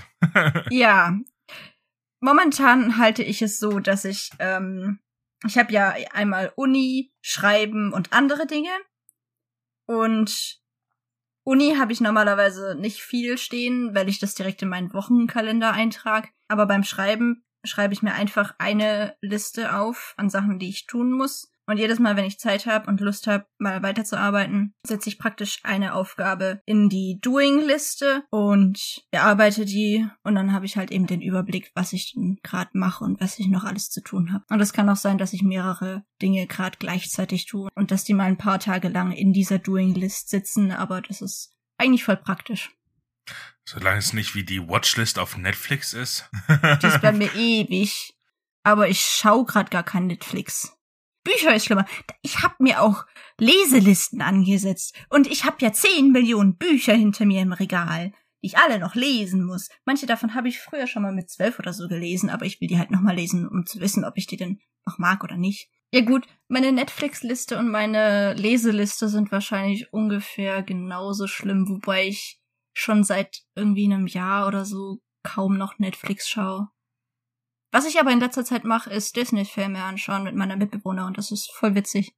ja, 0.70 1.16
momentan 2.20 2.98
halte 2.98 3.22
ich 3.22 3.42
es 3.42 3.58
so, 3.58 3.78
dass 3.78 4.04
ich, 4.04 4.30
ähm, 4.38 4.98
ich 5.46 5.56
habe 5.56 5.72
ja 5.72 5.94
einmal 6.12 6.52
Uni, 6.56 7.12
Schreiben 7.20 7.92
und 7.92 8.12
andere 8.12 8.46
Dinge. 8.46 8.70
Und 9.86 10.60
Uni 11.44 11.74
habe 11.76 11.92
ich 11.92 12.00
normalerweise 12.00 12.76
nicht 12.76 13.02
viel 13.02 13.36
stehen, 13.36 13.94
weil 13.94 14.08
ich 14.08 14.20
das 14.20 14.34
direkt 14.34 14.62
in 14.62 14.68
meinen 14.68 14.92
Wochenkalender 14.92 15.72
eintrage. 15.72 16.28
Aber 16.48 16.66
beim 16.66 16.84
Schreiben 16.84 17.44
schreibe 17.64 17.94
ich 17.94 18.02
mir 18.02 18.14
einfach 18.14 18.54
eine 18.58 19.16
Liste 19.20 19.76
auf 19.76 20.14
an 20.16 20.30
Sachen, 20.30 20.58
die 20.58 20.68
ich 20.68 20.86
tun 20.86 21.12
muss. 21.12 21.51
Und 21.66 21.78
jedes 21.78 21.98
Mal, 21.98 22.16
wenn 22.16 22.24
ich 22.24 22.38
Zeit 22.38 22.66
habe 22.66 22.88
und 22.88 23.00
Lust 23.00 23.26
habe, 23.26 23.46
mal 23.58 23.82
weiterzuarbeiten, 23.82 24.74
setze 24.84 25.08
ich 25.08 25.18
praktisch 25.18 25.60
eine 25.62 25.94
Aufgabe 25.94 26.60
in 26.66 26.88
die 26.88 27.18
Doing-Liste 27.20 28.24
und 28.30 29.04
bearbeite 29.10 29.64
die. 29.64 30.06
Und 30.24 30.34
dann 30.34 30.52
habe 30.52 30.66
ich 30.66 30.76
halt 30.76 30.90
eben 30.90 31.06
den 31.06 31.22
Überblick, 31.22 31.70
was 31.74 31.92
ich 31.92 32.12
denn 32.12 32.38
gerade 32.42 32.70
mache 32.74 33.04
und 33.04 33.20
was 33.20 33.38
ich 33.38 33.48
noch 33.48 33.64
alles 33.64 33.90
zu 33.90 34.02
tun 34.02 34.32
habe. 34.32 34.44
Und 34.50 34.60
es 34.60 34.72
kann 34.72 34.88
auch 34.88 34.96
sein, 34.96 35.18
dass 35.18 35.32
ich 35.32 35.42
mehrere 35.42 36.04
Dinge 36.20 36.46
gerade 36.46 36.78
gleichzeitig 36.78 37.46
tue 37.46 37.68
und 37.74 37.90
dass 37.90 38.04
die 38.04 38.14
mal 38.14 38.24
ein 38.24 38.38
paar 38.38 38.58
Tage 38.58 38.88
lang 38.88 39.12
in 39.12 39.32
dieser 39.32 39.58
Doing-List 39.58 40.30
sitzen. 40.30 40.72
Aber 40.72 41.00
das 41.00 41.22
ist 41.22 41.54
eigentlich 41.78 42.04
voll 42.04 42.16
praktisch. 42.16 42.70
Solange 43.64 43.98
es 43.98 44.12
nicht 44.12 44.34
wie 44.34 44.44
die 44.44 44.68
Watchlist 44.68 45.18
auf 45.18 45.36
Netflix 45.36 45.92
ist. 45.92 46.28
die 46.82 46.86
ist 46.86 47.00
bei 47.00 47.12
mir 47.12 47.32
ewig. 47.34 48.14
Aber 48.64 48.88
ich 48.88 49.00
schau 49.00 49.44
grad 49.44 49.70
gar 49.70 49.82
kein 49.82 50.06
Netflix. 50.06 50.76
Bücher 51.24 51.54
ist 51.54 51.66
schlimmer. 51.66 51.86
Ich 52.22 52.42
hab 52.42 52.60
mir 52.60 52.82
auch 52.82 53.04
Leselisten 53.38 54.22
angesetzt 54.22 54.96
und 55.08 55.26
ich 55.26 55.44
hab 55.44 55.62
ja 55.62 55.72
zehn 55.72 56.12
Millionen 56.12 56.56
Bücher 56.56 56.94
hinter 56.94 57.24
mir 57.24 57.42
im 57.42 57.52
Regal, 57.52 58.12
die 58.42 58.48
ich 58.48 58.58
alle 58.58 58.78
noch 58.78 58.94
lesen 58.94 59.44
muss. 59.44 59.68
Manche 59.84 60.06
davon 60.06 60.34
habe 60.34 60.48
ich 60.48 60.58
früher 60.58 60.86
schon 60.86 61.02
mal 61.02 61.12
mit 61.12 61.30
zwölf 61.30 61.58
oder 61.58 61.72
so 61.72 61.88
gelesen, 61.88 62.30
aber 62.30 62.44
ich 62.44 62.60
will 62.60 62.68
die 62.68 62.78
halt 62.78 62.90
noch 62.90 63.00
mal 63.00 63.14
lesen, 63.14 63.48
um 63.48 63.66
zu 63.66 63.80
wissen, 63.80 64.04
ob 64.04 64.16
ich 64.16 64.26
die 64.26 64.36
denn 64.36 64.60
noch 64.86 64.98
mag 64.98 65.22
oder 65.22 65.36
nicht. 65.36 65.70
Ja 65.94 66.00
gut, 66.00 66.26
meine 66.48 66.72
Netflix-Liste 66.72 67.58
und 67.58 67.70
meine 67.70 68.32
Leseliste 68.34 69.08
sind 69.08 69.30
wahrscheinlich 69.30 69.92
ungefähr 69.92 70.62
genauso 70.62 71.26
schlimm, 71.26 71.68
wobei 71.68 72.08
ich 72.08 72.40
schon 72.74 73.04
seit 73.04 73.42
irgendwie 73.54 73.84
einem 73.84 74.06
Jahr 74.06 74.48
oder 74.48 74.64
so 74.64 75.00
kaum 75.22 75.58
noch 75.58 75.78
Netflix 75.78 76.28
schaue. 76.28 76.68
Was 77.72 77.86
ich 77.86 77.98
aber 77.98 78.12
in 78.12 78.20
letzter 78.20 78.44
Zeit 78.44 78.64
mache, 78.64 78.90
ist 78.90 79.16
Disney-Filme 79.16 79.82
anschauen 79.82 80.24
mit 80.24 80.36
meiner 80.36 80.56
Mitbewohnerin. 80.56 81.14
Das 81.14 81.32
ist 81.32 81.50
voll 81.52 81.74
witzig. 81.74 82.14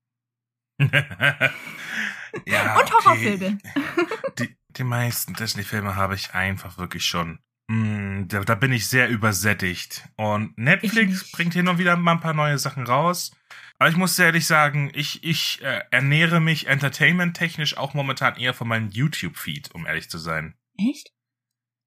ja, 0.81 2.79
Und 2.79 2.93
Horrorfilme. 2.93 3.59
die, 4.41 4.57
die 4.71 4.85
meisten 4.85 5.33
Disney-Filme 5.35 5.95
habe 5.95 6.17
ich 6.17 6.35
einfach 6.35 6.77
wirklich 6.77 7.05
schon. 7.05 7.39
Mm, 7.69 8.27
da, 8.27 8.41
da, 8.41 8.57
bin 8.57 8.73
ich 8.73 8.89
sehr 8.89 9.09
übersättigt. 9.09 10.09
Und 10.17 10.59
Netflix 10.59 11.31
bringt 11.31 11.55
hin 11.55 11.69
und 11.69 11.79
wieder 11.79 11.97
mal 11.97 12.13
ein 12.13 12.21
paar 12.21 12.35
neue 12.35 12.59
Sachen 12.59 12.85
raus. 12.85 13.31
Aber 13.79 13.89
ich 13.89 13.97
muss 13.97 14.17
sehr 14.17 14.27
ehrlich 14.27 14.49
sagen, 14.49 14.91
ich, 14.93 15.23
ich 15.23 15.63
äh, 15.63 15.85
ernähre 15.93 16.41
mich 16.41 16.67
entertainment-technisch 16.67 17.77
auch 17.77 17.95
momentan 17.95 18.37
eher 18.37 18.55
von 18.55 18.67
meinem 18.67 18.91
YouTube-Feed, 18.91 19.73
um 19.73 19.87
ehrlich 19.87 20.11
zu 20.11 20.19
sein. 20.19 20.57
Echt? 20.77 21.13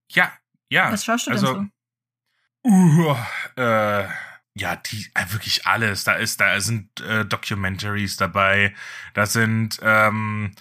Ja, 0.10 0.32
ja. 0.70 0.90
Was 0.90 1.04
schaust 1.04 1.28
du 1.28 1.32
also, 1.32 1.54
denn 1.54 1.64
so? 1.66 1.77
Uh, 2.68 3.16
äh, 3.56 4.08
ja, 4.56 4.76
die 4.76 5.10
äh, 5.14 5.32
wirklich 5.32 5.66
alles. 5.66 6.04
Da 6.04 6.14
ist, 6.14 6.42
da 6.42 6.60
sind 6.60 7.00
äh, 7.00 7.24
Documentaries 7.26 8.18
dabei, 8.18 8.76
da 9.14 9.26
sind 9.26 9.80
ähm, 9.82 10.52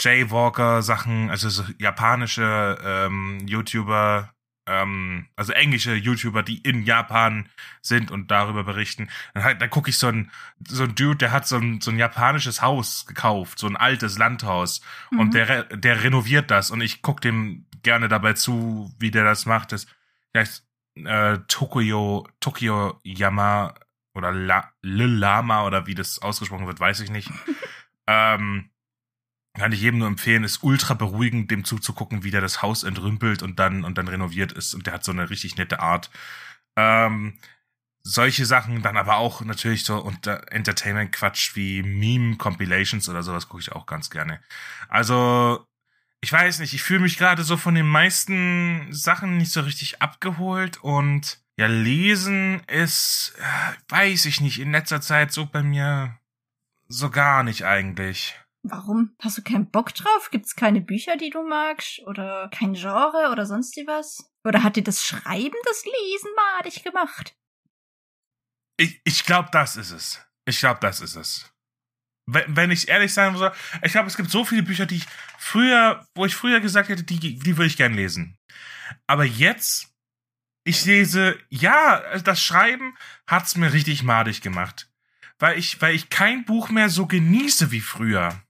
Jaywalker 0.00 0.82
Sachen, 0.82 1.30
also 1.30 1.48
so 1.48 1.64
japanische 1.78 2.78
ähm, 2.84 3.40
YouTuber, 3.48 4.32
ähm, 4.66 5.26
also 5.34 5.52
englische 5.52 5.94
YouTuber, 5.94 6.44
die 6.44 6.58
in 6.58 6.84
Japan 6.84 7.48
sind 7.82 8.12
und 8.12 8.30
darüber 8.30 8.62
berichten. 8.62 9.08
Dann, 9.34 9.42
halt, 9.42 9.60
dann 9.60 9.70
gucke 9.70 9.90
ich 9.90 9.98
so 9.98 10.06
ein, 10.06 10.30
so 10.68 10.84
ein 10.84 10.94
Dude, 10.94 11.16
der 11.16 11.32
hat 11.32 11.48
so 11.48 11.56
ein, 11.56 11.80
so 11.80 11.90
ein 11.90 11.98
japanisches 11.98 12.62
Haus 12.62 13.04
gekauft, 13.06 13.58
so 13.58 13.66
ein 13.66 13.76
altes 13.76 14.16
Landhaus. 14.16 14.80
Mhm. 15.10 15.18
Und 15.18 15.34
der, 15.34 15.64
der 15.64 16.04
renoviert 16.04 16.52
das. 16.52 16.70
Und 16.70 16.82
ich 16.82 17.02
gucke 17.02 17.22
dem 17.22 17.66
gerne 17.82 18.06
dabei 18.06 18.34
zu, 18.34 18.94
wie 19.00 19.10
der 19.10 19.24
das 19.24 19.44
macht. 19.44 19.72
Das 19.72 19.88
heißt 20.36 20.67
äh, 21.06 21.38
Tokyo, 21.48 22.28
Tokyo 22.40 22.98
Yama 23.02 23.74
oder 24.14 24.32
La, 24.32 24.72
Lama 24.82 25.66
oder 25.66 25.86
wie 25.86 25.94
das 25.94 26.20
ausgesprochen 26.20 26.66
wird, 26.66 26.80
weiß 26.80 27.00
ich 27.00 27.10
nicht. 27.10 27.30
ähm, 28.06 28.70
kann 29.54 29.72
ich 29.72 29.80
jedem 29.80 29.98
nur 29.98 30.08
empfehlen, 30.08 30.44
ist 30.44 30.62
ultra 30.62 30.94
beruhigend, 30.94 31.50
dem 31.50 31.64
zuzugucken, 31.64 32.22
wie 32.22 32.30
der 32.30 32.40
das 32.40 32.62
Haus 32.62 32.84
entrümpelt 32.84 33.42
und 33.42 33.58
dann 33.58 33.84
und 33.84 33.98
dann 33.98 34.08
renoviert 34.08 34.52
ist 34.52 34.74
und 34.74 34.86
der 34.86 34.94
hat 34.94 35.04
so 35.04 35.12
eine 35.12 35.30
richtig 35.30 35.56
nette 35.56 35.80
Art. 35.80 36.10
Ähm, 36.76 37.38
solche 38.02 38.46
Sachen 38.46 38.82
dann 38.82 38.96
aber 38.96 39.16
auch 39.16 39.42
natürlich 39.42 39.84
so 39.84 39.98
unter 39.98 40.50
Entertainment 40.52 41.12
Quatsch 41.12 41.56
wie 41.56 41.82
Meme 41.82 42.36
Compilations 42.36 43.08
oder 43.08 43.22
sowas 43.22 43.48
gucke 43.48 43.60
ich 43.60 43.72
auch 43.72 43.86
ganz 43.86 44.10
gerne. 44.10 44.40
Also 44.88 45.67
ich 46.20 46.32
weiß 46.32 46.58
nicht, 46.60 46.74
ich 46.74 46.82
fühle 46.82 47.00
mich 47.00 47.16
gerade 47.16 47.42
so 47.42 47.56
von 47.56 47.74
den 47.74 47.86
meisten 47.86 48.88
Sachen 48.92 49.36
nicht 49.36 49.52
so 49.52 49.60
richtig 49.60 50.02
abgeholt 50.02 50.78
und 50.82 51.40
ja, 51.56 51.66
lesen 51.66 52.62
ist, 52.68 53.34
äh, 53.38 53.74
weiß 53.88 54.26
ich 54.26 54.40
nicht, 54.40 54.60
in 54.60 54.72
letzter 54.72 55.00
Zeit 55.00 55.32
so 55.32 55.46
bei 55.46 55.62
mir 55.62 56.18
so 56.86 57.10
gar 57.10 57.42
nicht 57.42 57.64
eigentlich. 57.64 58.38
Warum? 58.62 59.14
Hast 59.20 59.38
du 59.38 59.42
keinen 59.42 59.70
Bock 59.70 59.94
drauf? 59.94 60.30
Gibt's 60.30 60.56
keine 60.56 60.80
Bücher, 60.80 61.16
die 61.16 61.30
du 61.30 61.42
magst? 61.42 62.00
Oder 62.06 62.48
kein 62.52 62.74
Genre 62.74 63.30
oder 63.32 63.46
sonst 63.46 63.76
was? 63.86 64.30
Oder 64.44 64.62
hat 64.62 64.76
dir 64.76 64.82
das 64.82 65.02
Schreiben 65.02 65.56
das 65.64 65.84
Lesen 65.84 66.30
madig 66.36 66.82
gemacht? 66.82 67.36
Ich, 68.76 69.00
ich 69.04 69.24
glaube, 69.24 69.48
das 69.52 69.76
ist 69.76 69.90
es. 69.90 70.20
Ich 70.44 70.58
glaube, 70.60 70.80
das 70.80 71.00
ist 71.00 71.16
es. 71.16 71.52
Wenn, 72.30 72.56
wenn 72.56 72.70
ich 72.70 72.88
ehrlich 72.88 73.12
sein 73.12 73.32
muss, 73.32 73.50
ich 73.82 73.92
glaube, 73.92 74.08
es 74.08 74.16
gibt 74.16 74.30
so 74.30 74.44
viele 74.44 74.62
Bücher, 74.62 74.86
die 74.86 74.96
ich 74.96 75.06
früher, 75.38 76.06
wo 76.14 76.26
ich 76.26 76.34
früher 76.34 76.60
gesagt 76.60 76.88
hätte, 76.88 77.02
die, 77.02 77.18
die 77.18 77.56
würde 77.56 77.66
ich 77.66 77.76
gern 77.76 77.94
lesen. 77.94 78.36
Aber 79.06 79.24
jetzt, 79.24 79.92
ich 80.64 80.84
lese, 80.84 81.38
ja, 81.48 82.18
das 82.18 82.42
Schreiben 82.42 82.96
hat's 83.26 83.56
mir 83.56 83.72
richtig 83.72 84.02
madig 84.02 84.42
gemacht. 84.42 84.90
Weil 85.38 85.58
ich, 85.58 85.80
weil 85.80 85.94
ich 85.94 86.10
kein 86.10 86.44
Buch 86.44 86.68
mehr 86.68 86.88
so 86.88 87.06
genieße 87.06 87.70
wie 87.70 87.80
früher 87.80 88.42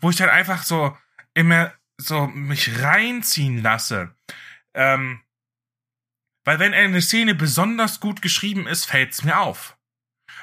wo 0.00 0.10
ich 0.10 0.16
dann 0.16 0.28
einfach 0.28 0.62
so 0.62 0.96
immer 1.34 1.72
so 1.96 2.26
mich 2.26 2.80
reinziehen 2.80 3.62
lasse. 3.62 4.14
Ähm, 4.74 5.20
weil 6.44 6.58
wenn 6.58 6.74
eine 6.74 7.02
Szene 7.02 7.34
besonders 7.34 8.00
gut 8.00 8.22
geschrieben 8.22 8.66
ist, 8.66 8.86
fällt's 8.86 9.24
mir 9.24 9.40
auf. 9.40 9.76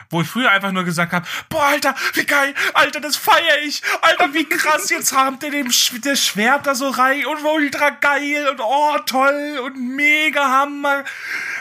Wo 0.10 0.22
ich 0.22 0.28
früher 0.28 0.52
einfach 0.52 0.72
nur 0.72 0.84
gesagt 0.84 1.14
habe, 1.14 1.28
boah, 1.50 1.66
Alter, 1.66 1.96
wie 2.14 2.26
geil, 2.26 2.54
Alter, 2.74 3.00
das 3.00 3.16
feier 3.16 3.60
ich, 3.64 3.82
Alter, 4.02 4.34
wie 4.34 4.46
krass, 4.46 4.90
jetzt 4.90 5.14
haben 5.14 5.40
der 5.40 5.52
dem 5.52 5.72
Sch 5.72 5.94
der 6.04 6.16
Schwert 6.16 6.68
da 6.68 6.76
so 6.76 6.90
rein 6.90 7.26
und 7.26 7.44
ultra 7.44 7.90
geil 7.90 8.48
und 8.50 8.60
oh, 8.60 8.98
toll 9.06 9.60
und 9.64 9.96
mega 9.96 10.48
Hammer. 10.48 11.04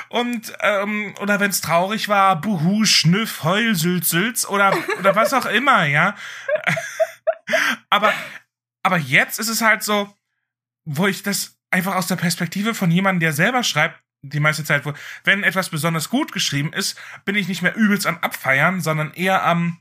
Und, 0.09 0.53
ähm, 0.61 1.15
oder 1.21 1.41
wenn's 1.41 1.61
traurig 1.61 2.09
war, 2.09 2.41
buhu, 2.41 2.85
schnüff, 2.85 3.43
heul, 3.43 3.75
sülz, 3.75 4.09
sülz, 4.09 4.47
oder, 4.47 4.77
oder 4.99 5.17
was 5.17 5.33
auch 5.33 5.47
immer, 5.47 5.85
ja 5.85 6.15
aber, 7.91 8.13
aber 8.83 8.99
jetzt 8.99 9.39
ist 9.39 9.49
es 9.49 9.61
halt 9.61 9.83
so, 9.83 10.15
wo 10.85 11.07
ich 11.07 11.23
das 11.23 11.57
einfach 11.71 11.97
aus 11.97 12.07
der 12.07 12.17
Perspektive 12.17 12.75
von 12.75 12.91
jemandem, 12.91 13.21
der 13.21 13.33
selber 13.33 13.63
schreibt, 13.63 14.01
die 14.29 14.41
meiste 14.41 14.65
Zeit, 14.65 14.85
wo, 14.85 14.93
wenn 15.25 15.43
etwas 15.43 15.71
besonders 15.71 16.09
gut 16.09 16.33
geschrieben 16.33 16.73
ist, 16.73 16.99
bin 17.25 17.37
ich 17.37 17.49
nicht 17.49 17.63
mehr 17.63 17.77
übelst 17.77 18.07
am 18.07 18.19
Abfeiern, 18.19 18.81
sondern 18.81 19.13
eher 19.13 19.45
am, 19.45 19.79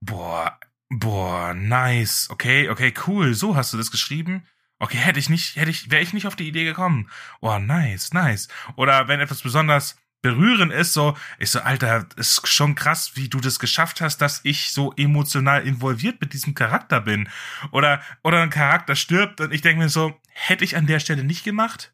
boah, 0.00 0.58
boah, 0.88 1.54
nice, 1.54 2.28
okay, 2.30 2.68
okay, 2.68 2.92
cool, 3.06 3.34
so 3.34 3.56
hast 3.56 3.72
du 3.72 3.76
das 3.76 3.90
geschrieben. 3.90 4.46
Okay, 4.78 4.98
hätte 4.98 5.18
ich 5.18 5.30
nicht, 5.30 5.56
hätte 5.56 5.70
ich, 5.70 5.90
wäre 5.90 6.02
ich 6.02 6.12
nicht 6.12 6.26
auf 6.26 6.36
die 6.36 6.48
Idee 6.48 6.64
gekommen. 6.64 7.08
Oh, 7.40 7.58
nice, 7.58 8.12
nice. 8.12 8.48
Oder 8.76 9.08
wenn 9.08 9.20
etwas 9.20 9.42
besonders 9.42 9.96
berühren 10.20 10.70
ist, 10.70 10.94
so, 10.94 11.16
ich 11.38 11.50
so, 11.50 11.60
Alter, 11.60 12.06
ist 12.16 12.48
schon 12.48 12.74
krass, 12.74 13.12
wie 13.14 13.28
du 13.28 13.40
das 13.40 13.58
geschafft 13.58 14.00
hast, 14.00 14.18
dass 14.18 14.40
ich 14.42 14.72
so 14.72 14.92
emotional 14.96 15.66
involviert 15.66 16.20
mit 16.20 16.32
diesem 16.32 16.54
Charakter 16.54 17.00
bin. 17.00 17.28
Oder, 17.70 18.02
oder 18.22 18.42
ein 18.42 18.50
Charakter 18.50 18.96
stirbt 18.96 19.40
und 19.40 19.52
ich 19.52 19.60
denke 19.60 19.82
mir 19.82 19.88
so, 19.88 20.18
hätte 20.28 20.64
ich 20.64 20.76
an 20.76 20.86
der 20.86 20.98
Stelle 20.98 21.24
nicht 21.24 21.44
gemacht? 21.44 21.93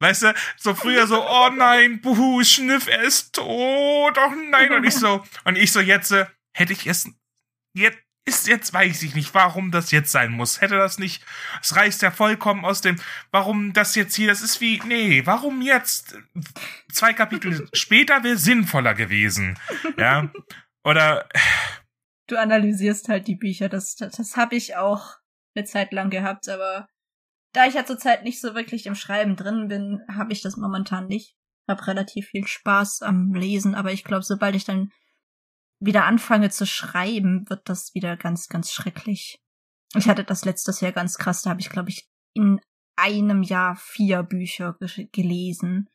Weißt 0.00 0.22
du, 0.22 0.34
so 0.56 0.74
früher 0.74 1.06
so, 1.06 1.22
oh 1.22 1.50
nein, 1.50 2.00
buhu, 2.00 2.42
Schniff, 2.42 2.88
er 2.88 3.02
ist 3.02 3.34
tot, 3.34 4.18
oh 4.18 4.34
nein, 4.50 4.72
und 4.72 4.84
ich 4.84 4.94
so, 4.94 5.24
und 5.44 5.56
ich 5.56 5.72
so 5.72 5.80
jetzt, 5.80 6.10
äh, 6.10 6.26
hätte 6.52 6.72
ich 6.72 6.86
es, 6.86 7.08
jetzt, 7.74 7.98
ist 8.24 8.48
jetzt 8.48 8.72
weiß 8.72 9.02
ich 9.02 9.14
nicht, 9.14 9.34
warum 9.34 9.70
das 9.70 9.90
jetzt 9.90 10.12
sein 10.12 10.32
muss. 10.32 10.60
Hätte 10.60 10.76
das 10.76 10.98
nicht, 10.98 11.24
es 11.62 11.74
reißt 11.74 12.02
ja 12.02 12.10
vollkommen 12.10 12.64
aus 12.64 12.80
dem, 12.80 12.96
warum 13.30 13.72
das 13.72 13.94
jetzt 13.94 14.14
hier, 14.14 14.28
das 14.28 14.42
ist 14.42 14.60
wie, 14.60 14.80
nee, 14.86 15.22
warum 15.26 15.62
jetzt? 15.62 16.16
Zwei 16.92 17.12
Kapitel 17.12 17.68
später 17.72 18.22
wäre 18.22 18.36
sinnvoller 18.36 18.94
gewesen. 18.94 19.58
Ja. 19.96 20.30
Oder. 20.84 21.28
Du 22.26 22.38
analysierst 22.38 23.08
halt 23.08 23.26
die 23.26 23.36
Bücher, 23.36 23.68
das, 23.68 23.96
das, 23.96 24.16
das 24.16 24.36
habe 24.36 24.54
ich 24.54 24.76
auch 24.76 25.16
eine 25.54 25.64
Zeit 25.64 25.92
lang 25.92 26.10
gehabt, 26.10 26.48
aber 26.48 26.88
da 27.52 27.66
ich 27.66 27.74
ja 27.74 27.84
zurzeit 27.84 28.22
nicht 28.22 28.40
so 28.40 28.54
wirklich 28.54 28.86
im 28.86 28.94
Schreiben 28.94 29.36
drin 29.36 29.68
bin, 29.68 30.02
habe 30.08 30.32
ich 30.32 30.42
das 30.42 30.56
momentan 30.56 31.06
nicht. 31.06 31.36
Hab 31.68 31.86
relativ 31.86 32.28
viel 32.28 32.46
Spaß 32.46 33.02
am 33.02 33.34
Lesen, 33.34 33.74
aber 33.74 33.92
ich 33.92 34.04
glaube, 34.04 34.24
sobald 34.24 34.54
ich 34.56 34.64
dann 34.64 34.90
wieder 35.80 36.04
anfange 36.04 36.50
zu 36.50 36.66
schreiben, 36.66 37.48
wird 37.48 37.68
das 37.68 37.94
wieder 37.94 38.16
ganz, 38.16 38.48
ganz 38.48 38.72
schrecklich. 38.72 39.40
Ich 39.94 40.08
hatte 40.08 40.24
das 40.24 40.44
letztes 40.44 40.80
Jahr 40.80 40.92
ganz 40.92 41.16
krass, 41.16 41.42
da 41.42 41.50
habe 41.50 41.60
ich, 41.60 41.70
glaube 41.70 41.88
ich, 41.88 42.08
in 42.34 42.60
einem 42.96 43.42
Jahr 43.42 43.76
vier 43.76 44.22
Bücher 44.22 44.76
gelesen. 45.12 45.88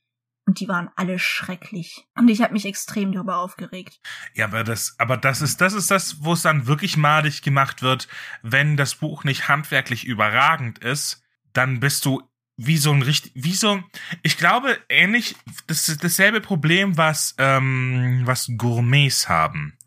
Und 0.47 0.59
die 0.59 0.67
waren 0.67 0.91
alle 0.95 1.17
schrecklich. 1.17 2.05
Und 2.15 2.27
ich 2.27 2.41
habe 2.41 2.53
mich 2.53 2.65
extrem 2.65 3.11
darüber 3.11 3.37
aufgeregt. 3.37 3.99
Ja, 4.35 4.45
aber 4.45 4.63
das, 4.63 4.95
aber 4.99 5.17
das 5.17 5.41
ist, 5.41 5.59
das 5.59 5.73
ist 5.73 5.89
das, 5.89 6.23
wo 6.23 6.33
es 6.33 6.43
dann 6.43 6.67
wirklich 6.67 6.97
madig 6.97 7.41
gemacht 7.41 7.81
wird, 7.81 8.07
wenn 8.43 8.77
das 8.77 8.95
Buch 8.95 9.23
nicht 9.23 9.47
handwerklich 9.47 10.05
überragend 10.05 10.79
ist, 10.79 11.24
dann 11.57 11.79
bist 11.79 12.05
du 12.05 12.21
wie 12.57 12.77
so 12.77 12.91
ein 12.91 13.01
richtig, 13.01 13.31
wie 13.35 13.53
so, 13.53 13.83
ich 14.23 14.37
glaube, 14.37 14.77
ähnlich, 14.87 15.35
das 15.67 15.89
ist 15.89 16.03
dasselbe 16.03 16.41
Problem, 16.41 16.97
was, 16.97 17.35
ähm, 17.37 18.21
was 18.23 18.49
Gourmets 18.57 19.27
haben 19.27 19.77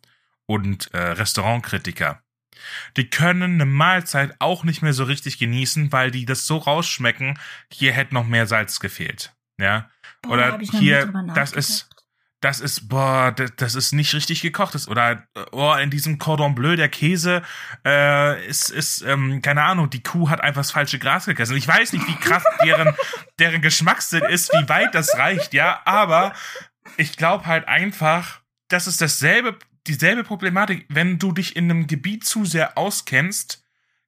und 0.47 0.93
äh, 0.93 0.99
Restaurantkritiker. 0.99 2.23
Die 2.97 3.09
können 3.09 3.55
eine 3.55 3.66
Mahlzeit 3.66 4.35
auch 4.41 4.64
nicht 4.64 4.83
mehr 4.83 4.93
so 4.93 5.05
richtig 5.05 5.39
genießen, 5.39 5.93
weil 5.93 6.11
die 6.11 6.27
das 6.27 6.47
so 6.47 6.59
rausschmecken, 6.59 7.39
hier 7.73 7.93
hätte 7.93 8.14
noch 8.14 8.27
mehr 8.27 8.47
Salz 8.47 8.81
gefehlt. 8.81 9.35
Ja. 9.59 9.91
Oder 10.27 10.59
hier, 10.59 11.07
das 11.35 11.53
ist, 11.53 11.89
das 12.41 12.61
ist, 12.61 12.89
boah, 12.89 13.32
das, 13.32 13.57
das 13.57 13.74
ist 13.74 13.93
nicht 13.93 14.14
richtig 14.14 14.43
gekocht. 14.43 14.76
Oder, 14.89 15.26
oh, 15.51 15.74
in 15.74 15.91
diesem 15.91 16.18
Cordon 16.18 16.55
Bleu, 16.55 16.76
der 16.76 16.89
Käse, 16.89 17.43
äh, 17.84 18.47
ist, 18.47 18.70
ist, 18.70 19.03
ähm, 19.03 19.43
keine 19.43 19.62
Ahnung, 19.62 19.91
die 19.91 20.03
Kuh 20.03 20.30
hat 20.30 20.41
einfach 20.41 20.61
das 20.61 20.70
falsche 20.70 20.99
Gras 20.99 21.26
gegessen. 21.26 21.57
Ich 21.57 21.66
weiß 21.66 21.93
nicht, 21.93 22.07
wie 22.07 22.16
krass 22.16 22.45
deren, 22.64 22.95
deren 23.39 23.61
Geschmackssinn 23.61 24.24
ist, 24.24 24.53
wie 24.53 24.68
weit 24.68 24.95
das 24.95 25.16
reicht, 25.16 25.53
ja, 25.53 25.80
aber 25.84 26.32
ich 26.97 27.16
glaube 27.16 27.47
halt 27.47 27.66
einfach, 27.66 28.41
das 28.68 28.86
ist 28.86 29.01
dasselbe, 29.01 29.59
dieselbe 29.86 30.22
Problematik. 30.22 30.86
Wenn 30.89 31.18
du 31.18 31.32
dich 31.32 31.57
in 31.57 31.64
einem 31.64 31.86
Gebiet 31.86 32.24
zu 32.24 32.45
sehr 32.45 32.78
auskennst, 32.78 33.64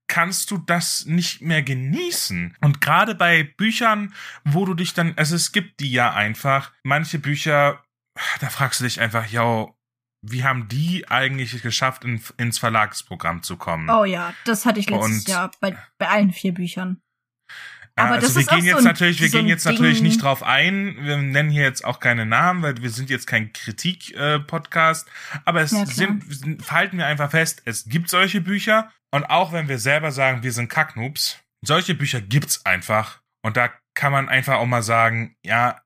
kannst 0.07 0.51
du 0.51 0.59
das 0.59 1.07
nicht 1.07 1.41
mehr 1.41 1.62
genießen. 1.62 2.57
Und 2.61 2.81
gerade 2.81 3.14
bei 3.14 3.45
Büchern, 3.45 4.12
wo 4.45 4.66
du 4.66 4.74
dich 4.74 4.93
dann, 4.93 5.14
also 5.16 5.37
es 5.37 5.53
gibt 5.53 5.81
die 5.81 5.93
ja 5.93 6.12
einfach, 6.12 6.72
manche 6.83 7.18
Bücher 7.18 7.83
da 8.41 8.49
fragst 8.49 8.81
du 8.81 8.85
dich 8.85 9.01
einfach, 9.01 9.27
ja, 9.27 9.69
wie 10.23 10.45
haben 10.45 10.69
die 10.69 11.09
eigentlich 11.09 11.63
geschafft, 11.63 12.05
in, 12.05 12.23
ins 12.37 12.59
Verlagsprogramm 12.59 13.43
zu 13.43 13.57
kommen? 13.57 13.89
Oh 13.89 14.05
ja, 14.05 14.35
das 14.45 14.67
hatte 14.67 14.81
ich 14.81 14.91
letztes 14.91 15.21
Und, 15.21 15.29
Jahr 15.29 15.51
bei, 15.61 15.77
bei 15.99 16.09
allen 16.09 16.33
vier 16.33 16.53
Büchern. 16.53 17.01
Aber 17.97 18.15
also 18.15 18.27
das 18.27 18.35
wir 18.37 18.43
ist 18.43 18.51
gehen 18.51 18.65
jetzt 18.65 18.73
so 18.73 18.79
ein, 18.79 18.85
natürlich, 18.85 19.21
wir 19.21 19.29
so 19.29 19.39
gehen 19.39 19.47
jetzt 19.47 19.67
Ding. 19.67 19.73
natürlich 19.73 20.03
nicht 20.03 20.23
drauf 20.23 20.43
ein. 20.43 20.97
Wir 21.01 21.17
nennen 21.17 21.51
hier 21.51 21.65
jetzt 21.65 21.85
auch 21.85 22.01
keine 22.01 22.25
Namen, 22.25 22.63
weil 22.63 22.77
wir 22.79 22.91
sind 22.91 23.11
jetzt 23.11 23.27
kein 23.27 23.53
Kritik-Podcast. 23.53 25.09
Äh, 25.09 25.39
aber 25.45 25.61
es 25.61 25.73
ja, 25.73 25.87
sind, 25.87 26.25
halten 26.71 26.99
wir 26.99 27.07
einfach 27.07 27.31
fest, 27.31 27.63
es 27.65 27.87
gibt 27.87 28.09
solche 28.09 28.41
Bücher. 28.41 28.91
Und 29.13 29.25
auch 29.25 29.53
wenn 29.53 29.69
wir 29.69 29.79
selber 29.79 30.13
sagen, 30.13 30.43
wir 30.43 30.53
sind 30.53 30.69
Kacknoobs, 30.69 31.41
solche 31.63 31.95
Bücher 31.95 32.21
gibt's 32.21 32.65
einfach. 32.65 33.21
Und 33.43 33.57
da 33.57 33.71
kann 33.95 34.13
man 34.13 34.29
einfach 34.29 34.55
auch 34.55 34.67
mal 34.67 34.83
sagen, 34.83 35.35
ja, 35.45 35.81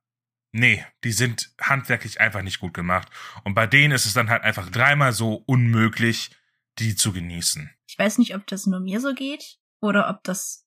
nee, 0.55 0.85
die 1.03 1.13
sind 1.13 1.53
handwerklich 1.61 2.21
einfach 2.21 2.43
nicht 2.43 2.61
gut 2.61 2.73
gemacht. 2.73 3.09
Und 3.43 3.55
bei 3.55 3.67
denen 3.67 3.93
ist 3.93 4.07
es 4.07 4.15
dann 4.15 4.31
halt 4.31 4.43
einfach 4.43 4.71
dreimal 4.71 5.13
so 5.13 5.43
unmöglich, 5.47 6.31
die 6.79 6.95
zu 6.95 7.13
genießen. 7.13 7.71
Ich 7.89 7.99
weiß 7.99 8.19
nicht, 8.19 8.35
ob 8.35 8.47
das 8.47 8.67
nur 8.67 8.81
mir 8.81 9.01
so 9.01 9.13
geht 9.15 9.59
oder 9.81 10.09
ob 10.09 10.23
das 10.23 10.67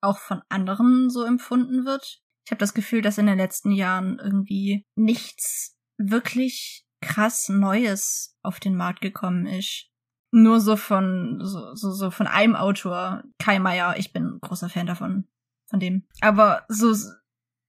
auch 0.00 0.18
von 0.18 0.42
anderen 0.48 1.10
so 1.10 1.24
empfunden 1.24 1.84
wird. 1.84 2.22
Ich 2.46 2.50
habe 2.50 2.58
das 2.58 2.74
Gefühl, 2.74 3.02
dass 3.02 3.18
in 3.18 3.26
den 3.26 3.36
letzten 3.36 3.70
Jahren 3.70 4.18
irgendwie 4.18 4.86
nichts 4.96 5.76
wirklich 5.98 6.86
krass 7.00 7.48
Neues 7.48 8.36
auf 8.42 8.60
den 8.60 8.76
Markt 8.76 9.02
gekommen 9.02 9.46
ist. 9.46 9.90
Nur 10.30 10.60
so 10.60 10.76
von 10.76 11.40
so, 11.42 11.74
so, 11.74 11.90
so 11.90 12.10
von 12.10 12.26
einem 12.26 12.56
Autor, 12.56 13.24
Kai 13.38 13.58
Meier, 13.58 13.96
ich 13.98 14.12
bin 14.12 14.38
großer 14.40 14.68
Fan 14.68 14.86
davon, 14.86 15.26
von 15.68 15.80
dem. 15.80 16.06
Aber 16.20 16.64
so 16.68 16.94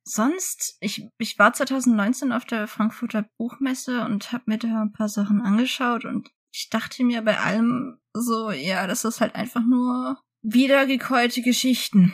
sonst, 0.04 0.78
ich, 0.80 1.08
ich 1.18 1.38
war 1.40 1.54
2019 1.54 2.32
auf 2.32 2.46
der 2.46 2.68
Frankfurter 2.68 3.26
Buchmesse 3.38 4.02
und 4.06 4.32
habe 4.32 4.46
mir 4.48 4.58
da 4.58 4.82
ein 4.82 4.92
paar 4.92 5.10
Sachen 5.10 5.42
angeschaut 5.42 6.06
und 6.06 6.30
ich 6.52 6.70
dachte 6.70 7.04
mir 7.04 7.22
bei 7.22 7.38
allem 7.40 8.00
so, 8.14 8.52
ja, 8.52 8.88
das 8.88 9.06
ist 9.06 9.22
halt 9.22 9.36
einfach 9.36 9.62
nur 9.62 10.18
wiedergekäute 10.42 11.42
Geschichten. 11.42 12.14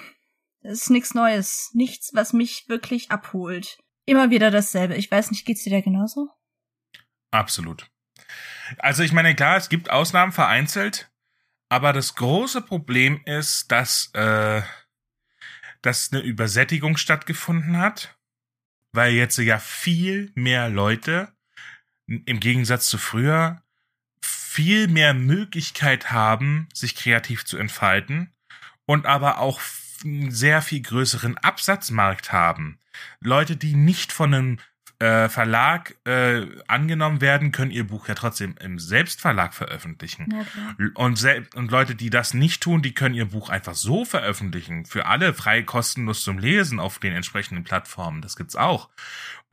Das 0.62 0.82
ist 0.82 0.90
nichts 0.90 1.14
Neues. 1.14 1.72
Nichts, 1.74 2.12
was 2.14 2.34
mich 2.34 2.68
wirklich 2.68 3.12
abholt. 3.12 3.78
Immer 4.06 4.30
wieder 4.30 4.52
dasselbe. 4.52 4.96
Ich 4.96 5.10
weiß 5.10 5.32
nicht, 5.32 5.46
geht's 5.46 5.64
dir 5.64 5.72
da 5.72 5.82
genauso? 5.82 6.30
Absolut. 7.32 7.90
Also 8.80 9.04
ich 9.04 9.14
meine, 9.14 9.36
klar, 9.36 9.58
es 9.58 9.70
gibt 9.70 9.92
Ausnahmen 9.92 10.32
vereinzelt, 10.32 11.12
aber 11.70 11.94
das 11.94 12.16
große 12.16 12.62
Problem 12.62 13.22
ist, 13.26 13.72
dass, 13.72 14.12
äh, 14.14 14.62
dass 15.86 16.12
eine 16.12 16.22
Übersättigung 16.22 16.98
stattgefunden 16.98 17.78
hat, 17.78 18.18
weil 18.92 19.14
jetzt 19.14 19.38
ja 19.38 19.60
viel 19.60 20.32
mehr 20.36 20.70
Leute 20.70 21.32
im 22.08 22.40
Gegensatz 22.40 22.88
zu 22.88 22.98
früher 22.98 23.62
viel 24.22 24.88
mehr 24.88 25.14
Möglichkeit 25.14 26.12
haben, 26.12 26.70
sich 26.74 26.96
kreativ 26.96 27.46
zu 27.46 27.58
entfalten 27.58 28.34
und 28.86 29.06
aber 29.06 29.40
auch 29.40 29.60
einen 30.04 30.32
sehr 30.32 30.62
viel 30.62 30.82
größeren 30.82 31.38
Absatzmarkt 31.38 32.32
haben. 32.32 32.80
Leute, 33.20 33.58
die 33.58 33.76
nicht 33.76 34.12
von 34.12 34.34
einem 34.34 34.60
äh, 35.06 35.30
Verlag 35.30 35.96
äh, 36.06 36.48
angenommen 36.68 37.22
werden, 37.22 37.52
können 37.52 37.70
ihr 37.70 37.86
Buch 37.86 38.08
ja 38.08 38.16
trotzdem 38.16 38.56
im 38.60 38.80
Selbstverlag 38.80 39.54
veröffentlichen. 39.54 40.28
Ja, 40.32 40.90
und, 40.96 41.24
und 41.54 41.72
Leute, 41.72 41.94
die 41.94 42.10
das 42.10 42.34
nicht 42.34 42.64
tun, 42.64 42.82
die 42.82 42.96
können 42.96 43.14
ihr 43.14 43.26
Buch 43.26 43.50
einfach 43.50 43.76
so 43.76 44.04
veröffentlichen. 44.04 44.86
Für 44.86 45.06
alle 45.06 45.36
frei 45.36 45.62
kostenlos 45.62 46.24
zum 46.24 46.40
Lesen 46.40 46.80
auf 46.80 46.98
den 46.98 47.14
entsprechenden 47.14 47.64
Plattformen. 47.64 48.24
Das 48.24 48.36
gibt's 48.36 48.56
auch. 48.56 48.90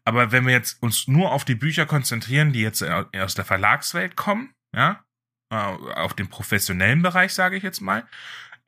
Aber 0.05 0.33
wenn 0.33 0.47
wir 0.47 0.55
jetzt 0.55 0.83
uns 0.83 1.07
nur 1.07 1.33
auf 1.33 1.45
die 1.45 1.55
Bücher 1.55 1.85
konzentrieren, 1.85 2.55
die 2.55 2.63
jetzt 2.63 2.83
aus 2.83 3.35
der 3.35 3.45
Verlagswelt 3.45 4.17
kommen, 4.17 4.55
ja, 4.75 5.05
äh, 5.51 5.57
auf 5.57 6.15
den 6.15 6.29
professionellen 6.29 7.03
Bereich, 7.03 7.35
sage 7.35 7.57
ich 7.57 7.63
jetzt 7.63 7.83
mal, 7.83 8.09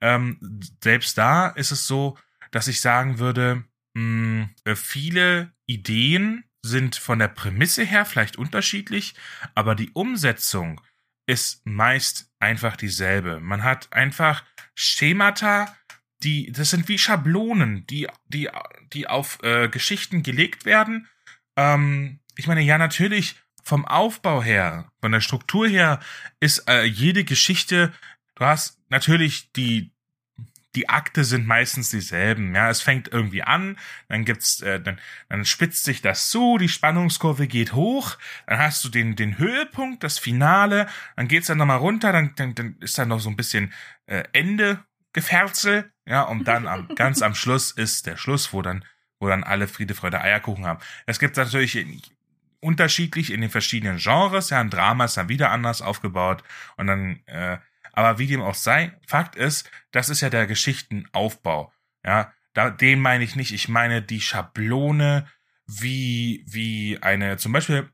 ähm, 0.02 0.38
selbst 0.82 1.16
da 1.16 1.48
ist 1.48 1.70
es 1.70 1.86
so, 1.86 2.18
dass 2.50 2.68
ich 2.68 2.82
sagen 2.82 3.18
würde, 3.18 3.64
mh, 3.94 4.50
hm, 4.66 4.76
viele 4.76 5.54
Ideen 5.64 6.44
sind 6.64 6.96
von 6.96 7.18
der 7.18 7.28
Prämisse 7.28 7.84
her 7.84 8.06
vielleicht 8.06 8.36
unterschiedlich, 8.36 9.14
aber 9.54 9.74
die 9.74 9.90
Umsetzung 9.92 10.80
ist 11.26 11.64
meist 11.64 12.30
einfach 12.38 12.76
dieselbe. 12.76 13.40
Man 13.40 13.62
hat 13.62 13.92
einfach 13.92 14.44
Schemata, 14.74 15.74
die, 16.22 16.50
das 16.52 16.70
sind 16.70 16.88
wie 16.88 16.98
Schablonen, 16.98 17.86
die, 17.86 18.08
die, 18.28 18.48
die 18.92 19.06
auf 19.06 19.38
äh, 19.42 19.68
Geschichten 19.68 20.22
gelegt 20.22 20.64
werden. 20.64 21.06
Ähm, 21.56 22.20
ich 22.36 22.46
meine, 22.46 22.62
ja, 22.62 22.78
natürlich 22.78 23.36
vom 23.62 23.84
Aufbau 23.84 24.42
her, 24.42 24.90
von 25.00 25.12
der 25.12 25.20
Struktur 25.20 25.68
her 25.68 26.00
ist 26.40 26.68
äh, 26.68 26.84
jede 26.84 27.24
Geschichte, 27.24 27.92
du 28.36 28.44
hast 28.44 28.78
natürlich 28.88 29.52
die 29.52 29.93
die 30.74 30.88
Akte 30.88 31.24
sind 31.24 31.46
meistens 31.46 31.90
dieselben. 31.90 32.54
Ja, 32.54 32.70
es 32.70 32.80
fängt 32.80 33.08
irgendwie 33.08 33.42
an, 33.42 33.76
dann 34.08 34.24
gibt's, 34.24 34.60
äh, 34.62 34.80
dann, 34.80 34.98
dann 35.28 35.44
spitzt 35.44 35.84
sich 35.84 36.02
das 36.02 36.30
zu, 36.30 36.58
die 36.58 36.68
Spannungskurve 36.68 37.46
geht 37.46 37.72
hoch, 37.72 38.16
dann 38.46 38.58
hast 38.58 38.84
du 38.84 38.88
den 38.88 39.16
den 39.16 39.38
Höhepunkt, 39.38 40.02
das 40.02 40.18
Finale, 40.18 40.88
dann 41.16 41.28
geht's 41.28 41.46
dann 41.46 41.58
nochmal 41.58 41.78
runter, 41.78 42.12
dann, 42.12 42.32
dann 42.36 42.54
dann 42.54 42.76
ist 42.80 42.98
da 42.98 43.04
noch 43.04 43.20
so 43.20 43.30
ein 43.30 43.36
bisschen 43.36 43.72
äh, 44.06 44.24
Ende 44.32 44.84
Geferzel, 45.12 45.92
ja, 46.06 46.22
und 46.22 46.48
dann 46.48 46.66
am 46.66 46.88
ganz 46.96 47.22
am 47.22 47.34
Schluss 47.34 47.70
ist 47.70 48.06
der 48.06 48.16
Schluss, 48.16 48.52
wo 48.52 48.62
dann 48.62 48.84
wo 49.20 49.28
dann 49.28 49.44
alle 49.44 49.68
Friede, 49.68 49.94
Freude, 49.94 50.20
Eierkuchen 50.20 50.66
haben. 50.66 50.80
Es 51.06 51.18
gibt 51.18 51.36
natürlich 51.36 51.86
unterschiedlich 52.60 53.32
in 53.32 53.40
den 53.40 53.50
verschiedenen 53.50 53.98
Genres. 53.98 54.50
Ja, 54.50 54.60
ein 54.60 54.70
Drama 54.70 55.04
ist 55.04 55.16
dann 55.16 55.28
wieder 55.28 55.50
anders 55.50 55.82
aufgebaut 55.82 56.42
und 56.76 56.86
dann, 56.86 57.20
äh, 57.26 57.58
aber 57.96 58.18
wie 58.18 58.26
dem 58.26 58.42
auch 58.42 58.54
sei, 58.54 58.98
Fakt 59.06 59.36
ist, 59.36 59.70
das 59.92 60.08
ist 60.08 60.20
ja 60.20 60.30
der 60.30 60.46
Geschichtenaufbau. 60.46 61.72
Ja, 62.04 62.32
da, 62.52 62.70
den 62.70 63.00
meine 63.00 63.24
ich 63.24 63.36
nicht. 63.36 63.52
Ich 63.52 63.68
meine 63.68 64.02
die 64.02 64.20
Schablone, 64.20 65.26
wie, 65.66 66.44
wie 66.46 66.98
eine, 67.02 67.36
zum 67.36 67.52
Beispiel 67.52 67.90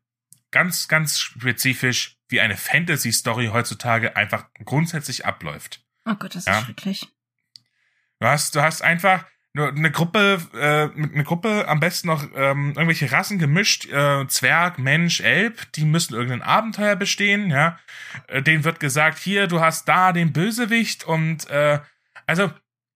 ganz, 0.51 0.89
ganz 0.89 1.19
spezifisch, 1.19 2.19
wie 2.29 2.41
eine 2.41 2.57
Fantasy-Story 2.57 3.51
heutzutage 3.53 4.17
einfach 4.17 4.47
grundsätzlich 4.65 5.27
abläuft. 5.27 5.85
Oh 6.05 6.15
Gott, 6.15 6.35
das 6.35 6.47
ja? 6.47 6.59
ist 6.59 6.65
schrecklich. 6.65 7.09
Du 8.19 8.27
hast, 8.27 8.55
du 8.55 8.63
hast 8.63 8.83
einfach, 8.83 9.25
nur 9.53 9.69
eine 9.69 9.91
Gruppe, 9.91 10.41
äh, 10.55 10.97
eine 10.97 11.25
Gruppe 11.25 11.67
am 11.67 11.81
besten 11.81 12.07
noch 12.07 12.25
ähm, 12.37 12.69
irgendwelche 12.77 13.11
Rassen 13.11 13.39
gemischt, 13.39 13.87
äh, 13.87 14.27
Zwerg, 14.29 14.79
Mensch, 14.79 15.21
Elb, 15.21 15.73
die 15.73 15.85
müssen 15.85 16.15
irgendein 16.15 16.43
Abenteuer 16.43 16.95
bestehen, 16.95 17.51
ja. 17.51 17.79
Äh, 18.29 18.43
denen 18.43 18.65
wird 18.65 18.79
gesagt, 18.79 19.19
hier, 19.19 19.49
du 19.49 19.61
hast 19.61 19.89
da 19.89 20.13
den 20.13 20.33
Bösewicht 20.33 21.05
und 21.05 21.51
äh, 21.51 21.81
also, 22.27 22.53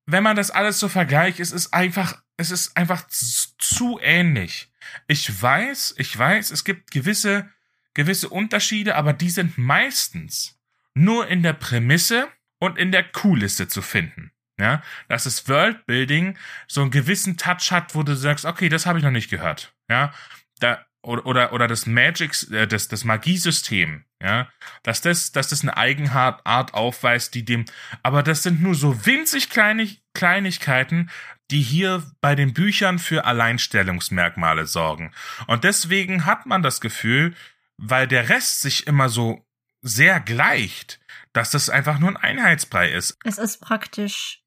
wenn 0.07 0.23
man 0.23 0.37
das 0.37 0.53
alles 0.53 0.79
so 0.79 0.89
vergleicht, 0.89 1.41
es 1.41 1.51
ist 1.51 1.75
einfach, 1.75 2.23
es 2.37 2.53
ist 2.53 2.77
einfach 2.77 3.09
zu 3.09 3.99
ähnlich. 4.01 4.71
Ich 5.09 5.43
weiß, 5.43 5.95
ich 5.99 6.17
weiß, 6.17 6.51
es 6.53 6.63
gibt 6.65 6.93
gewisse, 6.93 7.49
gewisse 7.95 8.29
Unterschiede, 8.29 8.95
aber 8.95 9.13
die 9.13 9.31
sind 9.31 9.59
meistens 9.59 10.61
nur 10.95 11.27
in 11.27 11.43
der 11.43 11.55
Prämisse 11.55 12.29
und 12.61 12.79
in 12.79 12.93
der 12.93 13.03
Kuhliste 13.03 13.67
zu 13.67 13.83
finden. 13.83 14.31
Ja, 14.59 14.83
dass 15.09 15.25
das 15.25 15.49
Worldbuilding 15.49 16.39
so 16.69 16.83
einen 16.83 16.93
gewissen 16.93 17.37
Touch 17.37 17.73
hat, 17.73 17.95
wo 17.97 18.05
du 18.05 18.15
sagst, 18.15 18.45
okay, 18.45 18.69
das 18.69 18.87
habe 18.87 18.99
ich 18.99 19.05
noch 19.05 19.11
nicht 19.11 19.31
gehört. 19.31 19.75
Ja, 19.89 20.13
da 20.61 20.85
oder 21.03 21.27
oder, 21.27 21.53
oder 21.53 21.69
das 21.69 21.87
Magic, 21.87 22.51
äh, 22.53 22.67
das 22.67 22.89
das 22.89 23.05
Magiesystem, 23.05 24.05
ja, 24.23 24.49
dass 24.85 25.01
das 25.01 25.33
dass 25.33 25.49
das 25.49 25.63
eine 25.63 25.77
Eigenart 25.77 26.47
Art 26.47 26.73
aufweist, 26.73 27.35
die 27.35 27.45
dem, 27.45 27.65
aber 28.03 28.23
das 28.23 28.43
sind 28.45 28.63
nur 28.63 28.75
so 28.75 29.05
winzig 29.07 29.51
kleine 29.51 29.89
Kleinigkeiten, 30.15 31.11
die 31.51 31.61
hier 31.61 32.03
bei 32.21 32.35
den 32.35 32.55
Büchern 32.55 32.99
für 32.99 33.25
Alleinstellungsmerkmale 33.25 34.67
sorgen. 34.67 35.13
Und 35.47 35.65
deswegen 35.65 36.25
hat 36.25 36.47
man 36.47 36.63
das 36.63 36.81
Gefühl, 36.81 37.35
weil 37.77 38.07
der 38.07 38.29
Rest 38.29 38.63
sich 38.63 38.87
immer 38.87 39.09
so 39.09 39.45
sehr 39.83 40.21
gleicht, 40.21 41.01
dass 41.33 41.51
das 41.51 41.69
einfach 41.69 41.99
nur 41.99 42.11
ein 42.11 42.17
Einheitsbrei 42.17 42.91
ist. 42.91 43.19
Es 43.25 43.39
ist 43.39 43.61
praktisch 43.61 44.44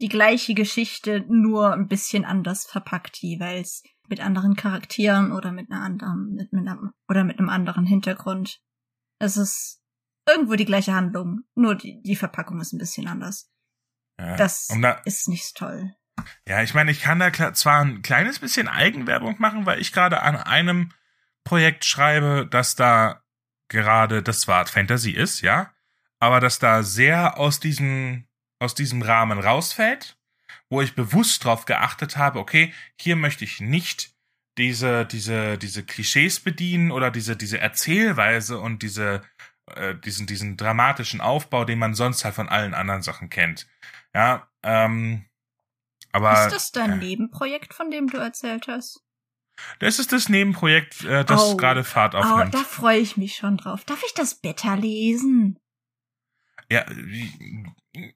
die 0.00 0.08
gleiche 0.08 0.54
Geschichte, 0.54 1.24
nur 1.28 1.72
ein 1.72 1.88
bisschen 1.88 2.24
anders 2.24 2.66
verpackt 2.66 3.18
jeweils. 3.18 3.82
Mit 4.08 4.20
anderen 4.20 4.56
Charakteren 4.56 5.32
oder 5.32 5.52
mit 5.52 5.70
einer 5.70 5.82
anderen, 5.82 6.32
mit, 6.32 6.52
mit 6.52 6.66
einem, 6.66 6.92
oder 7.08 7.24
mit 7.24 7.38
einem 7.38 7.50
anderen 7.50 7.84
Hintergrund. 7.84 8.60
Es 9.18 9.36
ist 9.36 9.82
irgendwo 10.26 10.54
die 10.54 10.64
gleiche 10.64 10.94
Handlung, 10.94 11.40
nur 11.54 11.74
die, 11.74 12.00
die 12.02 12.16
Verpackung 12.16 12.60
ist 12.60 12.72
ein 12.72 12.78
bisschen 12.78 13.06
anders. 13.06 13.50
Ja, 14.18 14.36
das 14.36 14.68
da, 14.80 14.92
ist 15.04 15.28
nicht 15.28 15.54
toll. 15.56 15.94
Ja, 16.46 16.62
ich 16.62 16.74
meine, 16.74 16.90
ich 16.90 17.00
kann 17.00 17.18
da 17.18 17.52
zwar 17.52 17.82
ein 17.82 18.02
kleines 18.02 18.38
bisschen 18.38 18.68
Eigenwerbung 18.68 19.36
machen, 19.38 19.66
weil 19.66 19.80
ich 19.80 19.92
gerade 19.92 20.22
an 20.22 20.36
einem 20.36 20.92
Projekt 21.44 21.84
schreibe, 21.84 22.46
das 22.50 22.76
da 22.76 23.22
gerade 23.68 24.22
das 24.22 24.40
zwar 24.40 24.66
Fantasy 24.66 25.10
ist, 25.10 25.40
ja, 25.42 25.72
aber 26.18 26.40
dass 26.40 26.58
da 26.58 26.82
sehr 26.82 27.38
aus 27.38 27.60
diesem 27.60 28.27
aus 28.58 28.74
diesem 28.74 29.02
Rahmen 29.02 29.38
rausfällt, 29.38 30.16
wo 30.68 30.80
ich 30.80 30.94
bewusst 30.94 31.44
darauf 31.44 31.64
geachtet 31.64 32.16
habe, 32.16 32.38
okay, 32.38 32.72
hier 33.00 33.16
möchte 33.16 33.44
ich 33.44 33.60
nicht 33.60 34.12
diese, 34.58 35.06
diese, 35.06 35.56
diese 35.56 35.84
Klischees 35.84 36.40
bedienen 36.40 36.90
oder 36.90 37.10
diese, 37.10 37.36
diese 37.36 37.60
Erzählweise 37.60 38.58
und 38.58 38.82
diese, 38.82 39.22
äh, 39.66 39.94
diesen, 39.94 40.26
diesen 40.26 40.56
dramatischen 40.56 41.20
Aufbau, 41.20 41.64
den 41.64 41.78
man 41.78 41.94
sonst 41.94 42.24
halt 42.24 42.34
von 42.34 42.48
allen 42.48 42.74
anderen 42.74 43.02
Sachen 43.02 43.30
kennt. 43.30 43.68
Ja, 44.14 44.48
ähm, 44.62 45.24
aber. 46.12 46.46
Ist 46.46 46.52
das 46.52 46.72
dein 46.72 46.92
äh, 46.92 46.96
Nebenprojekt, 46.96 47.74
von 47.74 47.90
dem 47.90 48.08
du 48.08 48.18
erzählt 48.18 48.66
hast? 48.66 49.04
Das 49.78 49.98
ist 49.98 50.12
das 50.12 50.28
Nebenprojekt, 50.28 51.04
äh, 51.04 51.24
das 51.24 51.42
oh, 51.42 51.56
gerade 51.56 51.84
Fahrt 51.84 52.14
oh, 52.14 52.18
aufnimmt. 52.18 52.54
Oh, 52.54 52.58
da 52.58 52.64
freue 52.64 52.98
ich 52.98 53.16
mich 53.16 53.36
schon 53.36 53.56
drauf. 53.56 53.84
Darf 53.84 54.02
ich 54.04 54.14
das 54.14 54.34
Beta 54.34 54.74
lesen? 54.74 55.58
Ja, 56.70 56.84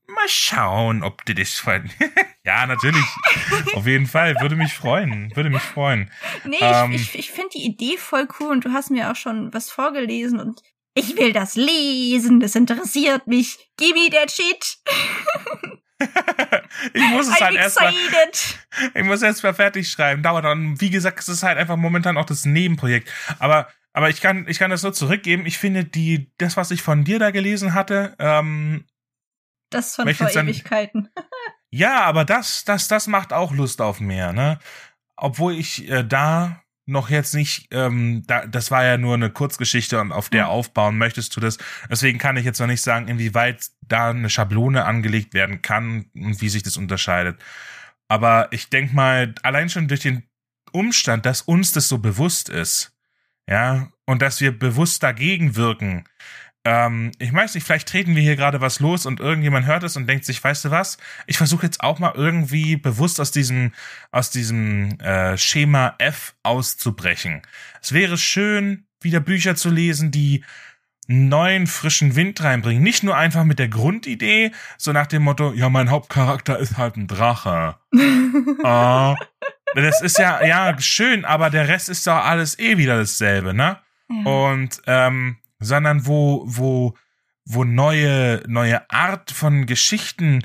mal 0.07 0.29
schauen, 0.29 1.03
ob 1.03 1.25
dir 1.25 1.35
das 1.35 1.51
freut. 1.51 1.83
ja, 2.45 2.67
natürlich. 2.67 3.05
Auf 3.75 3.87
jeden 3.87 4.07
Fall. 4.07 4.37
Würde 4.41 4.57
mich 4.57 4.73
freuen. 4.73 5.35
Würde 5.35 5.51
mich 5.51 5.63
freuen. 5.63 6.11
Nee, 6.45 6.57
ähm, 6.61 6.93
ich, 6.93 7.15
ich, 7.15 7.19
ich 7.19 7.31
finde 7.31 7.51
die 7.55 7.65
Idee 7.65 7.97
voll 7.97 8.29
cool 8.41 8.51
und 8.51 8.65
du 8.65 8.73
hast 8.73 8.91
mir 8.91 9.11
auch 9.11 9.17
schon 9.17 9.53
was 9.53 9.71
vorgelesen 9.71 10.41
und 10.41 10.63
ich 10.95 11.17
will 11.17 11.33
das 11.33 11.55
lesen. 11.55 12.41
Das 12.41 12.55
interessiert 12.55 13.27
mich. 13.27 13.71
Gib 13.77 13.95
mir 13.95 14.11
der 14.11 14.27
Cheat. 14.27 14.79
ich 16.93 17.03
muss 17.11 17.29
es 17.29 17.35
I'm 17.35 17.41
halt 17.41 17.57
erstmal, 17.57 17.95
ich 18.95 19.05
muss 19.05 19.23
erst 19.23 19.43
mal 19.43 19.55
fertig 19.55 19.91
schreiben. 19.91 20.23
Dauert 20.23 20.45
dann, 20.45 20.81
wie 20.81 20.91
gesagt, 20.91 21.21
es 21.21 21.29
ist 21.29 21.43
halt 21.43 21.59
einfach 21.59 21.77
momentan 21.77 22.17
auch 22.17 22.25
das 22.25 22.45
Nebenprojekt. 22.45 23.11
Aber, 23.39 23.69
aber 23.93 24.11
ich 24.11 24.21
kann, 24.21 24.47
ich 24.49 24.59
kann 24.59 24.71
das 24.71 24.81
so 24.81 24.91
zurückgeben. 24.91 25.47
Ich 25.47 25.59
finde 25.59 25.85
die, 25.85 26.31
das, 26.39 26.57
was 26.57 26.71
ich 26.71 26.83
von 26.83 27.05
dir 27.05 27.19
da 27.19 27.31
gelesen 27.31 27.75
hatte, 27.75 28.15
ähm, 28.19 28.85
Das 29.75 29.97
von 29.97 30.13
vor 30.15 30.29
dann- 30.29 30.49
Ewigkeiten. 30.49 31.09
Ja, 31.75 32.03
aber 32.03 32.27
das, 32.27 32.65
das, 32.65 32.87
das 32.87 33.07
macht 33.07 33.33
auch 33.33 33.51
Lust 33.51 33.81
auf 33.81 33.99
mehr, 33.99 34.35
ne? 34.35 34.59
Obwohl 35.17 35.55
ich 35.55 35.89
äh, 35.91 36.05
da 36.05 36.61
noch 36.85 37.09
jetzt 37.09 37.33
nicht, 37.35 37.69
ähm, 37.71 38.25
da, 38.27 38.45
das 38.47 38.71
war 38.71 38.85
ja 38.85 38.99
nur 38.99 39.15
eine 39.15 39.31
Kurzgeschichte 39.31 39.99
und 39.99 40.13
auf 40.13 40.29
der 40.29 40.45
Mhm. 40.45 40.51
aufbauen 40.51 40.99
möchtest 40.99 41.35
du 41.35 41.41
das. 41.41 41.57
Deswegen 41.91 42.19
kann 42.19 42.37
ich 42.37 42.45
jetzt 42.45 42.61
noch 42.61 42.67
nicht 42.67 42.83
sagen, 42.83 43.09
inwieweit 43.09 43.69
da 43.81 44.11
eine 44.11 44.29
Schablone 44.29 44.85
angelegt 44.85 45.33
werden 45.33 45.63
kann 45.63 46.11
und 46.15 46.43
wie 46.43 46.51
sich 46.51 46.63
das 46.63 46.77
unterscheidet. 46.77 47.41
Aber 48.07 48.49
ich 48.51 48.69
denk 48.69 48.93
mal, 48.93 49.35
allein 49.43 49.71
schon 49.71 49.89
durch 49.89 50.01
den 50.01 50.25
Umstand, 50.73 51.25
dass 51.25 51.41
uns 51.41 51.73
das 51.73 51.89
so 51.89 51.97
bewusst 51.97 52.51
ist, 52.51 52.93
ja, 53.49 53.89
und 54.05 54.21
dass 54.21 54.43
wir 54.43 54.53
bewusst 54.59 55.03
dagegen 55.03 55.57
wirken, 55.57 56.05
ähm, 56.65 57.11
ich 57.19 57.33
weiß 57.33 57.55
nicht, 57.55 57.65
vielleicht 57.65 57.89
treten 57.89 58.15
wir 58.15 58.23
hier 58.23 58.37
gerade 58.37 58.61
was 58.61 58.79
los 58.79 59.07
und 59.07 59.19
irgendjemand 59.21 59.67
hört 59.67 59.83
es 59.83 59.97
und 59.97 60.07
denkt 60.07 60.25
sich, 60.25 60.43
weißt 60.43 60.67
du 60.67 60.71
was? 60.71 60.99
Ich 61.27 61.37
versuche 61.37 61.67
jetzt 61.67 61.83
auch 61.83 61.99
mal 61.99 62.13
irgendwie 62.15 62.77
bewusst 62.77 63.19
aus 63.21 63.33
diesem 63.33 63.73
aus 64.13 64.31
diesem 64.31 64.99
äh, 65.01 65.37
Schema 65.37 65.95
F 65.99 66.35
auszubrechen. 66.43 67.43
Es 67.81 67.93
wäre 67.93 68.17
schön, 68.17 68.87
wieder 69.01 69.21
Bücher 69.21 69.57
zu 69.57 69.71
lesen, 69.71 70.13
die 70.13 70.45
neuen 71.09 71.67
frischen 71.67 72.15
Wind 72.15 72.43
reinbringen. 72.43 72.83
Nicht 72.83 73.03
nur 73.03 73.17
einfach 73.17 73.43
mit 73.43 73.59
der 73.59 73.69
Grundidee, 73.69 74.53
so 74.79 74.93
nach 74.93 75.09
dem 75.09 75.23
Motto, 75.23 75.53
ja, 75.53 75.69
mein 75.69 75.91
Hauptcharakter 75.91 76.59
ist 76.59 76.77
halt 76.77 76.97
ein 76.97 77.09
Drache. 77.09 77.77
Ah, 78.65 79.17
das 79.75 80.01
ist 80.01 80.19
ja 80.19 80.43
ja 80.43 80.79
schön, 80.81 81.27
aber 81.27 81.51
der 81.51 81.69
Rest 81.69 81.91
ist 81.91 82.07
doch 82.07 82.25
alles 82.25 82.59
eh 82.59 82.79
wieder 82.79 82.97
dasselbe, 82.97 83.53
ne? 83.53 83.79
Ja. 84.09 84.31
und 84.31 84.81
ähm, 84.87 85.37
sondern 85.63 86.07
wo 86.07 86.45
wo 86.47 86.95
wo 87.45 87.65
neue 87.65 88.43
neue 88.47 88.89
Art 88.91 89.31
von 89.31 89.67
Geschichten 89.67 90.45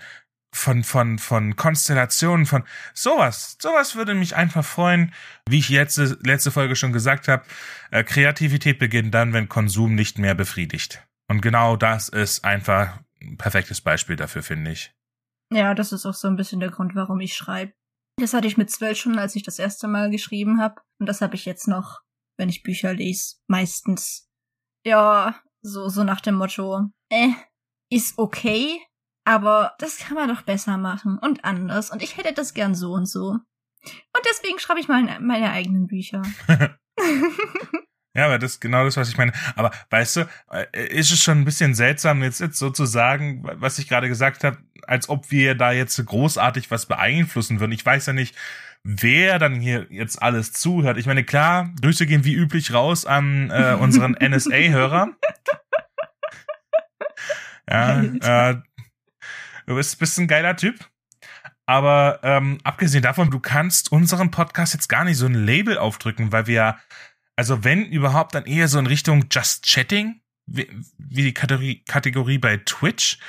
von 0.53 0.83
von 0.83 1.19
von 1.19 1.55
Konstellationen 1.55 2.45
von 2.45 2.63
sowas 2.93 3.57
sowas 3.61 3.95
würde 3.95 4.15
mich 4.15 4.35
einfach 4.35 4.65
freuen 4.65 5.13
wie 5.47 5.59
ich 5.59 5.69
jetzt 5.69 5.97
letzte 6.25 6.51
Folge 6.51 6.75
schon 6.75 6.93
gesagt 6.93 7.27
habe 7.27 7.43
äh, 7.91 8.03
Kreativität 8.03 8.79
beginnt 8.79 9.13
dann 9.13 9.33
wenn 9.33 9.49
Konsum 9.49 9.93
nicht 9.93 10.17
mehr 10.17 10.35
befriedigt 10.35 11.05
und 11.29 11.41
genau 11.41 11.75
das 11.75 12.09
ist 12.09 12.43
einfach 12.43 12.99
ein 13.21 13.37
perfektes 13.37 13.81
Beispiel 13.81 14.15
dafür 14.15 14.41
finde 14.41 14.71
ich 14.71 14.91
Ja, 15.51 15.73
das 15.73 15.91
ist 15.91 16.05
auch 16.05 16.13
so 16.13 16.27
ein 16.27 16.35
bisschen 16.35 16.59
der 16.59 16.71
Grund, 16.71 16.95
warum 16.95 17.19
ich 17.19 17.33
schreibe. 17.35 17.73
Das 18.19 18.33
hatte 18.33 18.47
ich 18.47 18.57
mit 18.57 18.71
zwölf 18.71 18.97
schon, 18.97 19.19
als 19.19 19.35
ich 19.35 19.43
das 19.43 19.59
erste 19.59 19.87
Mal 19.87 20.09
geschrieben 20.09 20.59
habe. 20.59 20.81
Und 20.99 21.07
das 21.07 21.21
habe 21.21 21.35
ich 21.35 21.45
jetzt 21.45 21.67
noch, 21.67 22.01
wenn 22.37 22.49
ich 22.49 22.63
Bücher 22.63 22.93
lese, 22.93 23.35
meistens. 23.47 24.26
Ja, 24.85 25.39
so, 25.61 25.89
so 25.89 26.03
nach 26.03 26.21
dem 26.21 26.35
Motto, 26.35 26.89
äh, 27.09 27.29
ist 27.91 28.17
okay, 28.17 28.79
aber 29.25 29.75
das 29.79 29.97
kann 29.97 30.15
man 30.15 30.29
doch 30.29 30.41
besser 30.41 30.77
machen 30.77 31.19
und 31.19 31.43
anders. 31.43 31.91
Und 31.91 32.01
ich 32.01 32.17
hätte 32.17 32.33
das 32.33 32.53
gern 32.53 32.75
so 32.75 32.93
und 32.93 33.05
so. 33.07 33.29
Und 33.31 34.25
deswegen 34.29 34.59
schreibe 34.59 34.79
ich 34.79 34.87
mal 34.87 35.19
meine 35.19 35.51
eigenen 35.51 35.87
Bücher. 35.87 36.21
Ja, 38.17 38.25
aber 38.25 38.39
das 38.39 38.53
ist 38.53 38.61
genau 38.61 38.83
das, 38.83 38.97
was 38.97 39.09
ich 39.09 39.17
meine. 39.17 39.31
Aber 39.55 39.69
weißt 39.91 40.15
du, 40.15 40.21
äh, 40.49 40.87
ist 40.87 41.11
es 41.11 41.21
schon 41.21 41.37
ein 41.37 41.45
bisschen 41.45 41.75
seltsam, 41.75 42.23
jetzt, 42.23 42.41
jetzt 42.41 42.57
so 42.57 42.71
zu 42.71 42.87
sagen, 42.87 43.43
was 43.43 43.77
ich 43.77 43.87
gerade 43.87 44.07
gesagt 44.07 44.43
habe, 44.43 44.57
als 44.87 45.07
ob 45.07 45.29
wir 45.29 45.53
da 45.53 45.71
jetzt 45.71 46.03
großartig 46.03 46.71
was 46.71 46.87
beeinflussen 46.87 47.59
würden. 47.59 47.73
Ich 47.73 47.85
weiß 47.85 48.07
ja 48.07 48.13
nicht, 48.13 48.35
wer 48.83 49.39
dann 49.39 49.59
hier 49.59 49.87
jetzt 49.89 50.21
alles 50.21 50.53
zuhört. 50.53 50.97
Ich 50.97 51.05
meine, 51.05 51.23
klar, 51.23 51.69
Grüße 51.81 52.05
gehen 52.05 52.23
wie 52.23 52.33
üblich 52.33 52.73
raus 52.73 53.05
an 53.05 53.49
äh, 53.51 53.77
unseren 53.79 54.13
NSA-Hörer. 54.19 55.09
Ja, 57.69 58.01
äh, 58.01 58.61
du 59.65 59.75
bist, 59.75 59.99
bist 59.99 60.17
ein 60.17 60.27
geiler 60.27 60.55
Typ. 60.55 60.87
Aber 61.65 62.21
ähm, 62.23 62.59
abgesehen 62.63 63.03
davon, 63.03 63.29
du 63.29 63.39
kannst 63.39 63.91
unserem 63.91 64.31
Podcast 64.31 64.73
jetzt 64.73 64.87
gar 64.87 65.03
nicht 65.03 65.17
so 65.17 65.25
ein 65.25 65.33
Label 65.33 65.77
aufdrücken, 65.77 66.31
weil 66.31 66.47
wir, 66.47 66.77
also 67.35 67.65
wenn 67.65 67.85
überhaupt, 67.85 68.35
dann 68.35 68.45
eher 68.45 68.69
so 68.69 68.79
in 68.79 68.87
Richtung 68.87 69.25
Just 69.29 69.65
Chatting, 69.65 70.21
wie, 70.45 70.69
wie 70.97 71.23
die 71.23 71.33
Kategorie, 71.33 71.83
Kategorie 71.83 72.37
bei 72.37 72.55
Twitch, 72.57 73.19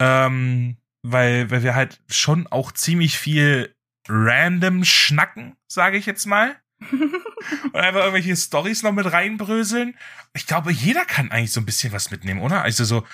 ähm, 0.00 0.78
weil, 1.02 1.48
weil 1.52 1.62
wir 1.62 1.76
halt 1.76 2.00
schon 2.08 2.48
auch 2.48 2.72
ziemlich 2.72 3.18
viel 3.18 3.75
random 4.08 4.84
schnacken, 4.84 5.56
sage 5.66 5.96
ich 5.96 6.06
jetzt 6.06 6.26
mal. 6.26 6.56
Und 6.90 7.74
einfach 7.74 8.00
irgendwelche 8.00 8.36
Stories 8.36 8.82
noch 8.82 8.92
mit 8.92 9.10
reinbröseln. 9.10 9.96
Ich 10.34 10.46
glaube, 10.46 10.72
jeder 10.72 11.04
kann 11.04 11.30
eigentlich 11.30 11.52
so 11.52 11.60
ein 11.60 11.66
bisschen 11.66 11.92
was 11.92 12.10
mitnehmen, 12.10 12.40
oder? 12.40 12.62
Also 12.62 12.84
so, 12.84 13.04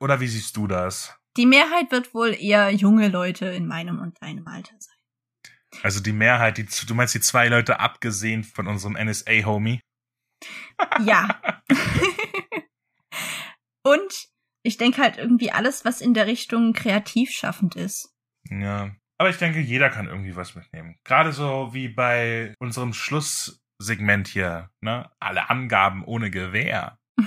oder 0.00 0.20
wie 0.20 0.26
siehst 0.26 0.56
du 0.56 0.66
das? 0.66 1.14
Die 1.36 1.46
Mehrheit 1.46 1.92
wird 1.92 2.14
wohl 2.14 2.34
eher 2.34 2.70
junge 2.70 3.08
Leute 3.08 3.46
in 3.46 3.66
meinem 3.66 4.00
und 4.00 4.20
deinem 4.22 4.46
Alter 4.48 4.74
sein. 4.78 4.94
Also 5.82 6.00
die 6.00 6.12
Mehrheit, 6.12 6.58
die, 6.58 6.64
du 6.64 6.94
meinst 6.94 7.14
die 7.14 7.20
zwei 7.20 7.48
Leute 7.48 7.80
abgesehen 7.80 8.44
von 8.44 8.66
unserem 8.66 8.94
NSA-Homie? 8.94 9.80
Ja. 11.04 11.40
Und 13.82 14.28
ich 14.62 14.78
denke 14.78 15.02
halt 15.02 15.18
irgendwie 15.18 15.52
alles, 15.52 15.84
was 15.84 16.00
in 16.00 16.14
der 16.14 16.26
Richtung 16.26 16.72
kreativ 16.72 17.30
schaffend 17.30 17.76
ist. 17.76 18.14
Ja. 18.50 18.96
Aber 19.18 19.30
ich 19.30 19.38
denke, 19.38 19.60
jeder 19.60 19.90
kann 19.90 20.06
irgendwie 20.06 20.36
was 20.36 20.54
mitnehmen. 20.54 20.98
Gerade 21.04 21.32
so 21.32 21.72
wie 21.72 21.88
bei 21.88 22.54
unserem 22.58 22.92
Schlusssegment 22.92 24.28
hier, 24.28 24.70
ne? 24.80 25.10
Alle 25.20 25.48
Angaben 25.48 26.04
ohne 26.04 26.30
Gewähr. 26.30 26.98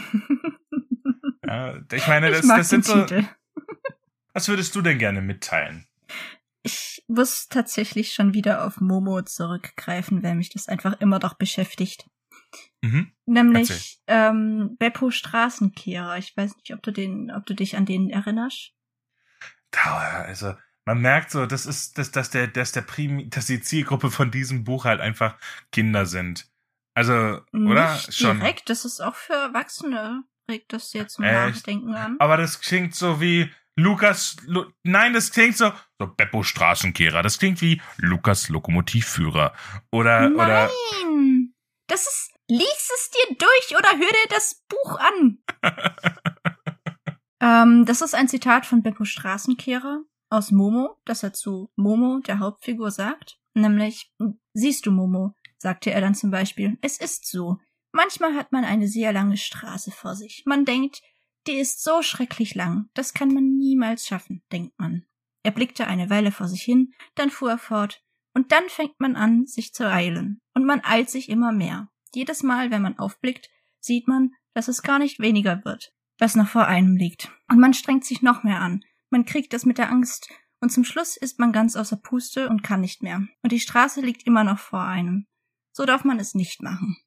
Ja, 1.50 1.80
ich 1.92 2.08
meine, 2.08 2.30
das, 2.30 2.44
ich 2.44 2.48
das 2.48 2.70
sind 2.70 2.86
so. 2.86 3.06
Titel. 3.06 3.26
Was 4.34 4.48
würdest 4.48 4.76
du 4.76 4.84
denn 4.84 5.00
gerne 5.00 5.22
mitteilen? 5.22 5.88
Ich 6.62 7.04
muss 7.08 7.48
tatsächlich 7.48 8.14
schon 8.14 8.36
wieder 8.36 8.66
auf 8.66 8.80
Momo 8.80 9.24
zurückgreifen, 9.24 10.22
weil 10.22 10.36
mich 10.36 10.50
das 10.50 10.68
einfach 10.68 11.00
immer 11.02 11.18
doch 11.18 11.34
beschäftigt. 11.34 12.08
Mhm. 12.82 13.12
Nämlich 13.26 14.00
ähm, 14.06 14.76
Beppo 14.78 15.10
Straßenkehrer. 15.10 16.18
Ich 16.18 16.38
weiß 16.38 16.56
nicht, 16.58 16.74
ob 16.74 16.84
du 16.84 16.92
den, 16.92 17.32
ob 17.32 17.48
du 17.48 17.56
dich 17.56 17.76
an 17.76 17.86
den 17.86 18.12
erinnerst. 18.12 18.74
Da, 19.72 20.24
also 20.28 20.54
man 20.90 21.02
merkt 21.02 21.30
so, 21.30 21.46
das 21.46 21.68
ist, 21.68 22.00
dass, 22.00 22.10
dass 22.10 22.32
der, 22.32 22.48
dass 22.48 22.72
der 22.72 22.82
Prim, 22.82 23.30
dass 23.30 23.46
die 23.46 23.62
Zielgruppe 23.62 24.10
von 24.10 24.32
diesem 24.32 24.64
Buch 24.64 24.86
halt 24.86 25.02
einfach 25.02 25.38
Kinder 25.72 26.08
sind. 26.08 26.50
Also, 26.96 27.42
oder? 27.54 27.94
Nicht 27.94 28.16
Schon. 28.16 28.40
direkt, 28.40 28.72
das 28.72 28.86
ist 28.86 29.00
auch 29.00 29.14
für 29.14 29.34
Erwachsene. 29.34 30.24
Regt 30.50 30.74
das 30.74 30.94
jetzt 30.94 31.14
zum 31.14 31.26
Echt? 31.26 31.34
Nachdenken 31.34 31.94
an. 31.94 32.16
Aber 32.18 32.38
das 32.38 32.60
klingt 32.60 32.96
so 32.96 33.22
wie 33.22 33.52
Lukas, 33.76 34.38
Lu 34.48 34.66
nein, 34.82 35.14
das 35.14 35.32
klingt 35.32 35.58
so, 35.58 35.72
so 36.00 36.08
Beppo 36.08 36.42
Straßenkehrer. 36.42 37.22
Das 37.22 37.38
klingt 37.38 37.62
wie 37.62 37.80
Lukas 37.98 38.50
Lokomotivführer. 38.50 39.54
Oder, 39.92 40.32
oder, 40.34 40.72
Nein! 41.04 41.54
Das 41.86 42.02
ist. 42.02 42.34
Lies 42.52 42.66
es 42.66 43.12
dir 43.12 43.36
durch 43.38 43.78
oder 43.78 43.92
hör 43.92 44.10
dir 44.10 44.30
das 44.32 44.66
Buch 44.68 44.98
an. 45.00 45.38
ähm, 47.42 47.86
das 47.86 48.02
ist 48.02 48.16
ein 48.16 48.28
Zitat 48.28 48.66
von 48.66 48.82
Beppo 48.82 49.06
Straßenkehrer 49.06 50.02
aus 50.30 50.52
Momo, 50.52 50.98
das 51.06 51.24
er 51.24 51.34
zu 51.34 51.72
Momo, 51.76 52.20
der 52.20 52.40
Hauptfigur, 52.40 52.92
sagt. 52.92 53.40
Nämlich, 53.54 54.14
siehst 54.54 54.86
du, 54.86 54.92
Momo, 54.92 55.34
sagte 55.58 55.92
er 55.92 56.02
dann 56.02 56.16
zum 56.16 56.32
Beispiel, 56.32 56.78
es 56.82 57.00
ist 57.00 57.30
so. 57.30 57.58
Manchmal 57.92 58.36
hat 58.36 58.52
man 58.52 58.64
eine 58.64 58.88
sehr 58.88 59.12
lange 59.12 59.38
Straße 59.38 59.92
vor 59.92 60.16
sich. 60.16 60.44
Man 60.46 60.66
denkt, 60.66 61.02
die 61.48 61.54
ist 61.54 61.84
so 61.84 62.02
schrecklich 62.02 62.54
lang, 62.56 62.90
das 62.94 63.14
kann 63.14 63.34
man 63.34 63.58
niemals 63.58 64.06
schaffen, 64.06 64.44
denkt 64.52 64.78
man. 64.78 65.06
Er 65.44 65.52
blickte 65.52 65.88
eine 65.88 66.10
Weile 66.10 66.32
vor 66.32 66.48
sich 66.48 66.62
hin, 66.62 66.94
dann 67.16 67.30
fuhr 67.30 67.52
er 67.52 67.58
fort, 67.58 68.04
und 68.34 68.52
dann 68.52 68.70
fängt 68.70 69.00
man 69.00 69.16
an, 69.16 69.48
sich 69.48 69.74
zu 69.74 69.90
eilen. 69.90 70.42
Und 70.54 70.66
man 70.66 70.82
eilt 70.84 71.10
sich 71.10 71.30
immer 71.30 71.52
mehr. 71.52 71.90
Jedes 72.14 72.44
Mal, 72.44 72.72
wenn 72.72 72.82
man 72.82 73.00
aufblickt, 73.00 73.50
sieht 73.80 74.08
man, 74.08 74.34
dass 74.54 74.68
es 74.68 74.82
gar 74.82 75.00
nicht 75.00 75.20
weniger 75.20 75.64
wird, 75.66 75.94
was 76.20 76.36
noch 76.36 76.48
vor 76.48 76.68
einem 76.68 76.96
liegt. 76.96 77.32
Und 77.50 77.60
man 77.60 77.74
strengt 77.74 78.06
sich 78.06 78.22
noch 78.22 78.44
mehr 78.44 78.60
an. 78.60 78.84
Man 79.10 79.26
kriegt 79.26 79.54
es 79.54 79.66
mit 79.66 79.78
der 79.78 79.92
Angst. 79.92 80.30
Und 80.62 80.72
zum 80.72 80.84
Schluss 80.84 81.16
ist 81.16 81.40
man 81.40 81.52
ganz 81.52 81.76
außer 81.76 81.98
Puste 81.98 82.50
und 82.50 82.64
kann 82.64 82.82
nicht 82.82 83.02
mehr. 83.02 83.26
Und 83.42 83.52
die 83.52 83.60
Straße 83.60 84.02
liegt 84.02 84.28
immer 84.28 84.44
noch 84.44 84.60
vor 84.60 84.82
einem. 84.82 85.26
So 85.72 85.86
darf 85.86 86.04
man 86.04 86.20
es 86.20 86.36
nicht 86.36 86.62
machen. 86.62 86.98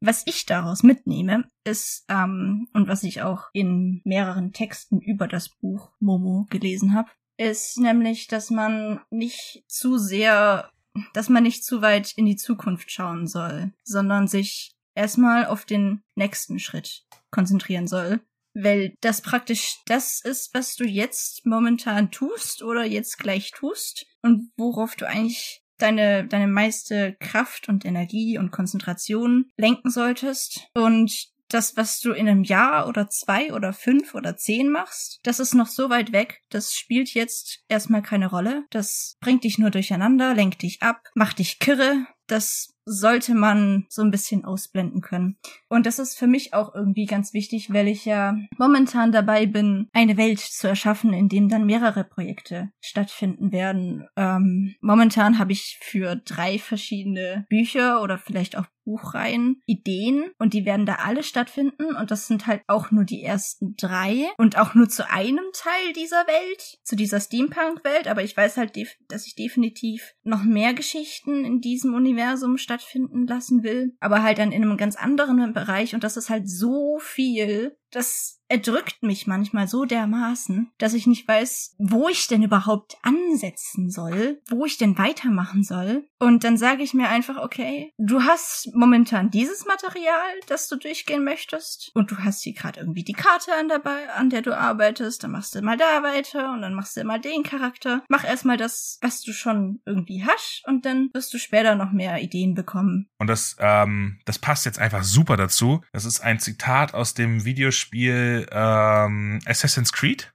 Was 0.00 0.24
ich 0.26 0.46
daraus 0.46 0.82
mitnehme, 0.82 1.48
ist, 1.64 2.04
ähm, 2.08 2.68
und 2.72 2.88
was 2.88 3.02
ich 3.02 3.22
auch 3.22 3.46
in 3.52 4.00
mehreren 4.04 4.52
Texten 4.52 5.00
über 5.00 5.26
das 5.26 5.48
Buch 5.48 5.92
Momo 5.98 6.46
gelesen 6.50 6.94
habe, 6.94 7.10
ist 7.36 7.78
nämlich, 7.78 8.26
dass 8.26 8.50
man 8.50 9.00
nicht 9.10 9.64
zu 9.66 9.98
sehr, 9.98 10.70
dass 11.14 11.28
man 11.28 11.42
nicht 11.42 11.64
zu 11.64 11.82
weit 11.82 12.12
in 12.16 12.26
die 12.26 12.36
Zukunft 12.36 12.90
schauen 12.90 13.26
soll, 13.26 13.72
sondern 13.84 14.28
sich 14.28 14.76
erstmal 14.94 15.46
auf 15.46 15.64
den 15.64 16.02
nächsten 16.14 16.58
Schritt 16.58 17.04
konzentrieren 17.30 17.86
soll, 17.86 18.20
weil 18.62 18.94
das 19.00 19.22
praktisch 19.22 19.78
das 19.86 20.20
ist, 20.20 20.52
was 20.54 20.76
du 20.76 20.84
jetzt 20.84 21.46
momentan 21.46 22.10
tust 22.10 22.62
oder 22.62 22.84
jetzt 22.84 23.18
gleich 23.18 23.50
tust 23.52 24.06
und 24.22 24.50
worauf 24.56 24.96
du 24.96 25.06
eigentlich 25.06 25.62
deine, 25.78 26.26
deine 26.26 26.48
meiste 26.48 27.16
Kraft 27.20 27.68
und 27.68 27.84
Energie 27.84 28.38
und 28.38 28.50
Konzentration 28.50 29.50
lenken 29.56 29.90
solltest. 29.90 30.68
Und 30.74 31.28
das, 31.48 31.76
was 31.76 32.00
du 32.00 32.12
in 32.12 32.28
einem 32.28 32.44
Jahr 32.44 32.88
oder 32.88 33.08
zwei 33.08 33.52
oder 33.54 33.72
fünf 33.72 34.14
oder 34.14 34.36
zehn 34.36 34.70
machst, 34.70 35.20
das 35.22 35.40
ist 35.40 35.54
noch 35.54 35.66
so 35.66 35.88
weit 35.88 36.12
weg, 36.12 36.42
das 36.50 36.74
spielt 36.74 37.14
jetzt 37.14 37.60
erstmal 37.68 38.02
keine 38.02 38.28
Rolle. 38.28 38.64
Das 38.70 39.16
bringt 39.20 39.44
dich 39.44 39.58
nur 39.58 39.70
durcheinander, 39.70 40.34
lenkt 40.34 40.62
dich 40.62 40.82
ab, 40.82 41.00
macht 41.14 41.38
dich 41.38 41.58
kirre. 41.58 42.06
Das 42.26 42.74
sollte 42.88 43.34
man 43.34 43.86
so 43.88 44.02
ein 44.02 44.10
bisschen 44.10 44.44
ausblenden 44.44 45.00
können. 45.00 45.36
Und 45.68 45.86
das 45.86 45.98
ist 45.98 46.18
für 46.18 46.26
mich 46.26 46.54
auch 46.54 46.74
irgendwie 46.74 47.06
ganz 47.06 47.34
wichtig, 47.34 47.72
weil 47.72 47.88
ich 47.88 48.04
ja 48.04 48.36
momentan 48.56 49.12
dabei 49.12 49.46
bin, 49.46 49.88
eine 49.92 50.16
Welt 50.16 50.40
zu 50.40 50.66
erschaffen, 50.66 51.12
in 51.12 51.28
dem 51.28 51.48
dann 51.48 51.66
mehrere 51.66 52.04
Projekte 52.04 52.70
stattfinden 52.80 53.52
werden. 53.52 54.06
Ähm, 54.16 54.74
momentan 54.80 55.38
habe 55.38 55.52
ich 55.52 55.78
für 55.82 56.16
drei 56.16 56.58
verschiedene 56.58 57.46
Bücher 57.48 58.02
oder 58.02 58.18
vielleicht 58.18 58.56
auch 58.56 58.66
Buchreihen 58.88 59.60
Ideen 59.66 60.30
und 60.38 60.54
die 60.54 60.64
werden 60.64 60.86
da 60.86 60.94
alle 61.04 61.22
stattfinden 61.22 61.94
und 61.94 62.10
das 62.10 62.26
sind 62.26 62.46
halt 62.46 62.62
auch 62.68 62.90
nur 62.90 63.04
die 63.04 63.22
ersten 63.22 63.76
drei 63.76 64.30
und 64.38 64.56
auch 64.56 64.74
nur 64.74 64.88
zu 64.88 65.10
einem 65.10 65.44
Teil 65.52 65.92
dieser 65.94 66.26
Welt, 66.26 66.78
zu 66.84 66.96
dieser 66.96 67.20
Steampunk-Welt, 67.20 68.08
aber 68.08 68.22
ich 68.22 68.34
weiß 68.34 68.56
halt, 68.56 68.78
dass 69.08 69.26
ich 69.26 69.34
definitiv 69.34 70.14
noch 70.22 70.42
mehr 70.42 70.72
Geschichten 70.72 71.44
in 71.44 71.60
diesem 71.60 71.92
Universum 71.92 72.56
stattfinden 72.56 73.26
lassen 73.26 73.62
will, 73.62 73.94
aber 74.00 74.22
halt 74.22 74.38
dann 74.38 74.52
in 74.52 74.62
einem 74.62 74.78
ganz 74.78 74.96
anderen 74.96 75.52
Bereich 75.52 75.94
und 75.94 76.02
das 76.02 76.16
ist 76.16 76.30
halt 76.30 76.48
so 76.48 76.98
viel, 76.98 77.76
dass 77.90 78.38
erdrückt 78.48 79.02
mich 79.02 79.26
manchmal 79.26 79.68
so 79.68 79.84
dermaßen, 79.84 80.72
dass 80.78 80.94
ich 80.94 81.06
nicht 81.06 81.28
weiß, 81.28 81.74
wo 81.78 82.08
ich 82.08 82.26
denn 82.26 82.42
überhaupt 82.42 82.96
ansetzen 83.02 83.90
soll, 83.90 84.40
wo 84.48 84.64
ich 84.64 84.78
denn 84.78 84.96
weitermachen 84.98 85.62
soll. 85.62 86.08
Und 86.18 86.44
dann 86.44 86.56
sage 86.56 86.82
ich 86.82 86.94
mir 86.94 87.08
einfach, 87.08 87.36
okay, 87.36 87.92
du 87.98 88.22
hast 88.22 88.70
momentan 88.74 89.30
dieses 89.30 89.66
Material, 89.66 90.40
das 90.46 90.68
du 90.68 90.76
durchgehen 90.76 91.24
möchtest, 91.24 91.90
und 91.94 92.10
du 92.10 92.18
hast 92.18 92.42
hier 92.42 92.54
gerade 92.54 92.80
irgendwie 92.80 93.04
die 93.04 93.12
Karte 93.12 93.52
an, 93.54 93.68
dabei, 93.68 94.10
an 94.14 94.30
der 94.30 94.42
du 94.42 94.56
arbeitest, 94.56 95.22
dann 95.22 95.32
machst 95.32 95.54
du 95.54 95.62
mal 95.62 95.76
da 95.76 96.02
weiter 96.02 96.52
und 96.52 96.62
dann 96.62 96.74
machst 96.74 96.96
du 96.96 97.04
mal 97.04 97.20
den 97.20 97.42
Charakter. 97.42 98.02
Mach 98.08 98.24
erstmal 98.24 98.56
das, 98.56 98.98
was 99.02 99.20
du 99.20 99.32
schon 99.32 99.80
irgendwie 99.84 100.24
hast, 100.24 100.62
und 100.66 100.86
dann 100.86 101.10
wirst 101.12 101.34
du 101.34 101.38
später 101.38 101.74
noch 101.74 101.92
mehr 101.92 102.20
Ideen 102.22 102.54
bekommen. 102.54 103.08
Und 103.18 103.26
das, 103.26 103.56
ähm, 103.60 104.20
das 104.24 104.38
passt 104.38 104.64
jetzt 104.64 104.78
einfach 104.78 105.02
super 105.02 105.36
dazu. 105.36 105.82
Das 105.92 106.06
ist 106.06 106.20
ein 106.20 106.40
Zitat 106.40 106.94
aus 106.94 107.14
dem 107.14 107.44
Videospiel 107.44 107.77
ähm, 107.92 109.40
Assassin's 109.44 109.92
Creed. 109.92 110.32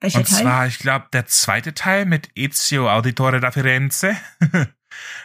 Welcher 0.00 0.18
Und 0.18 0.28
Teil? 0.28 0.42
zwar, 0.42 0.66
ich 0.66 0.78
glaube, 0.78 1.06
der 1.12 1.26
zweite 1.26 1.74
Teil 1.74 2.06
mit 2.06 2.30
Ezio 2.34 2.90
Auditore 2.90 3.40
da 3.40 3.52
Firenze. 3.52 4.16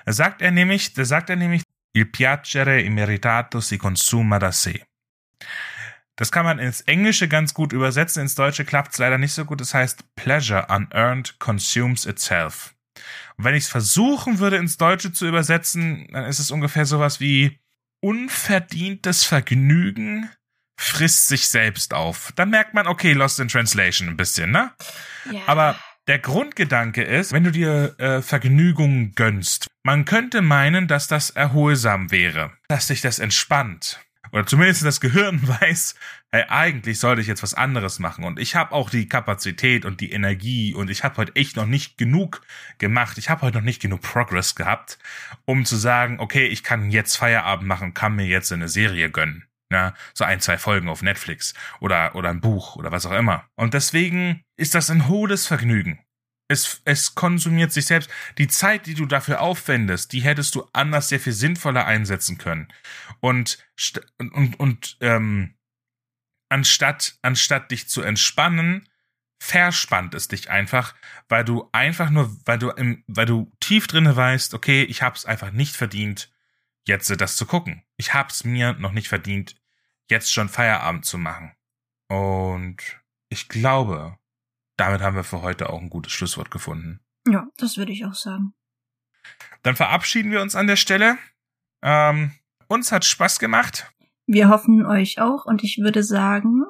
da 0.05 0.13
sagt 0.13 0.41
er 0.41 0.51
nämlich, 0.51 0.93
da 0.93 1.03
sagt 1.03 1.29
er 1.29 1.35
nämlich, 1.35 1.63
il 1.93 2.05
piacere 2.05 2.81
immeritato 2.81 3.59
si 3.59 3.77
consuma 3.77 4.38
da 4.39 4.51
se. 4.51 4.81
Das 6.15 6.31
kann 6.31 6.45
man 6.45 6.59
ins 6.59 6.81
Englische 6.81 7.27
ganz 7.27 7.53
gut 7.53 7.73
übersetzen, 7.73 8.23
ins 8.23 8.35
Deutsche 8.35 8.65
klappt 8.65 8.93
es 8.93 8.97
leider 8.97 9.17
nicht 9.17 9.33
so 9.33 9.45
gut. 9.45 9.61
Das 9.61 9.73
heißt, 9.73 10.15
pleasure 10.15 10.67
unearned 10.69 11.39
consumes 11.39 12.05
itself. 12.05 12.75
Und 13.38 13.45
wenn 13.45 13.55
ich 13.55 13.65
es 13.65 13.69
versuchen 13.69 14.39
würde, 14.39 14.57
ins 14.57 14.77
Deutsche 14.77 15.11
zu 15.11 15.27
übersetzen, 15.27 16.07
dann 16.11 16.25
ist 16.25 16.39
es 16.39 16.49
ungefähr 16.49 16.85
sowas 16.85 17.19
wie 17.19 17.59
unverdientes 18.01 19.23
Vergnügen 19.23 20.29
frisst 20.78 21.28
sich 21.28 21.49
selbst 21.49 21.93
auf. 21.93 22.32
Dann 22.36 22.49
merkt 22.49 22.73
man, 22.73 22.88
okay, 22.88 23.13
Lost 23.13 23.39
in 23.39 23.47
Translation 23.47 24.07
ein 24.07 24.17
bisschen, 24.17 24.51
ne? 24.51 24.71
Ja. 25.32 25.41
Aber 25.47 25.75
der 26.07 26.19
Grundgedanke 26.19 27.03
ist, 27.03 27.34
wenn 27.34 27.43
du 27.43 27.51
dir 27.51 27.95
äh, 27.99 28.21
Vergnügung 28.21 29.13
gönnst, 29.15 29.67
man 29.84 30.05
könnte 30.05 30.41
meinen, 30.41 30.88
dass 30.88 31.07
das 31.07 31.32
erholsam 31.32 32.11
wäre, 32.11 32.51
dass 32.69 32.88
sich 32.88 33.01
das 33.01 33.19
entspannt. 33.19 33.99
Oder 34.32 34.45
zumindest 34.45 34.86
das 34.86 35.01
Gehirn 35.01 35.45
weiß, 35.61 35.95
hey, 36.32 36.43
eigentlich 36.49 36.99
sollte 36.99 37.21
ich 37.21 37.28
jetzt 37.28 37.43
was 37.43 37.53
anderes 37.53 37.99
machen. 37.99 38.23
Und 38.23 38.39
ich 38.39 38.55
habe 38.55 38.73
auch 38.73 38.89
die 38.89 39.07
Kapazität 39.07 39.86
und 39.86 39.99
die 39.99 40.11
Energie 40.11 40.73
und 40.73 40.89
ich 40.89 41.03
habe 41.03 41.17
heute 41.17 41.36
echt 41.36 41.55
noch 41.55 41.65
nicht 41.65 41.97
genug 41.97 42.41
gemacht. 42.78 43.17
Ich 43.17 43.30
habe 43.30 43.41
heute 43.41 43.57
noch 43.57 43.63
nicht 43.63 43.82
genug 43.82 44.01
Progress 44.01 44.55
gehabt, 44.55 44.99
um 45.45 45.65
zu 45.65 45.75
sagen, 45.75 46.19
okay, 46.19 46.45
ich 46.47 46.63
kann 46.63 46.91
jetzt 46.91 47.15
Feierabend 47.15 47.67
machen, 47.67 47.93
kann 47.93 48.15
mir 48.15 48.28
jetzt 48.28 48.51
eine 48.51 48.69
Serie 48.69 49.09
gönnen. 49.09 49.47
Ja, 49.72 49.93
so 50.13 50.24
ein, 50.24 50.39
zwei 50.39 50.57
Folgen 50.57 50.88
auf 50.88 51.01
Netflix 51.01 51.53
oder, 51.82 52.15
oder 52.15 52.30
ein 52.30 52.39
Buch 52.39 52.78
oder 52.78 52.91
was 52.91 53.05
auch 53.05 53.11
immer. 53.11 53.49
Und 53.55 53.74
deswegen 53.74 54.43
ist 54.55 54.76
das 54.76 54.89
ein 54.89 55.07
hohes 55.09 55.45
Vergnügen. 55.45 55.99
Es, 56.47 56.82
es 56.86 57.15
konsumiert 57.15 57.74
sich 57.74 57.86
selbst. 57.86 58.09
Die 58.38 58.47
Zeit, 58.47 58.86
die 58.86 58.93
du 58.93 59.05
dafür 59.05 59.41
aufwendest, 59.41 60.13
die 60.13 60.22
hättest 60.22 60.55
du 60.55 60.65
anders 60.72 61.09
sehr 61.09 61.20
viel 61.20 61.34
sinnvoller 61.34 61.86
einsetzen 61.86 62.38
können. 62.38 62.70
Und, 63.20 63.57
und, 64.18 64.57
und 64.57 64.97
ähm, 65.01 65.55
anstatt, 66.49 67.18
anstatt 67.22 67.72
dich 67.72 67.89
zu 67.89 68.01
entspannen, 68.01 68.88
verspannt 69.39 70.15
es 70.15 70.30
dich 70.30 70.49
einfach, 70.49 70.95
weil 71.28 71.43
du 71.43 71.70
einfach 71.72 72.09
nur, 72.09 72.36
weil 72.45 72.57
du 72.57 72.70
im, 72.70 73.03
weil 73.07 73.26
du 73.26 73.51
tief 73.59 73.88
drinne 73.88 74.15
weißt, 74.15 74.53
okay, 74.53 74.84
ich 74.84 75.01
hab's 75.01 75.26
einfach 75.26 75.51
nicht 75.51 75.76
verdient, 75.76 76.32
jetzt 76.88 77.09
das 77.21 77.35
zu 77.35 77.45
gucken. 77.45 77.83
Ich 77.97 78.13
hab's 78.13 78.43
mir 78.43 78.73
noch 78.73 78.91
nicht 78.91 79.07
verdient, 79.07 79.55
jetzt 80.09 80.33
schon 80.33 80.49
Feierabend 80.49 81.05
zu 81.05 81.17
machen. 81.17 81.53
Und 82.09 82.77
ich 83.29 83.49
glaube, 83.49 84.17
damit 84.77 85.01
haben 85.01 85.15
wir 85.15 85.23
für 85.23 85.41
heute 85.41 85.69
auch 85.69 85.81
ein 85.81 85.89
gutes 85.89 86.11
Schlusswort 86.11 86.51
gefunden. 86.51 87.01
Ja, 87.27 87.47
das 87.57 87.77
würde 87.77 87.91
ich 87.91 88.05
auch 88.05 88.13
sagen. 88.13 88.53
Dann 89.63 89.75
verabschieden 89.75 90.31
wir 90.31 90.41
uns 90.41 90.55
an 90.55 90.67
der 90.67 90.77
Stelle. 90.77 91.17
Ähm, 91.81 92.31
uns 92.67 92.91
hat 92.91 93.05
Spaß 93.05 93.39
gemacht. 93.39 93.91
Wir 94.25 94.49
hoffen 94.49 94.85
euch 94.85 95.19
auch 95.19 95.45
und 95.45 95.63
ich 95.63 95.79
würde 95.79 96.03
sagen, 96.03 96.63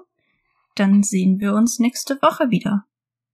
dann 0.75 1.03
sehen 1.03 1.39
wir 1.39 1.53
uns 1.53 1.79
nächste 1.79 2.21
Woche 2.21 2.49
wieder. 2.49 2.85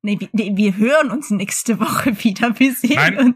Nee, 0.02 0.20
wir, 0.20 0.30
nee, 0.34 0.52
wir 0.56 0.76
hören 0.76 1.12
uns 1.12 1.30
nächste 1.30 1.80
Woche 1.80 2.18
wieder. 2.24 2.60
Wir 2.60 2.74
sehen 2.74 2.96
nein, 2.96 3.18
uns. 3.18 3.36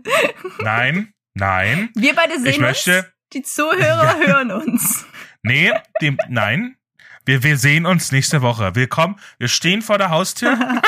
nein, 0.60 1.14
nein. 1.34 1.90
Wir 1.96 2.16
beide 2.16 2.40
sehen 2.40 2.52
ich 2.52 2.60
möchte, 2.60 3.00
uns. 3.00 3.08
Die 3.34 3.42
Zuhörer 3.42 4.20
ja. 4.22 4.28
hören 4.28 4.52
uns. 4.52 5.06
Nee, 5.44 5.74
dem, 6.02 6.18
nein. 6.30 6.78
Wir, 7.26 7.44
wir 7.44 7.58
sehen 7.58 7.86
uns 7.86 8.12
nächste 8.14 8.42
Woche. 8.42 8.74
Willkommen. 8.76 9.20
Wir 9.38 9.50
stehen 9.50 9.82
vor 9.82 9.98
der 9.98 10.10
Haustür. 10.10 10.58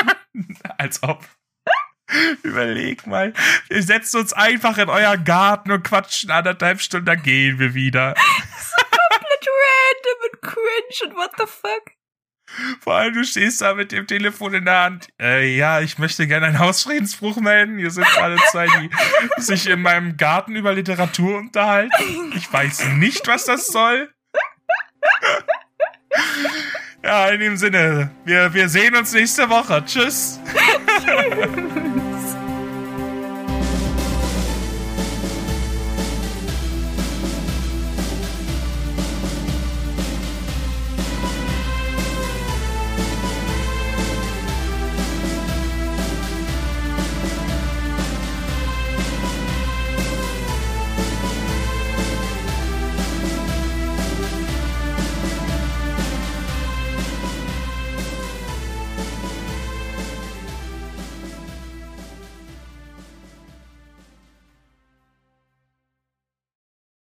Als 0.78 1.02
ob. 1.02 1.26
Überleg 2.42 3.06
mal. 3.06 3.34
Wir 3.68 3.82
setzen 3.82 4.20
uns 4.20 4.32
einfach 4.32 4.78
in 4.78 4.88
euren 4.88 5.24
Garten 5.24 5.70
und 5.70 5.82
quatschen 5.84 6.30
anderthalb 6.30 6.80
Stunden, 6.80 7.06
dann 7.06 7.22
gehen 7.22 7.58
wir 7.58 7.74
wieder. 7.74 8.14
so 8.58 8.84
komplett 8.84 9.48
random 9.60 10.30
und 10.32 10.42
cringe 10.42 11.10
und 11.10 11.16
what 11.16 11.30
the 11.36 11.46
fuck. 11.46 11.99
Vor 12.80 12.94
allem, 12.94 13.14
du 13.14 13.24
stehst 13.24 13.60
da 13.60 13.74
mit 13.74 13.92
dem 13.92 14.06
Telefon 14.06 14.54
in 14.54 14.64
der 14.64 14.80
Hand. 14.80 15.08
Äh, 15.20 15.56
ja, 15.56 15.80
ich 15.80 15.98
möchte 15.98 16.26
gerne 16.26 16.46
einen 16.46 16.58
Hausfriedensbruch 16.58 17.36
melden. 17.36 17.78
Hier 17.78 17.90
sind 17.90 18.06
alle 18.18 18.36
zwei, 18.50 18.66
die 18.66 18.90
sich 19.42 19.68
in 19.68 19.82
meinem 19.82 20.16
Garten 20.16 20.56
über 20.56 20.72
Literatur 20.72 21.38
unterhalten. 21.38 22.32
Ich 22.34 22.52
weiß 22.52 22.86
nicht, 22.94 23.26
was 23.26 23.44
das 23.44 23.68
soll. 23.68 24.12
Ja, 27.02 27.28
in 27.28 27.40
dem 27.40 27.56
Sinne, 27.56 28.10
wir, 28.24 28.52
wir 28.52 28.68
sehen 28.68 28.94
uns 28.94 29.12
nächste 29.12 29.48
Woche. 29.48 29.82
Tschüss. 29.86 30.40